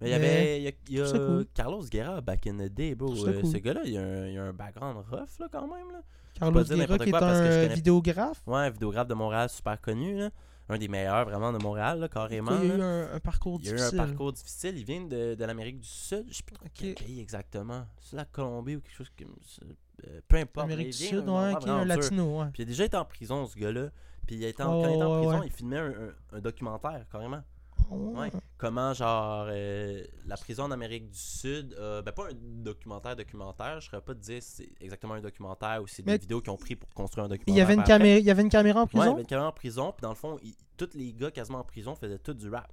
[0.00, 1.46] Mais il y avait il y a, il y a je trouve ça cool.
[1.54, 3.16] Carlos Guerra back in the day, bro.
[3.16, 3.50] Ça Euh, cool.
[3.52, 5.90] Ce gars-là, il a un, un background rough là, quand même.
[5.90, 6.02] Là.
[6.38, 8.42] Carlos Guerra, qui est un vidéographe.
[8.46, 10.18] Ouais, un vidéographe de Montréal super connu.
[10.18, 10.30] Là.
[10.70, 12.60] Un des meilleurs vraiment de Montréal, là, carrément.
[12.62, 14.00] il y a eu un, un parcours Il y a eu difficile.
[14.00, 14.76] un parcours difficile.
[14.78, 16.26] Il vient de, de l'Amérique du Sud.
[16.28, 16.72] Je sais plus trop Ok.
[16.74, 17.86] quel pays exactement.
[18.00, 19.62] C'est la Colombie ou quelque chose comme ça.
[20.06, 20.66] Euh, peu importe.
[20.68, 22.46] mais Amérique il du Sud, ouais, qui est un latino, ouais.
[22.52, 23.88] Puis il a déjà été en prison, ce gars-là.
[24.26, 25.46] Puis il a été en- Oh, quand il était en prison, ouais.
[25.46, 27.42] il filmait un, un- un documentaire, carrément.
[27.90, 28.30] Ouais.
[28.58, 33.80] Comment, genre, euh, la prison en Amérique du Sud, euh, ben pas un documentaire documentaire,
[33.80, 36.40] je serais pas de dire si c'est exactement un documentaire ou c'est des Mais- vidéos
[36.40, 37.56] qu'ils ont pris pour construire un Il documentaire.
[37.56, 39.12] y avait une caméra, il y avait une caméra en Ouais, il y prison?
[39.12, 41.64] avait une caméra en prison, puis dans le fond, il- tous les gars quasiment en
[41.64, 42.72] prison faisaient tout du rap.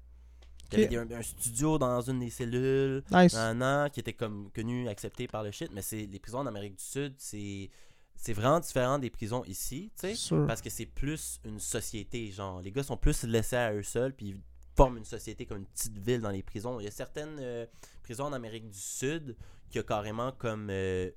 [0.73, 3.35] Il y avait un, un studio dans une des cellules, Nice.
[3.35, 6.45] un an, qui était comme connu, accepté par le shit, mais c'est les prisons en
[6.47, 7.69] Amérique du Sud, c'est
[8.17, 10.35] c'est vraiment différent des prisons ici, tu sais.
[10.47, 12.61] Parce que c'est plus une société, genre.
[12.61, 14.41] Les gars sont plus laissés à eux seuls, puis
[14.75, 16.79] forment une société comme une petite ville dans les prisons.
[16.79, 17.65] Il y a certaines euh,
[18.03, 19.35] prisons en Amérique du Sud
[19.69, 20.67] qui a carrément comme.
[20.69, 21.09] euh,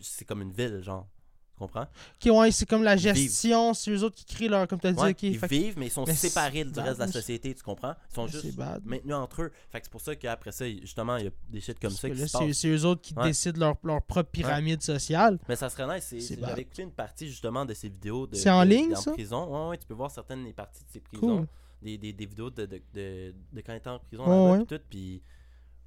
[0.00, 1.08] c'est comme une ville, genre.
[1.52, 1.82] Tu comprends?
[2.20, 4.92] Ok, ouais, c'est comme la gestion, c'est eux autres qui créent leur, comme tu as
[4.92, 5.22] dit, Ouais, ok.
[5.22, 7.62] ils fait vivent, mais ils sont mais séparés du bad, reste de la société, tu
[7.62, 7.94] comprends?
[8.10, 8.84] Ils sont juste bad.
[8.84, 9.52] maintenus entre eux.
[9.70, 12.00] Fait que c'est pour ça qu'après ça, justement, il y a des shit comme Parce
[12.00, 13.26] ça qui c'est eux autres qui Ouais.
[13.26, 15.38] décident leur, leur propre pyramide sociale.
[15.48, 16.12] Mais ça serait nice.
[16.40, 18.26] J'avais écouté une partie justement de ces vidéos.
[18.26, 19.12] de- C'est en de- ligne, en ça?
[19.12, 19.46] prison.
[19.64, 21.38] Ouais, ouais, tu peux voir certaines des parties de ces prisons.
[21.38, 21.46] Cool.
[21.82, 24.52] Des, des, des vidéos de, de, de, de quand il était en prison.
[24.52, 24.64] Ouais.
[24.64, 24.84] Puis tout.
[24.88, 25.22] Puis,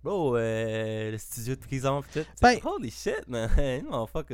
[0.04, 2.02] bro, euh, le studio de prison.
[2.02, 2.30] Puis tout.
[2.42, 3.50] Ben- Holy shit, man.
[3.90, 4.32] no, fuck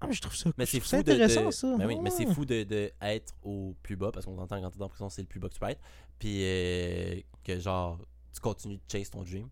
[0.00, 1.00] Ah, mais je trouve ça, Mais c'est fou de.
[1.00, 1.76] intéressant, de- ça.
[1.76, 4.70] Ben oui, mais c'est fou de, de être au plus bas parce qu'on entend quand
[4.70, 5.80] t'es en prison, c'est le plus bas que tu peux être.
[6.18, 7.98] Puis euh, que genre,
[8.34, 9.48] tu continues de chase ton dream.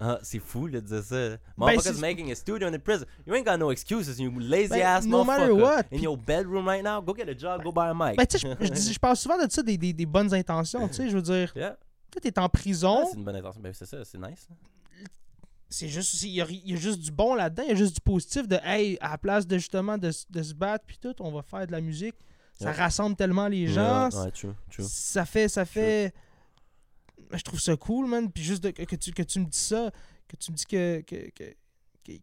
[0.00, 1.36] Ah, c'est fou de dire ça.
[1.56, 3.04] Motherfuckers c'est- making a studio in the prison.
[3.26, 6.66] You ain't got no excuses, you lazy Ben, ass no matter what, In your bedroom
[6.68, 8.16] right now, go get a job, go buy a mic.
[8.16, 8.56] Ben, tu sais,
[8.92, 11.52] je, parle souvent de ça, des, des, des bonnes intentions, tu sais, je veux dire,
[11.56, 11.76] yeah.
[12.12, 13.60] tu t'es en prison, Ah, c'est une bonne intention.
[13.60, 14.46] Ben, c'est ça, c'est nice.
[15.68, 18.00] c'est juste, il y, y a juste du bon là-dedans, il y a juste du
[18.00, 21.30] positif de, hey, à la place de justement de, de se battre, puis tout, on
[21.32, 22.14] va faire de la musique.
[22.54, 24.82] Ça rassemble tellement les gens, Ouais, ouais, true, true.
[24.84, 26.12] ça fait, ça fait, Ben,
[27.32, 29.58] je trouve ça cool, man, puis juste de- que, que tu, que tu me dis
[29.58, 29.90] ça,
[30.26, 31.54] que tu me dis que, que, que-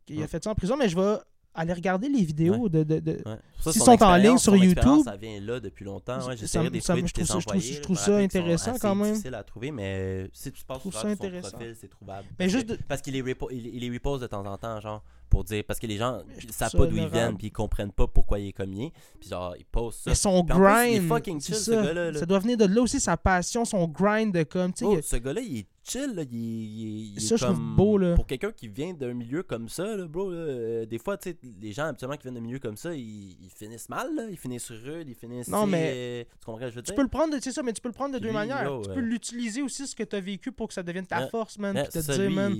[0.05, 0.27] qu'il a Ouais.
[0.27, 1.17] fait ça en prison, mais je vais
[1.57, 3.37] aller regarder les vidéos de, de, de- Ouais.
[3.61, 6.17] Ça, sont en ligne sur YouTube, ça vient là depuis longtemps.
[6.27, 6.95] Ouais, ça ça je trouve ça-
[7.39, 9.11] je trouve- je trouve ça intéressant quand même.
[9.13, 12.27] difficile à trouver, mais si tu passes sur ça son profil, c'est trouvable.
[12.31, 15.03] Mais Parce juste que- de- Parce qu'il les repose de temps en temps, genre,
[15.35, 15.63] pour dire.
[15.67, 17.91] Parce que les gens ils trouve savent ça pas d'où ils viennent, puis ils comprennent
[17.91, 18.91] pas pourquoi il est comme il est.
[19.19, 20.09] Puis genre, ils posent ça.
[20.11, 21.81] Mais son Puis en plus, grind, fucking chill, ce ça.
[21.83, 22.19] gars-là, là.
[22.19, 24.99] Ça doit venir de là aussi, sa passion, son grind de comme, tu sais, Oh,
[25.01, 26.23] ce gars-là, il est chill, là.
[26.23, 28.15] Il, il il Ça, est je trouve comme- beau, là.
[28.15, 31.29] Pour quelqu'un qui vient d'un milieu comme ça, là, bro, là, euh, des fois, tu
[31.31, 34.23] sais, les gens habituellement qui viennent d'un milieu comme ça, ils, ils finissent mal, là.
[34.29, 35.47] Ils finissent rudes, ils finissent.
[35.49, 36.95] Non, tu mais euh, Tu comprends ce que je veux tu dire?
[36.95, 38.63] peux le prendre, de- c'est ça, mais tu peux le prendre de deux manières.
[38.65, 41.05] yo, tu euh, peux l'utiliser aussi, ce que tu as vécu, pour que ça devienne
[41.05, 41.29] ta Yeah.
[41.29, 41.75] force, man.
[41.75, 42.55] Yeah, puis te dire, man,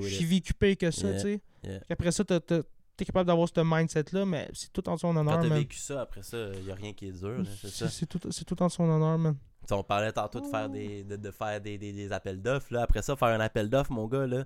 [0.00, 1.16] j'ai vécu pire que ça, Yeah.
[1.16, 1.40] tu sais.
[1.66, 1.80] Yeah.
[1.90, 2.62] Après ça, t'as- t'as-
[2.96, 5.58] t'es capable d'avoir ce mindset-là, mais c'est tout en son Quand honneur, t'as man.
[5.58, 7.88] vécu ça, après ça, il n'y a rien qui est dur, là, c'est ça.
[7.88, 8.18] C'est c'est tout,
[8.54, 9.36] tout en son honneur, man.
[9.70, 12.82] On parlait tantôt de faire des, de, de faire des, des, des appels d'offres, là.
[12.82, 14.44] Après ça, faire un appel d'offres, mon gars, là.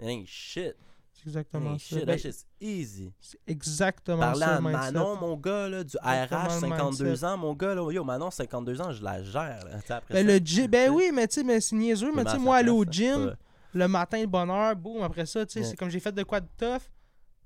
[0.00, 0.74] Ain't shit.
[1.12, 1.96] C'est exactement Ain't ça.
[1.98, 2.06] shit.
[2.06, 2.18] Ben,
[2.60, 3.12] easy.
[3.20, 4.60] c'est exactement Parler ça, à.
[4.60, 7.26] Manon, mon gars, là, du RH, le 52 mindset.
[7.26, 7.90] ans, mon gars, là.
[7.92, 9.78] Yo, Manon, 52 ans, je la gère, là.
[9.88, 12.30] Après Ben, ça, le gym, ben oui, mais tu sais, mais c'est niaiseux, mais tu
[12.30, 13.36] sais, moi, aller au place, gym.
[13.72, 15.64] Le matin, heure, boum, après ça, tu sais, Ouais.
[15.66, 16.82] c'est comme j'ai fait de quoi de tough.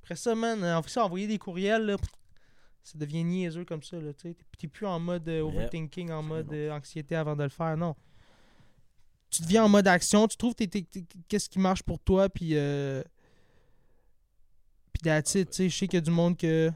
[0.03, 1.97] Après ça, man, en fait ça, envoyer des courriels, là,
[2.83, 4.37] ça devient niaiseux comme ça, là, tu sais.
[4.59, 7.95] T'es- plus en mode euh, overthinking, en mode euh, anxiété avant de le faire, non.
[9.31, 12.51] Tu deviens en mode action, tu trouves qu'est-ce qui marche pour toi, puis...
[12.57, 13.03] Euh,
[14.93, 16.71] puis that's it, tu sais, je sais qu'il y a du monde que...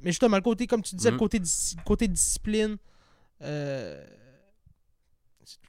[0.00, 1.20] Mais justement, le côté, comme tu disais, le Mhm.
[1.20, 2.76] côté, dis- côté discipline,
[3.42, 4.04] euh,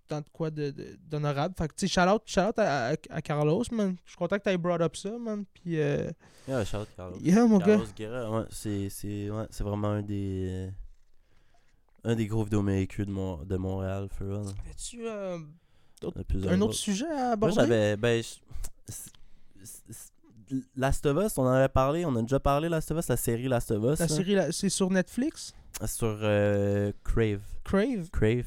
[0.07, 1.55] tout le temps de quoi de- de- d'honorable.
[1.57, 3.95] Fait que, tu sais, shout out, shout out à, à- à Carlos, man.
[4.05, 5.45] Je suis content que tu brought up ça, man.
[5.53, 6.09] Puis, euh,
[6.47, 7.17] Yeah, shout out Carlos.
[7.21, 7.65] yeah, mon gars.
[7.65, 10.45] Carlos Guerra, ouais, c'est, ouais, vraiment un des.
[10.49, 10.69] euh,
[12.05, 14.53] un des gros vidéomakers de, Mon- de Montréal, for real.
[14.69, 15.37] As-tu euh,
[16.49, 17.55] un autre sujet à Moi, aborder?
[17.55, 17.95] j'avais.
[17.97, 18.21] Ben,
[20.75, 23.17] Last of Us, on en avait parlé, on a déjà parlé Last of Us, la
[23.17, 23.99] série Last of Us.
[23.99, 24.07] La là.
[24.07, 25.53] série, c'est sur Netflix?
[25.87, 27.41] Sur euh, Crave.
[27.63, 28.09] Crave?
[28.11, 28.45] Crave.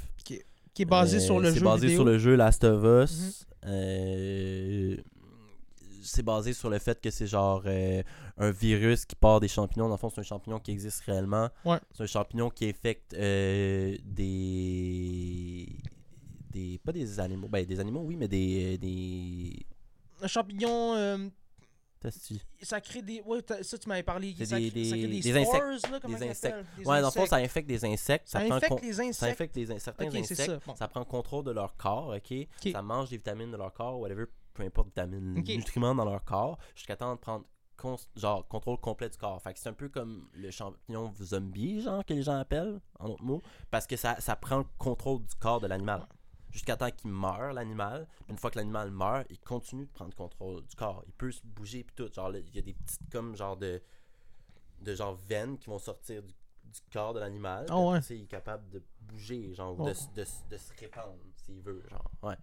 [0.77, 1.97] Qui est basé Euh, sur le c'est jeu basé vidéo.
[2.03, 3.47] sur le jeu Last of Us.
[3.64, 3.70] Mhm.
[3.72, 4.97] Euh,
[6.03, 8.03] c'est basé sur le fait que c'est genre euh,
[8.37, 9.87] un virus qui part des champignons.
[9.89, 11.49] Dans le fond, c'est un champignon qui existe réellement.
[11.64, 11.79] Ouais.
[11.93, 15.66] C'est un champignon qui infecte euh, des.
[16.53, 16.79] des.
[16.85, 17.49] pas des animaux.
[17.49, 18.77] Ben, des animaux, oui, mais des.
[18.79, 19.66] des.
[20.22, 21.16] Un champignon, euh,
[22.62, 23.20] Ça crée des.
[23.22, 24.34] Ouais, ça, tu m'avais parlé.
[24.44, 25.90] Ça, des- crée, ça crée des- des, des spores, insectes.
[25.92, 26.57] là, comment Des insectes.
[26.78, 28.28] Des Ouais, dans le fond, ça infecte des insectes.
[28.28, 29.32] Ça prend infecte con- les Ça insectes.
[29.32, 30.40] infecte des in- certains insectes.
[30.50, 30.74] ça, bon.
[30.76, 32.32] Ça prend contrôle de leur corps, ok?
[32.64, 32.72] Ok.
[32.72, 36.59] Ça mange des vitamines de leur corps, whatever, peu importe vitamines, nutriments dans leur corps,
[36.74, 37.44] jusqu'à temps de prendre
[38.16, 39.40] genre contrôle complet du corps.
[39.42, 43.11] Fait que c'est un peu comme le champignon zombie, genre, que les gens appellent, en
[43.11, 46.07] autres mots, parce que ça, ça prend le contrôle du corps de l'animal.
[46.57, 48.07] Jusqu'à temps qu'il meurt, l'animal.
[48.30, 51.02] Une fois que l'animal meurt, il continue de prendre contrôle du corps.
[51.07, 52.11] Il peut se bouger puis tout.
[52.12, 53.82] Genre, il y a des petites comme genre de
[54.80, 57.66] de genre veines qui vont sortir du, du corps de l'animal.
[57.70, 58.00] Ouais.
[58.02, 59.86] ça, il est capable de bouger, genre, ou Oh.
[59.86, 62.11] de, s- de de se répandre, s'il veut, genre.
[62.22, 62.36] Ouais.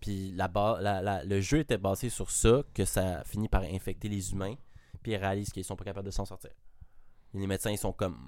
[0.00, 3.62] Puis la ba- la- la- le jeu était basé sur ça, que ça finit par
[3.62, 4.54] infecter les humains,
[5.02, 6.50] puis ils réalisent qu'ils sont pas capables de s'en sortir.
[7.34, 8.18] Les médecins, ils sont comme.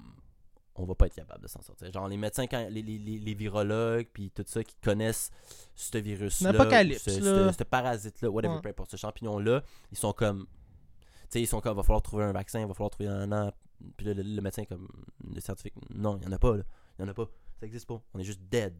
[0.75, 1.91] On va pas être capable de s'en sortir.
[1.93, 5.29] Genre, les médecins, quand, les, les, les, les virologues, puis tout ça, qui connaissent
[5.75, 6.51] ce virus-là,
[6.97, 7.53] ce, ce- là.
[7.53, 8.69] ce parasite-là, whatever, Ouais.
[8.69, 10.47] importe, ce champignon-là, ils sont comme.
[11.23, 13.31] Tu sais, ils sont comme, va falloir trouver un vaccin, il va falloir trouver un
[13.31, 13.51] an.
[13.97, 14.87] Puis là, le, le médecin, comme,
[15.33, 16.63] le scientifique, non, il y en a pas, là.
[16.97, 17.27] Il y en a pas.
[17.59, 18.01] Ça existe pas.
[18.13, 18.73] On est juste dead.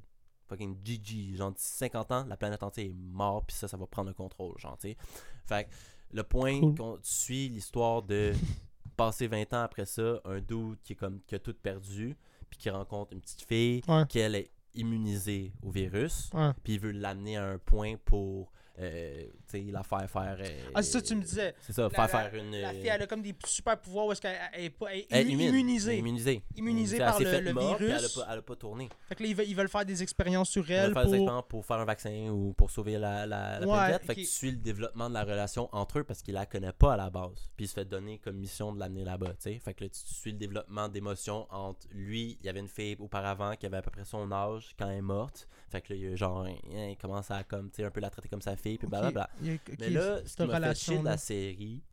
[0.50, 1.36] Fucking GG.
[1.36, 4.14] Genre, d'ici 50 ans, la planète entière est morte, puis ça, ça va prendre le
[4.14, 4.98] contrôle, genre, tu sais.
[5.46, 5.70] Fait que
[6.12, 8.34] le point qu'on suit l'histoire de
[8.96, 12.16] passer 20 ans après ça, un dude qui est comme qui a tout perdu,
[12.50, 14.06] puis qui rencontre une petite fille Ouais.
[14.08, 16.30] qui elle est immunisée au virus,
[16.64, 20.70] puis il veut l'amener à un point pour euh, tu sais, la faire faire euh,
[20.74, 21.54] Ah, c'est ça que tu me disais.
[21.62, 24.08] C'est ça, La- faire la- faire une La fille, elle a comme des super pouvoirs
[24.08, 25.50] où est-ce qu'elle elle est, pas- elle est immune.
[25.50, 25.98] immunisée.
[26.00, 26.44] Immunisée.
[26.56, 28.14] Immunisée par le- le puis Elle a virus.
[28.16, 28.90] pas, elle a pas tourné.
[29.08, 31.14] Fait que là, ils veulent, ils veulent faire des expériences sur elle faire pour...
[31.14, 34.06] exactement pour faire un vaccin ou pour sauver la, la, la Ouais, planète.
[34.06, 36.74] Fait que tu suis le développement de la relation entre eux parce qu'il la connaît
[36.74, 37.52] pas à la base.
[37.56, 39.30] Puis il se fait donner comme mission de l'amener là-bas.
[39.34, 39.60] tu sais.
[39.60, 42.38] Fait que là, tu suis le développement d'émotions entre lui.
[42.42, 44.98] Il y avait une fille auparavant qui avait à peu près son âge quand elle
[44.98, 45.48] est morte.
[45.70, 48.42] Fait que là, genre, il commence à comme, tu sais, un peu la traiter comme
[48.42, 48.63] sa fille.
[48.64, 49.30] Puis Ok, blablabla.
[49.42, 51.84] Mais là, ce qui m'a fait chier de la série,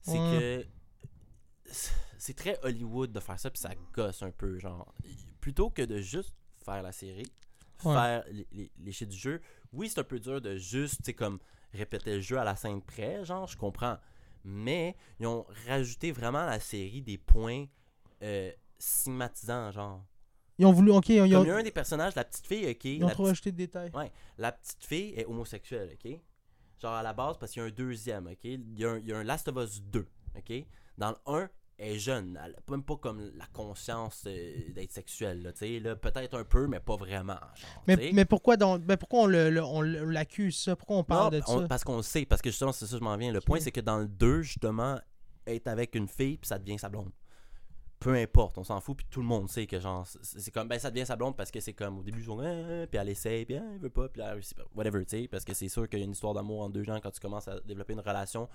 [0.00, 0.68] c'est Ouais.
[0.68, 4.94] que c'est très Hollywood de faire ça, puis ça gosse un peu, genre.
[5.40, 7.26] Plutôt que de juste faire la série,
[7.84, 7.92] Ouais.
[7.94, 9.40] faire les, les, les shit du jeu,
[9.72, 11.38] oui, c'est un peu dur de juste, comme
[11.74, 13.98] répéter le jeu à la scène près, genre, je comprends.
[14.44, 17.66] Mais ils ont rajouté vraiment à la série des points
[18.22, 20.04] euh, stigmatisants, genre.
[20.58, 20.90] Ils ont voulu...
[20.92, 23.02] Ok, ils ont, Comme il y a ils un des personnages, la petite fille, ok.
[23.04, 23.90] ont la trop rajouté de détails.
[23.94, 26.18] Ouais, la petite fille est homosexuelle, ok?
[26.80, 28.38] Genre à la base, parce qu'il y a un deuxième, ok?
[28.44, 30.52] Il y a un, il y a un Last of Us 2, ok?
[30.98, 31.48] Dans le 1,
[31.78, 35.58] elle est jeune, elle a même pas comme la conscience euh, d'être sexuelle, là, tu
[35.58, 39.20] sais, là, peut-être un peu, mais pas vraiment, genre, Mais, mais pourquoi, donc, mais pourquoi
[39.24, 40.74] on le- on l'accuse, ça?
[40.74, 41.68] Pourquoi on parle Non, de on- ça?
[41.68, 43.30] parce qu'on le sait, parce que justement, c'est ça, que je m'en viens.
[43.30, 44.98] Le point, c'est que dans le 2, justement,
[45.46, 47.10] être avec une fille, puis ça devient sa blonde.
[47.98, 50.78] Peu importe, on s'en fout, puis tout le monde sait que genre, c'est comme, ben
[50.78, 53.46] ça devient sa blonde parce que c'est comme, au début, ils ah, puis elle essaye,
[53.46, 55.68] puis ah, elle veut pas, puis elle réussit pas, whatever, tu sais, parce que c'est
[55.68, 57.94] sûr qu'il y a une histoire d'amour entre deux gens quand tu commences à développer
[57.94, 58.48] une relation.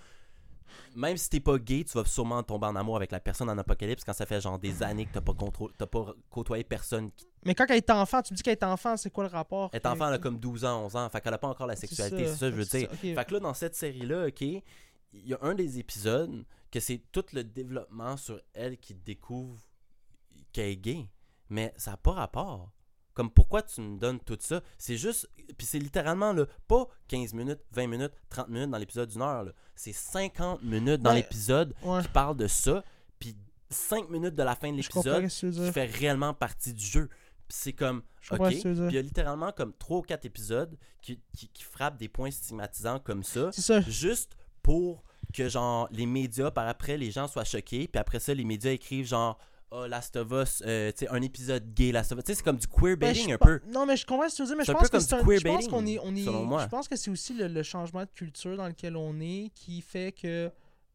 [0.96, 3.58] Même si t'es pas gay, tu vas sûrement tomber en amour avec la personne en
[3.58, 5.34] apocalypse quand ça fait genre des années que t'as pas,
[5.78, 8.64] t'as pas côtoyé personne qui Mais quand elle est enfant, tu me dis qu'elle est
[8.64, 9.70] enfant, c'est quoi le rapport?
[9.74, 11.76] est enfant, elle a comme 12 ans, 11 ans, fait qu'elle a pas encore la
[11.76, 12.90] sexualité, c'est ça, je veux dire.
[12.92, 14.64] Fait que là, dans cette série-là, OK, il
[15.14, 19.62] y a un des épisodes que c'est tout le développement sur elle qui découvre
[20.54, 21.10] qu'elle est gay.
[21.50, 22.72] Mais ça n'a pas rapport.
[23.14, 24.62] Comme pourquoi tu me donnes tout ça?
[24.78, 25.30] C'est juste.
[25.58, 29.52] Puis c'est littéralement là, pas 15 minutes, 20 minutes, 30 minutes dans l'épisode d'une heure.
[29.76, 31.18] C'est 50 minutes dans Ouais.
[31.18, 32.84] l'épisode Ouais, qui parle de ça.
[33.20, 33.36] Puis
[33.70, 37.10] 5 minutes de la fin de l'épisode qui fait réellement partie du jeu.
[37.50, 38.02] Puis c'est comme.
[38.22, 38.48] Je Ok.
[38.50, 42.08] Puis il y a littéralement comme 3 ou 4 épisodes qui, qui, qui frappent des
[42.08, 43.82] points stigmatisants comme ça C'est ça.
[43.82, 48.34] juste pour que genre les médias par après les gens soient choqués puis après ça
[48.34, 49.38] les médias écrivent genre
[49.72, 52.36] oh Last of Us euh, tu sais un épisode gay Last of Us tu sais
[52.38, 54.36] c'est comme du Ben, queerbaiting je un pe- peu Non, mais je comprends ce que
[54.38, 55.38] tu veux dire, mais je C'est un pense peu que comme c'est du un.
[55.38, 56.00] Je pense qu'on est.
[56.04, 56.64] On est selon moi.
[56.64, 59.82] Je pense que c'est aussi le, le changement de culture dans lequel on est qui
[59.82, 60.52] fait que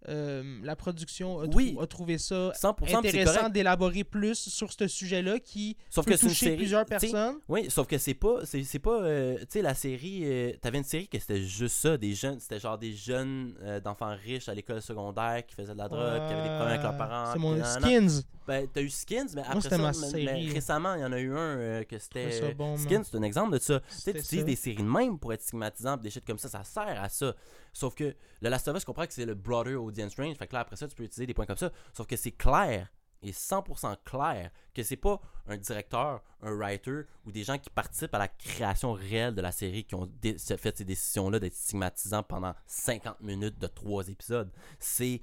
[0.08, 1.76] euh, la production a, trou- Oui.
[1.80, 6.12] a trouvé ça 100% puis c'est intéressant d'élaborer plus sur ce sujet-là qui sauf peut
[6.14, 7.38] que toucher série plusieurs personnes.
[7.48, 10.84] oui sauf que c'est pas c'est pas euh, tu sais la série euh, t'avais une
[10.84, 14.54] série que c'était juste ça des jeunes c'était genre des jeunes euh, d'enfants riches à
[14.54, 17.38] l'école secondaire qui faisaient de la drogue qui avaient des problèmes avec leurs parents C'est
[17.40, 17.64] mon.
[17.64, 18.22] Skins.
[18.46, 21.18] ben t'as eu Skins mais après c'était ça ma mais- récemment il y en a
[21.18, 24.44] eu un que c'était bon, Skins c'est un exemple de ça tu sais tu utilises
[24.44, 27.34] des séries de même pour être stigmatisant des shit comme ça ça sert à ça
[27.76, 30.46] sauf que le Last of Us je comprends que c'est le broader audience range fait
[30.46, 32.88] que là après ça tu peux utiliser des points comme ça sauf que c'est clair
[33.22, 38.14] est 100% clair que c'est pas un directeur, un writer ou des gens qui participent
[38.14, 42.54] à la création réelle de la série qui ont fait ces décisions-là d'être stigmatisants pendant
[42.66, 44.52] 50 minutes de trois épisodes.
[44.78, 45.22] C'est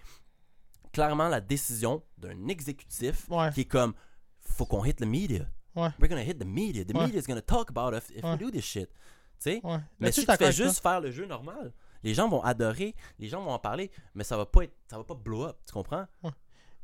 [0.92, 3.52] clairement la décision d'un exécutif Ouais.
[3.54, 3.94] qui est comme
[4.42, 5.46] faut qu'on hit the media.
[5.76, 5.90] Ouais.
[6.00, 6.84] We're gonna hit the media.
[6.84, 7.06] The Ouais.
[7.06, 8.90] media is gonna talk about us if we do this shit.
[10.00, 11.74] Mais si tu fais juste faire le jeu normal,
[12.04, 14.98] les gens vont adorer, les gens vont en parler, mais ça va pas être, ça
[14.98, 16.06] va pas blow up, tu comprends?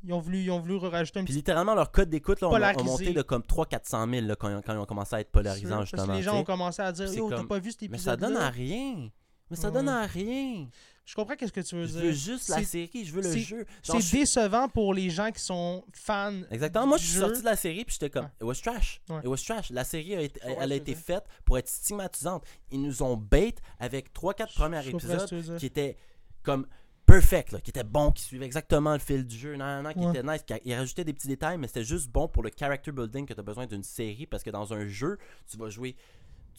[0.03, 2.83] Ils ont voulu, ils ont voulu rajouter un Puis littéralement, leur code d'écoute Polarisé.
[2.85, 5.69] monté de comme 300-400 000 là, quand, ils- quand ils ont commencé à être polarisants,
[5.79, 6.15] parce que justement.
[6.15, 8.37] les gens ont commencé à dire Yo, t'as pas vu cet Mais épisode ça donne
[8.37, 9.09] à rien.
[9.49, 10.67] Mais ça donne à rien.
[11.09, 12.01] Je comprends qu'est-ce que tu veux Je dire.
[12.03, 13.65] veux juste la série, je veux le jeu.
[13.81, 16.41] C'est je- décevant pour les gens qui sont fans.
[16.51, 16.85] Exactement.
[16.85, 17.21] Moi, je suis jeu.
[17.21, 18.31] sorti de la série puis j'étais comme, Ouais.
[18.41, 19.01] it was trash.
[19.09, 19.17] Ouais.
[19.21, 19.71] It was trash.
[19.71, 22.45] La série, a été- Je elle a été faite pour être stigmatisante.
[22.69, 25.97] Ils nous ont bait avec 3-4 premiers Je épisodes qui étaient
[26.43, 26.67] comme
[27.07, 30.01] perfect, là, qui étaient bons, qui suivaient exactement le fil du jeu, nan, nan, qui
[30.01, 30.11] Ouais.
[30.11, 32.91] étaient nice, qui ils rajoutaient des petits détails, mais c'était juste bon pour le character
[32.91, 35.17] building que tu as besoin d'une série parce que dans un jeu,
[35.49, 35.95] tu vas jouer,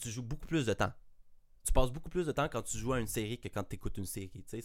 [0.01, 0.91] tu joues beaucoup plus de temps.
[1.63, 3.75] Tu passes beaucoup plus de temps quand tu joues à une série que quand tu
[3.75, 4.31] écoutes une série.
[4.49, 4.63] Tu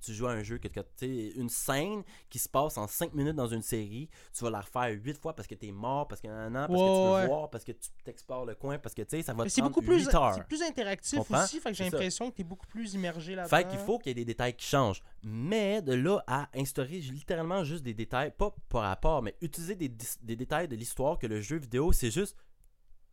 [0.00, 3.12] tu joues à un jeu que quand tu une scène qui se passe en 5
[3.14, 6.06] minutes dans une série, tu vas la refaire 8 fois parce que tu es mort,
[6.06, 7.26] parce que nan, nan, parce que tu veux ouais.
[7.26, 9.68] voir, parce que tu t'explores le coin, parce que tu sais, ça va te prendre
[9.70, 10.34] beaucoup plus, 8 heures.
[10.36, 11.42] c'est plus interactif Comprends?
[11.42, 13.56] aussi, fait que j'ai l'impression que t'es beaucoup plus immergé là-dedans.
[13.56, 15.02] Fait qu'il faut qu'il y ait des détails qui changent.
[15.24, 19.88] Mais de là à instaurer littéralement juste des détails, pas par rapport, mais utiliser des,
[20.22, 22.36] des détails de l'histoire que le jeu vidéo, c'est juste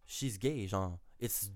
[0.06, 1.00] she's gay, genre.
[1.20, 1.50] It's-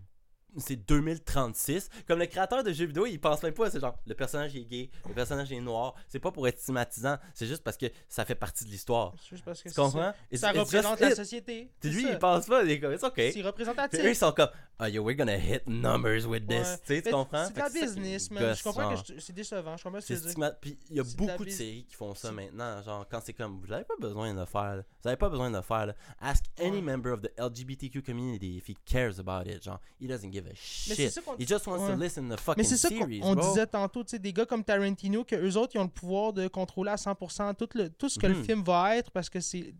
[0.58, 1.90] c'est 2036.
[2.08, 4.64] Comme le créateur de jeux vidéo, il pense même pas, c'est genre le personnage est
[4.66, 5.96] gay, le personnage est noir.
[6.08, 9.14] C'est pas pour être stigmatisant, c'est juste parce que ça fait partie de l'histoire.
[9.46, 10.12] Parce que Tu comprends?
[10.12, 11.72] Ça, It's- ça représente la société.
[11.84, 12.12] Lui, ça.
[12.12, 13.32] il pense pas, il est comme, it's okay.
[13.32, 14.00] C'est représentatif.
[14.00, 14.50] Puis eux, ils sont comme,
[14.82, 16.58] oh yo, we're gonna hit numbers with this.
[16.58, 16.78] Ouais.
[16.86, 17.46] Tu sais, tu Mais comprends?
[17.46, 18.56] C'est de la business, man.
[18.56, 19.78] Je comprends que c'est décevant.
[19.78, 22.14] Je comprends ce que Puis il y a de beaucoup de bise- séries qui font
[22.16, 22.82] ça maintenant.
[22.82, 24.78] Genre, quand c'est comme, vous n'avez pas besoin de faire.
[24.78, 24.84] là.
[24.84, 25.86] Vous n'avez pas besoin de faire.
[25.88, 25.96] là.
[26.20, 29.64] Ask any member of the LGBTQ community if he cares about it.
[29.64, 31.10] Genre, he doesn't give a c'est shit.
[31.12, 31.94] ça qu'on- He just wants Ouais.
[31.96, 34.64] to listen to Mais fucking c'est ça qu'on disait tantôt, tu sais, des gars comme
[34.64, 38.10] Tarantino, que eux autres, ils ont le pouvoir de contrôler à 100% tout, le, tout
[38.10, 38.44] ce que le Mhm.
[38.46, 39.74] film va être, parce que c'est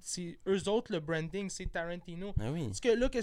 [0.48, 2.34] eux autres, le branding, c'est Tarantino.
[2.40, 2.66] Ah oui.
[2.68, 3.20] Parce que là, que,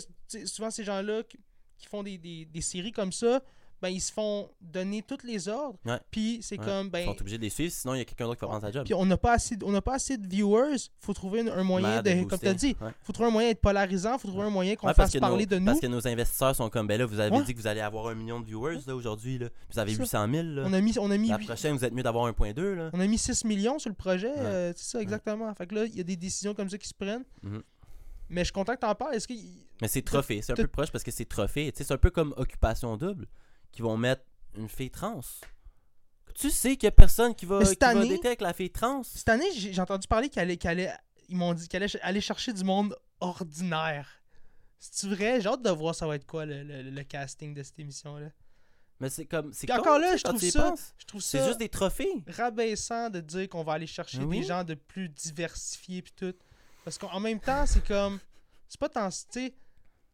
[0.46, 1.38] souvent ces gens-là qui,
[1.78, 3.40] qui font des, des, des séries comme ça,
[3.80, 5.78] ben ils se font donner tous les ordres.
[5.84, 5.98] Ouais.
[6.10, 6.64] Puis c'est Ouais.
[6.64, 7.04] comme, Ils ben.
[7.06, 8.72] sont obligés de les suivre, sinon il y a quelqu'un d'autre qui va prendre sa
[8.72, 8.84] job.
[8.84, 10.76] Puis on n'a pas assez, on pas assez de viewers.
[11.00, 12.90] Faut trouver un, un moyen de, comme tu as dit, Ouais.
[13.02, 14.18] faut trouver un moyen d'être polarisant.
[14.18, 15.66] Faut trouver un moyen qu'on fasse parler nos, de nous.
[15.66, 18.08] Parce que nos investisseurs sont comme, ben là, vous avez dit que vous allez avoir
[18.08, 19.38] un million de viewers là, aujourd'hui.
[19.38, 19.48] Là.
[19.72, 19.98] Vous avez Ça.
[20.00, 20.42] 800 000.
[20.48, 20.62] Là.
[20.66, 22.74] On a mis, on a mis, La prochaine, vous êtes mieux d'avoir 1.2.
[22.74, 22.90] Là.
[22.92, 24.32] on a mis 6 millions sur le projet.
[24.36, 25.54] Euh, c'est ça, exactement.
[25.54, 27.24] Fait que là, il y a des décisions comme ça qui se prennent.
[27.42, 27.62] Mhm.
[28.30, 29.14] Mais je suis content que t'en parles.
[29.14, 29.34] Est-ce que.
[29.80, 31.72] Mais c'est trophée, c'est un peu proche parce que c'est trophée.
[31.74, 33.26] C'est un peu comme Occupation Double,
[33.78, 34.24] qui vont mettre
[34.56, 35.20] une fille trans.
[36.34, 39.04] Tu sais qu'il y a personne qui va, qui va dater avec la fille trans?
[39.04, 40.92] Cette année, j'ai entendu parler qu'elle allait, qu'elle allait-
[41.28, 44.08] ils m'ont dit qu'elle allait aller chercher du monde ordinaire.
[44.80, 47.62] C'est vrai, j'ai hâte de voir ça va être quoi le, le- le casting de
[47.62, 48.30] cette émission-là.
[48.98, 49.52] Mais c'est comme.
[49.52, 50.74] C'est encore là, je trouve ça-.
[50.98, 52.24] Je trouve C'est ça juste des trophées.
[52.26, 54.40] rabaissant de dire qu'on va aller chercher oui?
[54.40, 56.34] des gens de plus diversifiés puis tout.
[56.84, 58.18] Parce qu'en même temps, c'est comme.
[58.68, 59.08] C'est pas tant.
[59.08, 59.54] Tu sais,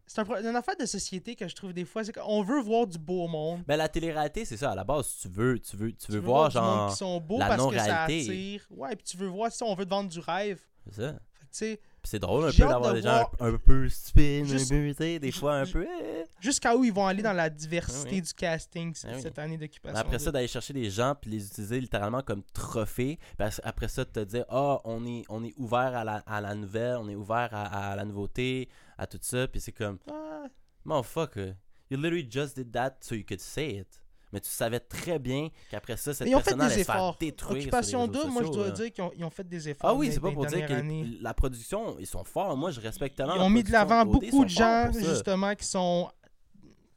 [0.07, 2.05] c'est un une affaire de société que je trouve des fois.
[2.05, 3.63] C'est qu'on veut voir du beau monde.
[3.67, 4.73] Ben la télé-réalité, c'est ça.
[4.73, 6.91] À la base, tu veux, tu veux, tu Tu veux voir genre.
[6.91, 8.67] qui sont beaux la parce que ça attire.
[8.71, 10.61] Ouais, puis tu veux voir si on veut te vendre du rêve.
[10.87, 11.13] C'est ça.
[11.33, 13.89] Fait que, tu sais, c'est drôle un peu d'avoir de des gens un, un peu
[13.89, 15.87] spin, Juste- un peu, tu sais, des fois un peu.
[15.87, 16.25] eh.
[16.41, 18.23] jusqu'à où ils vont aller dans la diversité Ah oui.
[18.23, 19.23] du casting Ah oui.
[19.23, 19.99] cette année d'occupation.
[19.99, 23.19] après ça, d'aller chercher des gens puis les utiliser littéralement comme trophées.
[23.39, 26.41] Parce après ça, de te dire, ah, on, est, on est ouvert à la, à
[26.41, 29.49] la nouvelle, on est ouvert à, à la nouveauté, à tout ça.
[29.49, 30.45] Puis c'est comme, Ah,
[30.85, 31.55] motherfucker,
[31.91, 34.01] you literally just did that so you could say it.
[34.35, 37.61] Mais tu savais très bien qu'après ça, cette personne allait se faire détruire.
[37.62, 38.70] Occupation sur les réseaux 2, moi je dois là.
[38.72, 39.91] dire qu'ils ont, ils ont fait des efforts.
[39.91, 41.18] Ah oui, c'est pas pour dire que années.
[41.20, 42.57] la production, ils sont forts.
[42.57, 46.11] Moi, je respecte tellement Ils ont mis de l'avant beaucoup de gens justement qui sont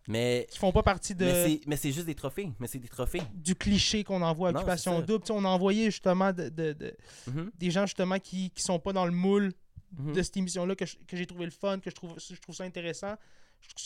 [0.08, 1.26] Mais, qui font pas partie de
[1.68, 2.52] mais c'est- juste des trophées.
[2.60, 3.22] Mais c'est des trophées.
[3.36, 5.02] du cliché qu'on envoie à Non, Occupation.
[5.02, 5.24] Double.
[5.30, 6.96] On a envoyé justement de, de- de-
[7.28, 9.52] Mhm, des gens justement qui, qui sont pas dans le moule
[9.98, 10.14] mhm.
[10.14, 12.56] de cette émission-là que, je- que j'ai trouvé le fun, que je trouve, je trouve
[12.56, 13.16] ça intéressant.
[13.62, 13.86] Je-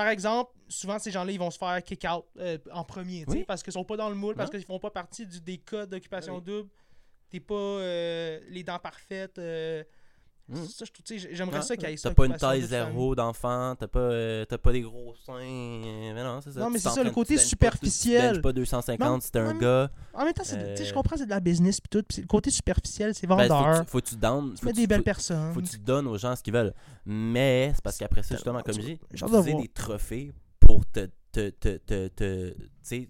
[0.00, 3.44] Par exemple, souvent ces gens-là, ils vont se faire kick out euh, en premier, Oui.
[3.46, 5.90] parce qu'ils sont pas dans le moule, parce qu'ils font pas partie du, des codes
[5.90, 6.42] d'occupation oui.
[6.42, 6.70] double.
[7.28, 9.36] T'es pas euh, les dents parfaites.
[10.52, 10.66] Euh, Mhm.
[10.68, 10.84] Ça,
[11.32, 12.08] j'aimerais ça qu'il y ait ça.
[12.10, 15.34] T'as pas une taille zéro d'enfant, t'as pas, euh, t'as pas des gros seins.
[15.34, 16.60] euh, Mais non, c'est ça.
[16.60, 18.20] Non, mais c'est ça, le côté pas- superficiel.
[18.22, 19.90] Tu benches pas 250 Non, si t'es un gars.
[20.14, 22.02] En même temps, c'est- je Euh, comprends, c'est de la business pis tout.
[22.02, 23.86] pis c'est- le côté superficiel, c'est Ben, vendeur.
[23.88, 24.54] faut que tu down.
[24.54, 25.52] tu faut des belles personnes.
[25.54, 26.74] Faut que tu donnes aux gens ce qu'ils veulent.
[27.06, 31.50] Mais c'est parce qu'après ça, justement, comme je dis, utiliser des trophées pour te, te,
[31.50, 33.08] te, te, te, tu sais,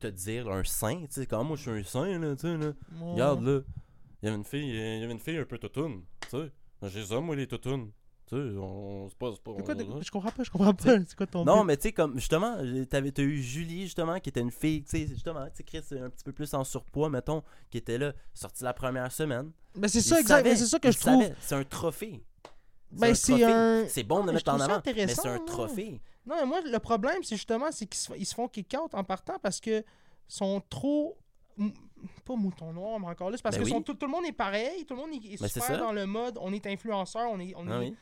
[0.00, 1.00] te dire un saint.
[1.06, 2.66] Tu sais, comme moi, je suis un saint, là, tu sais, là.
[3.00, 3.12] Ouais.
[3.12, 3.60] Regarde, là.
[4.22, 6.50] Il y avait une fille, il y avait une fille un peu toutoune, tu sais.
[6.88, 7.90] J'ai ça, moi, les toutounes.
[8.26, 9.08] Tu sais, on...
[9.10, 9.32] c'est pas...
[9.32, 10.96] c'est pas C'est quoi, je comprends pas, je comprends pas.
[11.06, 11.66] C'est quoi ton Non, but?
[11.66, 12.56] mais tu sais, comme, justement,
[12.88, 16.08] t'as eu Julie, justement, qui était une fille, tu sais, justement, tu sais, Chris, un
[16.08, 19.52] petit peu plus en surpoids, mettons, qui était là, sortie la première semaine.
[19.74, 20.42] Ben, c'est Il ça, exact.
[20.44, 21.24] mais C'est ça que je trouve.
[21.40, 22.24] C'est un trophée.
[22.92, 23.44] Ben, un c'est trophée.
[23.52, 26.00] un- C'est bon de mais le je mettre en avant, mais c'est un trophée.
[26.26, 29.04] Non, mais moi, le problème, c'est justement, c'est qu'ils se, ils se font kick-out en
[29.04, 29.84] partant parce que
[30.28, 31.18] sont trop.
[32.24, 33.72] Pas mouton noir, mais encore là, c'est parce Ben que oui.
[33.72, 36.06] sont- tout, tout le monde est pareil, tout le monde est, Ben, super dans le
[36.06, 37.96] mode, on est influenceur, on est, on Ah est oui.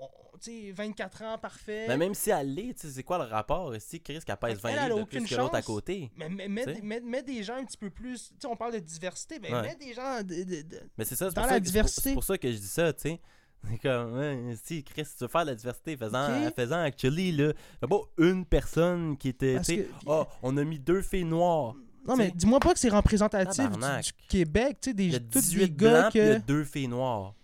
[0.00, 0.08] on-
[0.40, 1.86] tu sais, 24 ans, parfait.
[1.88, 3.74] Mais même si elle l'est, c'est quoi le rapport?
[3.80, 6.10] Si Chris qui pèse 20 Elle, livres de plus que l'autre à côté?
[6.16, 8.32] Mais, mais, mets, mets- mets des gens un petit peu plus.
[8.46, 9.62] On parle de diversité, ben Ouais.
[9.62, 10.18] mets des gens.
[10.22, 12.08] de- de- de- Mais c'est ça, c'est Dans pour, la ça que- c'est pour- diversité.
[12.10, 13.20] c'est pour ça que je dis ça, tu sais.
[13.82, 16.54] Comme, si, Chris, tu veux faire de la diversité, faisant, Ok.
[16.54, 17.52] faisant actually, là.
[17.80, 21.24] Pas une personne qui était, tu Parce sais, que- oh, on a mis deux filles
[21.24, 21.74] noires.
[22.08, 25.70] Non, mais dis-moi pas que c'est représentatif du, Québec, tu sais, des, tous 18 des
[25.70, 26.46] gars puis il y a que.
[26.46, 27.34] deux filles noires.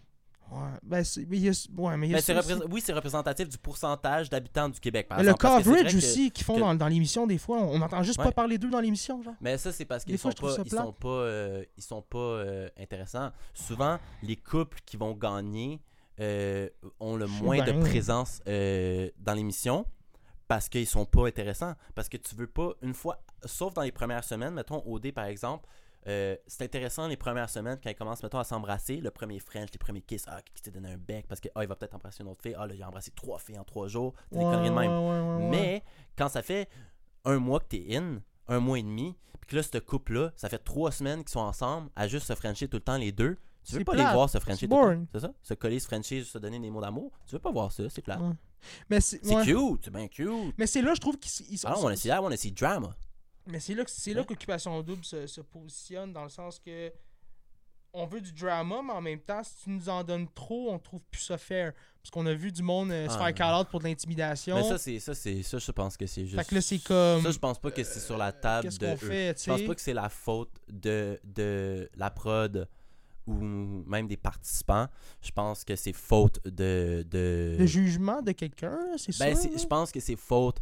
[0.52, 5.08] Ouais, ben, c'est- mais ouais, Ben, ça Oui, c'est représentatif du pourcentage d'habitants du Québec,
[5.08, 5.42] par Mais le exemple.
[5.42, 8.02] que vrai coverage que- aussi qu'ils font que- dans, dans l'émission, des fois, on n'entend
[8.04, 8.26] juste Ouais.
[8.26, 9.34] pas parler d'eux dans l'émission, genre.
[9.40, 12.68] Mais ça, c'est parce qu'ils sont, pas, ils sont pas, euh, ils sont pas euh,
[12.78, 13.30] intéressants.
[13.52, 15.80] Souvent, les couples qui vont gagner
[16.20, 16.68] euh,
[17.00, 17.80] ont le moins de bien.
[17.80, 19.84] présence dans l'émission
[20.48, 21.74] parce qu'ils sont pas intéressants.
[21.94, 25.24] Parce que tu veux pas, une fois, sauf dans les premières semaines, mettons OD par
[25.24, 25.68] exemple,
[26.06, 29.70] euh, c'est intéressant les premières semaines quand ils commencent, mettons, à s'embrasser, le premier French,
[29.72, 31.94] les premiers kiss, ah, qui t'est donné un bec parce que, ah, il va peut-être
[31.94, 34.38] embrasser une autre fille, ah, là, il a embrassé trois filles en trois jours, des
[34.38, 34.90] conneries de même.
[34.90, 35.48] ouais, ouais, ouais.
[35.48, 35.84] Mais
[36.16, 36.68] quand ça fait
[37.24, 40.50] un mois que t'es in, un mois et demi, puis que là, ce couple-là, ça
[40.50, 43.38] fait trois semaines qu'ils sont ensemble, à juste se frencher tout le temps les deux,
[43.64, 44.08] tu veux pas plate.
[44.08, 45.06] les voir se frencher tout le temps.
[45.12, 45.32] C'est ça?
[45.42, 47.12] Se coller, se frencher, se donner des mots d'amour.
[47.26, 48.20] Tu veux pas voir ça, c'est clair.
[48.90, 49.44] Mais c'est ouais.
[49.44, 50.54] cute, c'est bien cute.
[50.58, 51.96] Mais c'est là, je trouve qu'ils ils sont.
[51.96, 52.94] See that, I wanna see drama.
[53.46, 53.84] Mais c'est là,
[54.20, 54.24] Ouais.
[54.26, 56.90] qu'Occupation Double se, se positionne dans le sens que
[57.96, 60.78] on veut du drama, mais en même temps, si tu nous en donnes trop, on
[60.80, 61.72] trouve plus ça fair.
[62.02, 63.32] Parce qu'on a vu du monde euh, se Ah, faire non.
[63.34, 64.56] call out pour de l'intimidation.
[64.56, 66.36] Mais ça, c'est ça, c'est ça, je pense que c'est juste.
[66.36, 67.22] Fait que là, c'est comme.
[67.22, 68.96] Ça, je pense pas que c'est sur la table Qu'est-ce de eux.
[68.96, 72.68] fait, Je pense pas que c'est la faute de, de la prod
[73.26, 73.34] ou
[73.86, 74.86] même des participants.
[75.22, 77.04] Je pense que c'est faute de.
[77.10, 77.56] de...
[77.58, 79.40] Le jugement de quelqu'un, c'est Ben, là.
[79.58, 80.58] je pense que c'est faute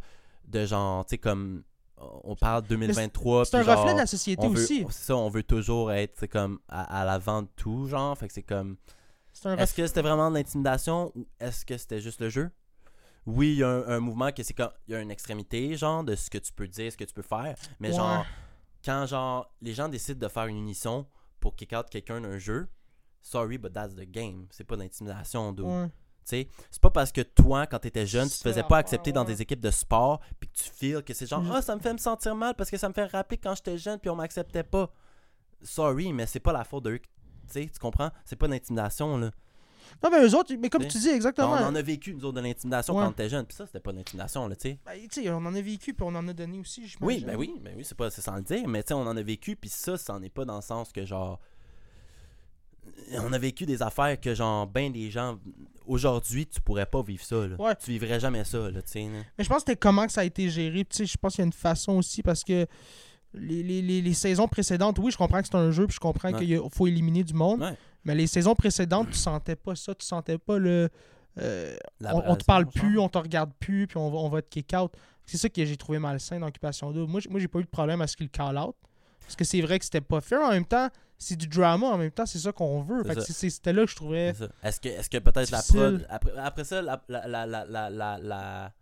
[0.47, 1.63] de genre, tu sais, comme
[1.97, 3.45] on parle 2023.
[3.45, 4.85] C'est un genre, reflet de la société veut- aussi.
[4.89, 8.17] C'est ça, on veut toujours être, tu sais, comme à, à l'avant de tout, genre.
[8.17, 8.77] Fait que c'est comme.
[9.57, 12.51] Est-ce que c'était vraiment de l'intimidation ou est-ce que c'était juste le jeu?
[13.25, 14.69] Oui, il y a un, un mouvement que c'est comme.
[14.87, 17.13] Il y a une extrémité, genre, de ce que tu peux dire, ce que tu
[17.13, 17.55] peux faire.
[17.79, 17.95] Mais Ouais.
[17.95, 18.25] genre,
[18.83, 21.05] quand genre les gens décident de faire une unisson
[21.43, 22.69] pour kick out quelqu'un d'un jeu,
[23.21, 24.47] sorry, but that's the game.
[24.49, 25.65] C'est pas de l'intimidation, dude.
[25.65, 25.87] Ouais.
[25.87, 25.91] Tu
[26.23, 29.11] sais, c'est pas parce que toi, quand t'étais jeune, tu te faisais pas ouais, accepter
[29.11, 31.51] dans des équipes de sport, puis que tu feels que c'est genre, Mm.
[31.53, 33.77] ah, ça me fait me sentir mal parce que ça me fait rappeler quand j'étais
[33.77, 34.89] jeune, puis on m'acceptait pas.
[35.61, 36.99] Sorry, mais c'est pas la faute de eux.
[36.99, 37.09] Tu
[37.47, 38.09] sais, tu comprends?
[38.23, 39.31] C'est pas d'intimidation, là.
[40.03, 41.51] Non, mais eux autres, mais comme Tu dis exactement.
[41.53, 43.01] On en a vécu, nous autres, de l'intimidation Ouais.
[43.03, 44.79] quand on était jeune, puis ça, c'était pas de l'intimidation, là, tu sais.
[44.85, 46.99] Ben, tu sais, on en a vécu, puis on en a donné aussi, j'imagine.
[47.01, 49.01] Oui, ben oui, ben oui, c'est pas c'est sans le dire, mais tu sais, on
[49.01, 51.39] en a vécu, puis ça, ça en est pas dans le sens que genre.
[53.13, 55.39] On a vécu des affaires que genre, ben des gens.
[55.85, 57.55] Aujourd'hui, tu pourrais pas vivre ça, là.
[57.59, 57.75] Ouais.
[57.75, 59.03] Tu vivrais jamais ça, là, tu sais.
[59.37, 60.85] Mais je pense que c'était comment que ça a été géré.
[60.85, 62.65] Tu sais, je pense qu'il y a une façon aussi parce que
[63.33, 65.99] les, les, les, les saisons précédentes, oui, je comprends que c'est un jeu, puis je
[65.99, 66.45] comprends Ouais.
[66.45, 67.75] qu'il faut éliminer du monde.
[68.05, 70.89] Mais les saisons précédentes, tu sentais pas ça, tu sentais pas le.
[71.39, 74.41] euh, on, on te parle plus, on te regarde plus, puis on va, on va
[74.41, 74.91] te kick out.
[75.25, 77.05] C'est ça que j'ai trouvé malsain dans Occupation 2.
[77.05, 78.75] Moi, moi j'ai pas eu de problème à ce qu'il call out.
[79.21, 80.41] Parce que c'est vrai que c'était pas fair.
[80.41, 81.87] En même temps, c'est du drama.
[81.87, 83.03] En même temps, c'est ça qu'on veut.
[83.21, 84.33] C'était là que je trouvais.
[84.63, 86.05] Est-ce que, est-ce que peut-être la prod.
[86.09, 87.65] Après, après ça, la, la, la,
[88.19, 88.73] la,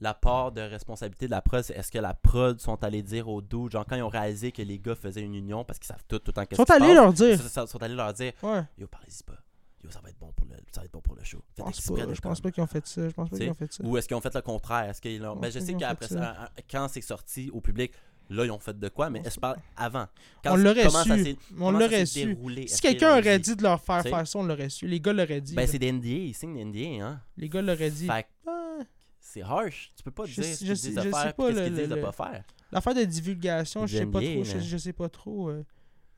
[0.00, 3.28] la, part de responsabilité de la prod, c'est est-ce que la prod sont allés dire
[3.28, 5.88] aux dudes, genre quand ils ont réalisé que les gars faisaient une union parce qu'ils
[5.88, 7.38] savent tout, tout Ils qu'est-ce sont allés leur dire.
[7.42, 8.62] Ils sont, allés leur dire Ouais.
[8.78, 9.38] Yo, parlez-y pas.
[9.82, 11.42] Yo, ça va être bon pour le, ça va être bon pour le show.
[11.50, 12.14] Je Faites pense pas.
[12.14, 13.08] Je pense pas qu'ils ont fait ça.
[13.08, 13.82] Je pense pas qu'ils ont fait ça.
[13.84, 14.90] Ou est-ce qu'ils ont fait le contraire?
[14.90, 15.36] Est-ce qu'ils l'ont...
[15.36, 17.92] Je Ben, je sais ont qu'après ça, hein, quand c'est sorti au public,
[18.28, 20.06] là, ils ont fait de quoi, mais je parle avant?
[20.44, 21.24] Quand- On l'aurait ça su.
[21.24, 22.26] s'est- On ça l'aurait su.
[22.26, 22.66] déroulé?
[22.68, 24.86] Si quelqu'un aurait dit de leur faire faire ça, on l'aurait su.
[24.86, 25.54] Les gars l'auraient dit.
[25.54, 27.20] Ben, c'est des NDA, ils signent des NDA, hein.
[27.36, 28.06] Les gars l'auraient dit.
[28.06, 28.84] Fait que
[29.32, 29.92] c'est harsh.
[29.96, 31.74] Tu peux pas Je dire sais- ce qu'ils disent de faire pas et qu'est-ce qu'ils
[31.76, 32.44] disent de pas faire.
[32.72, 34.44] L'affaire de divulgation, je sais pas trop.
[34.44, 35.64] Je, mais- je sais pas trop euh,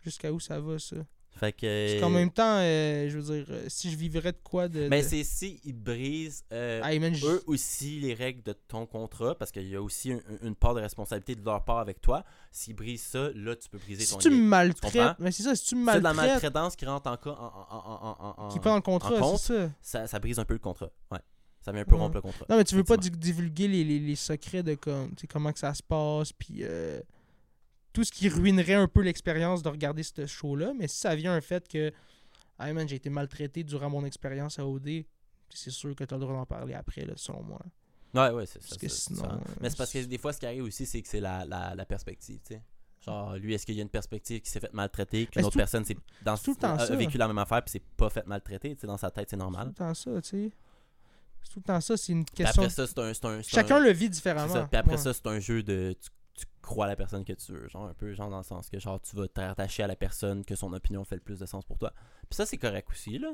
[0.02, 0.96] jusqu'à où ça va, ça.
[1.34, 1.92] Fait que...
[1.92, 4.86] Parce qu'en même temps, euh, je veux dire, euh, si je vivrais de quoi de.
[4.88, 6.82] Mais de- c'est si ils brisent euh,
[7.24, 10.74] eux aussi les règles de ton contrat, parce qu'il y a aussi un- une part
[10.74, 12.22] de responsabilité de leur part avec toi.
[12.50, 15.56] S'ils brisent ça, là, tu peux briser si ton tu me maltraites, mais c'est ça,
[15.56, 18.34] si tu me C'est de la maltraites, maltraitance qui rentre en en, en, en, en,
[18.44, 19.38] en- qui prend le contrat, compte.
[19.38, 19.70] ça.
[19.80, 20.90] ça, ça brise un peu le contrat.
[21.10, 21.18] Ouais.
[21.64, 22.44] Ça vient un peu rompre le contrat.
[22.48, 25.72] Non, mais tu veux pas divulguer les, les, les secrets de comme, comment que ça
[25.74, 26.58] se passe, puis.
[26.62, 27.00] euh,
[27.92, 30.72] tout ce qui ruinerait un peu l'expérience de regarder ce show-là.
[30.78, 31.92] Mais si ça vient un fait que,
[32.58, 35.04] hey man, j'ai été maltraité durant mon expérience à OD,
[35.50, 37.60] c'est sûr que tu as le droit d'en parler après, là, selon moi.
[38.14, 38.76] Ouais, ouais, c'est ça.
[38.88, 39.40] Sinon, ça.
[39.60, 41.74] Mais c'est parce que des fois, ce qui arrive aussi, c'est que c'est la, la,
[41.74, 42.62] la perspective, tu sais.
[43.04, 45.46] Genre, lui, est-ce qu'il y a une perspective qui s'est fait maltraiter, Ben, qu'une c'est
[45.46, 47.72] autre tout- personne s'est dans tout le temps a, a vécu la même affaire, puis
[47.72, 49.66] c'est pas fait maltraiter, tu sais, dans sa tête, c'est C'est tout normal.
[49.68, 50.50] le temps ça, tu sais.
[51.50, 52.62] Tout le temps ça, c'est une Puis question.
[52.62, 54.52] après ça, c'est un, c'est un, c'est Chacun un- le vit différemment.
[54.52, 54.66] ça.
[54.70, 54.98] Puis après Ouais.
[54.98, 55.94] ça, c'est un jeu de.
[56.00, 57.68] Tu, tu crois à la personne que tu veux.
[57.68, 60.44] Genre, un peu, genre, dans le sens que, genre, tu vas t'attacher à la personne
[60.44, 61.92] que son opinion fait le plus de sens pour toi.
[62.30, 63.32] Puis ça, c'est correct aussi, là.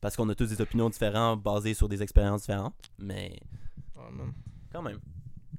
[0.00, 2.74] Parce qu'on a tous des opinions différentes basées sur des expériences différentes.
[2.98, 3.38] Mais,
[3.94, 4.32] Ouais, man.
[4.72, 4.98] quand même.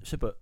[0.01, 0.33] Je sais pas.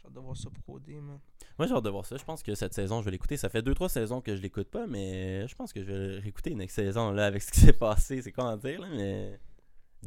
[0.00, 1.20] J'ai hâte de voir ça pro D, man.
[1.56, 2.16] Moi, j'ai hâte de voir ça.
[2.16, 3.36] Je pense que cette saison, je vais l'écouter.
[3.36, 6.50] Ça fait 2-3 saisons que je l'écoute pas, mais je pense que je vais réécouter
[6.50, 8.20] une saison là avec ce qui s'est passé.
[8.22, 9.38] C'est quoi en dire, là, mais.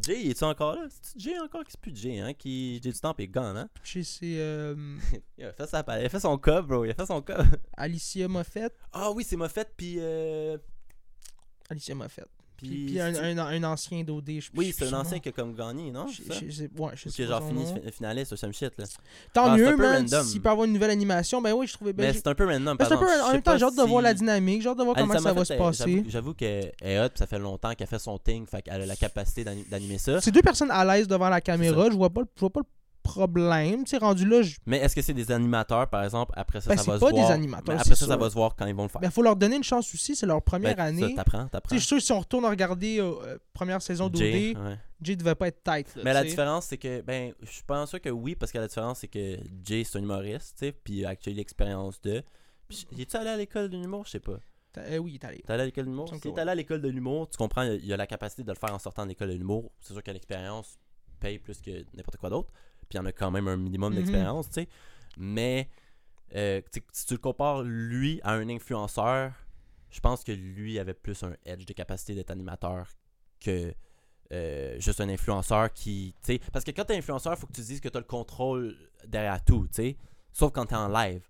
[0.01, 0.87] Jay, es-tu encore là?
[0.89, 2.33] C'est Jay encore qui c'est plus Jay, hein?
[2.33, 2.81] Qui.
[2.83, 3.69] Jay du temps est gone, hein?
[3.83, 4.97] Chez c'est euh,
[5.37, 5.83] Il a fait, sa...
[5.87, 6.85] il a fait son cob, bro.
[6.85, 7.45] Il a fait son cob.
[7.77, 8.73] Alicia Moffett.
[8.91, 9.95] Ah oui, c'est Moffett, puis.
[9.99, 10.57] Euh...
[11.69, 12.27] Alicia Moffett.
[12.57, 14.29] Puis, un, un, un ancien d'OD.
[14.39, 16.07] je- Oui, c'est un ancien qui a comme gagné, non?
[16.07, 18.85] Je- ouais, je sais qui genre fini finaliste ou some shit, là.
[19.33, 20.07] Tant Ah, mieux, man.
[20.23, 22.07] S'il peut avoir une nouvelle animation, ben oui, je trouvais bien.
[22.07, 23.05] Mais c'est un peu random, Ben, par exemple.
[23.23, 25.33] en même temps, j'ai hâte de voir la dynamique, j'ai hâte de voir comment ça
[25.33, 26.03] va se passer.
[26.07, 28.85] j'avoue- qu'elle est hot, puis ça fait longtemps qu'elle fait son thing, fait qu'elle a
[28.85, 30.19] la capacité d'ani- d'animer ça.
[30.21, 32.27] C'est deux personnes à l'aise devant la caméra, je vois pas, le-
[33.05, 33.83] problème.
[33.85, 36.69] Tu sais, rendu là, je- Mais est-ce que c'est des animateurs, par exemple, après ça,
[36.71, 37.31] Ben, ça c'est va pas se des voir?
[37.31, 39.01] animateurs, Mais c'est après ça, ça va se voir quand ils vont le faire.
[39.01, 41.15] ben, faut leur donner une chance aussi, c'est leur première Ben, ça, année.
[41.15, 41.69] T'apprends, Tu t'apprends.
[41.69, 44.57] sais, je suis sûr si on retourne regarder euh, euh, première saison d'OD, Jay, Jay,
[44.57, 45.15] ouais.
[45.15, 45.95] devait pas être tight.
[45.95, 48.57] là, Mais la différence, c'est que, ben, je suis pas sûr que oui, parce que
[48.57, 52.01] la différence, c'est que Jay, c'est un humoriste, tu sais, puis il a actually l'expérience
[52.01, 52.23] de.
[52.97, 54.03] Es-tu allé à l'école de l'humour?
[54.05, 54.39] Je sais pas.
[54.77, 55.37] Euh, oui, il est allé.
[55.45, 56.09] T'es allé à l'école de l'humour?
[56.11, 57.97] Il Si t'es allé à l'école de l'humour, tu comprends, il y il y a
[57.97, 59.71] la capacité de le faire en sortant de l'école de l'humour.
[59.79, 60.77] C'est sûr que l'expérience
[61.19, 62.51] paye plus que n'importe quoi d'autre.
[62.89, 63.99] Puis il y en a quand même un minimum Mhm.
[63.99, 64.69] d'expérience, tu sais.
[65.17, 65.69] Mais
[66.35, 69.33] euh, si tu le compares, lui, à un influenceur,
[69.89, 72.87] je pense que lui avait plus un edge de capacité d'être animateur
[73.39, 73.73] que
[74.31, 76.15] euh, juste un influenceur qui.
[76.23, 78.05] tu sais, Parce que quand t'es influenceur, il faut que tu dises que t'as le
[78.05, 78.75] contrôle
[79.07, 79.97] derrière tout, tu sais.
[80.33, 81.21] Sauf quand t'es en live.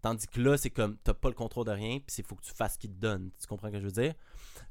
[0.00, 2.42] Tandis que là, c'est comme t'as pas le contrôle de rien, puis il faut que
[2.44, 3.30] tu fasses ce qu'il te donne.
[3.40, 4.14] Tu comprends ce que je veux dire?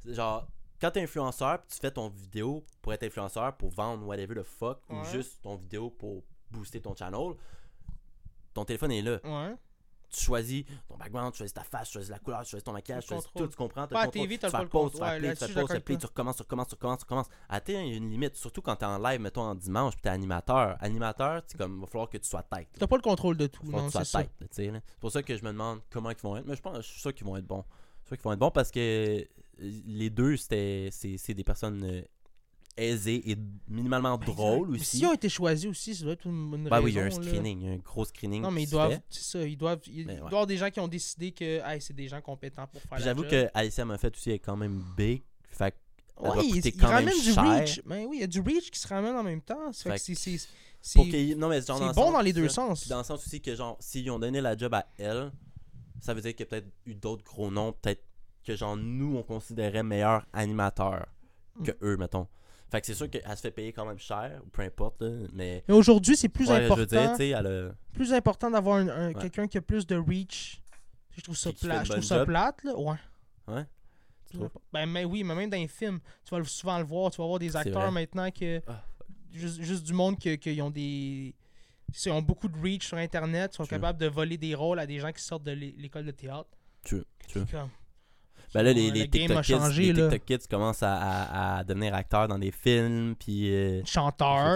[0.04, 0.48] C'est Genre,
[0.80, 4.44] quand t'es influenceur, puis tu fais ton vidéo pour être influenceur, pour vendre whatever the
[4.44, 7.34] fuck, ou juste ton vidéo pour booster ton channel,
[8.54, 9.20] ton téléphone est là.
[9.24, 9.56] Ouais.
[10.10, 12.72] Tu choisis ton background, tu choisis ta face, tu choisis la couleur, tu choisis ton
[12.72, 13.48] maquillage, tu choisis contrôle.
[13.48, 13.88] tout, tu comprends?
[13.88, 14.08] Pas à.
[14.08, 16.68] TV, tu fais pause, tu fais play, tu fais pause, tu play, recommences, tu recommences,
[16.68, 17.28] tu recommences, tu recommences.
[17.49, 20.04] À il y a une limite, surtout quand t'es en live, mettons en dimanche, puis
[20.04, 20.78] t'es animateur.
[20.80, 22.70] Animateur, c'est comme, il va falloir que tu sois tête.
[22.80, 24.30] T'as pas le contrôle de tout, non, que tu c'est sois ça.
[24.49, 24.72] C'est
[25.02, 26.45] pour ça que je me demande comment ils vont être.
[26.45, 27.66] Mais je pense, je suis sûr qu'ils vont être bons.
[27.68, 29.28] Je suis sûr qu'ils vont être bons parce que
[29.60, 32.02] les deux, c'était, c'est, des personnes euh,
[32.78, 34.98] aisées et minimalement drôles Mais aussi.
[34.98, 36.86] S'ils ont été choisis aussi, ça doit être une, une Bah raison.
[36.86, 38.42] oui, il y a un screening, il y a un gros screening.
[38.42, 39.00] Non, mais ils doivent.
[39.10, 39.82] ça, ils doivent.
[39.88, 40.26] Il, il Mais doit y ouais.
[40.28, 43.24] avoir des gens qui ont décidé que hey, c'est des gens compétents pour faire J'avoue
[43.24, 45.24] que Alicia m'a fait aussi est quand même big.
[45.50, 45.74] Fait
[46.20, 47.44] elle Ouais, il, ramène du cher.
[47.44, 47.82] reach.
[47.86, 49.72] Ben oui, il y a du reach qui se ramène en même temps.
[49.72, 49.88] C'est-
[51.50, 52.88] mais bon sens- dans les deux sens.
[52.88, 55.32] Dans le sens aussi que, genre, s'ils ont donné la job à elle,
[56.00, 58.04] ça veut dire qu'il y a peut-être eu d'autres gros noms, peut-être
[58.48, 61.06] que, genre, nous, on considérait meilleurs animateurs
[61.64, 62.28] que eux, mettons.
[62.69, 65.10] Fait que c'est sûr qu'elle se fait payer quand même cher, ou peu importe, là,
[65.34, 65.64] mais.
[65.68, 67.15] Mais aujourd'hui, c'est plus Ouais, dire, important,
[67.94, 69.22] plus important d'avoir un, un- Ouais.
[69.22, 70.61] quelqu'un qui a plus de reach.
[71.15, 71.56] Je trouve ça une
[71.86, 72.78] Je trouve ça plate, là.
[72.78, 72.95] Ouais.
[73.48, 73.65] Ouais.
[74.74, 77.10] Ben, mais oui, mais même dans les films, tu vas souvent le voir.
[77.11, 78.61] Tu vas voir des acteurs maintenant que.
[78.68, 78.84] Ah,
[79.34, 81.36] Juste, juste du monde qui ont des.
[82.06, 83.76] Ils ont beaucoup de reach sur Internet, sont True.
[83.76, 86.49] capables de voler des rôles à des gens qui sortent de l'é- l'école de théâtre.
[86.84, 87.69] Tu tu comme-
[88.53, 90.10] Ben là, les, les TikTok, kids, changé, les.
[90.10, 93.53] TikTok kids commencent à, à- à devenir acteurs dans des films, puis.
[93.53, 93.82] euh,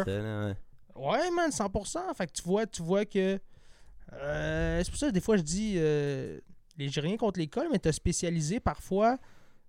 [0.08, 0.56] là, ouais.
[0.96, 2.00] Ouais, man, 100%.
[2.16, 3.40] Fait que tu vois, tu vois que.
[4.14, 5.74] euh, c'est pour ça que des fois je dis.
[5.78, 6.40] Euh,
[6.78, 9.18] J'ai rien contre l'école, mais te spécialiser parfois,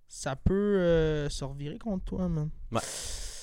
[0.07, 2.49] ça peut euh, se revirer contre toi, man.
[2.71, 2.79] Ouais.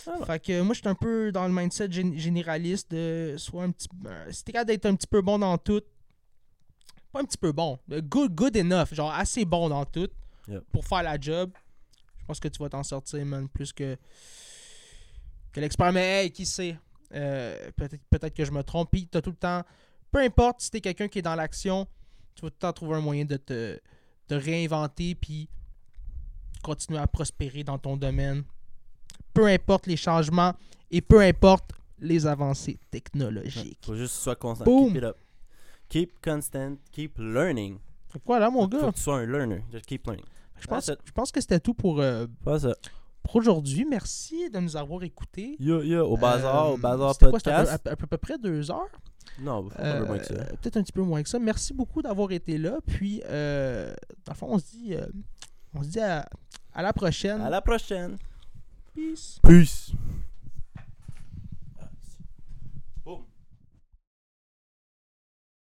[0.07, 0.25] Ah.
[0.25, 3.71] Fait que moi, je suis un peu dans le mindset gén- généraliste de soit un
[3.71, 3.87] petit.
[4.07, 5.83] euh, si t'es capable d'être un petit peu bon dans tout,
[7.13, 10.09] pas un petit peu bon, good, good enough, genre assez bon dans tout
[10.49, 10.65] Yep.
[10.73, 11.51] pour faire la job,
[12.19, 13.97] je pense que tu vas t'en sortir, man, plus que,
[15.53, 15.93] que l'expert.
[15.93, 16.77] Mais hey, qui sait,
[17.13, 18.89] Euh, peut-être peut-être que je me trompe.
[18.93, 19.65] Puis t'as tout le temps,
[20.13, 21.87] peu importe si t'es quelqu'un qui est dans l'action,
[22.37, 23.81] tu vas tout le temps trouver un moyen de te
[24.29, 25.49] de réinventer puis
[26.63, 28.45] continuer à prospérer dans ton domaine.
[29.35, 30.55] Peu importe les changements
[30.93, 33.79] et peu importe les avancées technologiques.
[33.85, 34.65] Faut juste que tu sois constant.
[34.65, 34.89] Boom.
[34.93, 35.17] Keep it up.
[35.89, 36.77] Keep constant.
[36.93, 37.81] Keep learning.
[38.11, 38.91] Fait que voilà, mon Faut gars?
[38.91, 39.63] que tu sois un learner.
[39.73, 40.25] Just keep learning.
[40.61, 42.27] Je pense, je que c'était tout pour, euh,
[43.23, 43.87] pour aujourd'hui.
[43.89, 45.57] Merci de nous avoir écoutés.
[45.59, 47.73] Yo, yo, au bazar, Euh, au bazar c'était quoi, podcast.
[47.73, 48.89] à peu, à peu- à peu près deux heures?
[49.41, 49.69] Non.
[49.79, 50.05] Euh,
[50.61, 51.39] Peut-être un petit peu moins que ça.
[51.39, 52.79] Merci beaucoup d'avoir été là.
[52.87, 53.95] Puis, euh,
[54.27, 55.07] dans le fond, on se dit, euh,
[55.75, 56.29] on se dit à,
[56.75, 57.41] à la prochaine.
[57.41, 58.17] À la prochaine.
[58.95, 59.39] Peace.
[59.43, 59.93] Peace.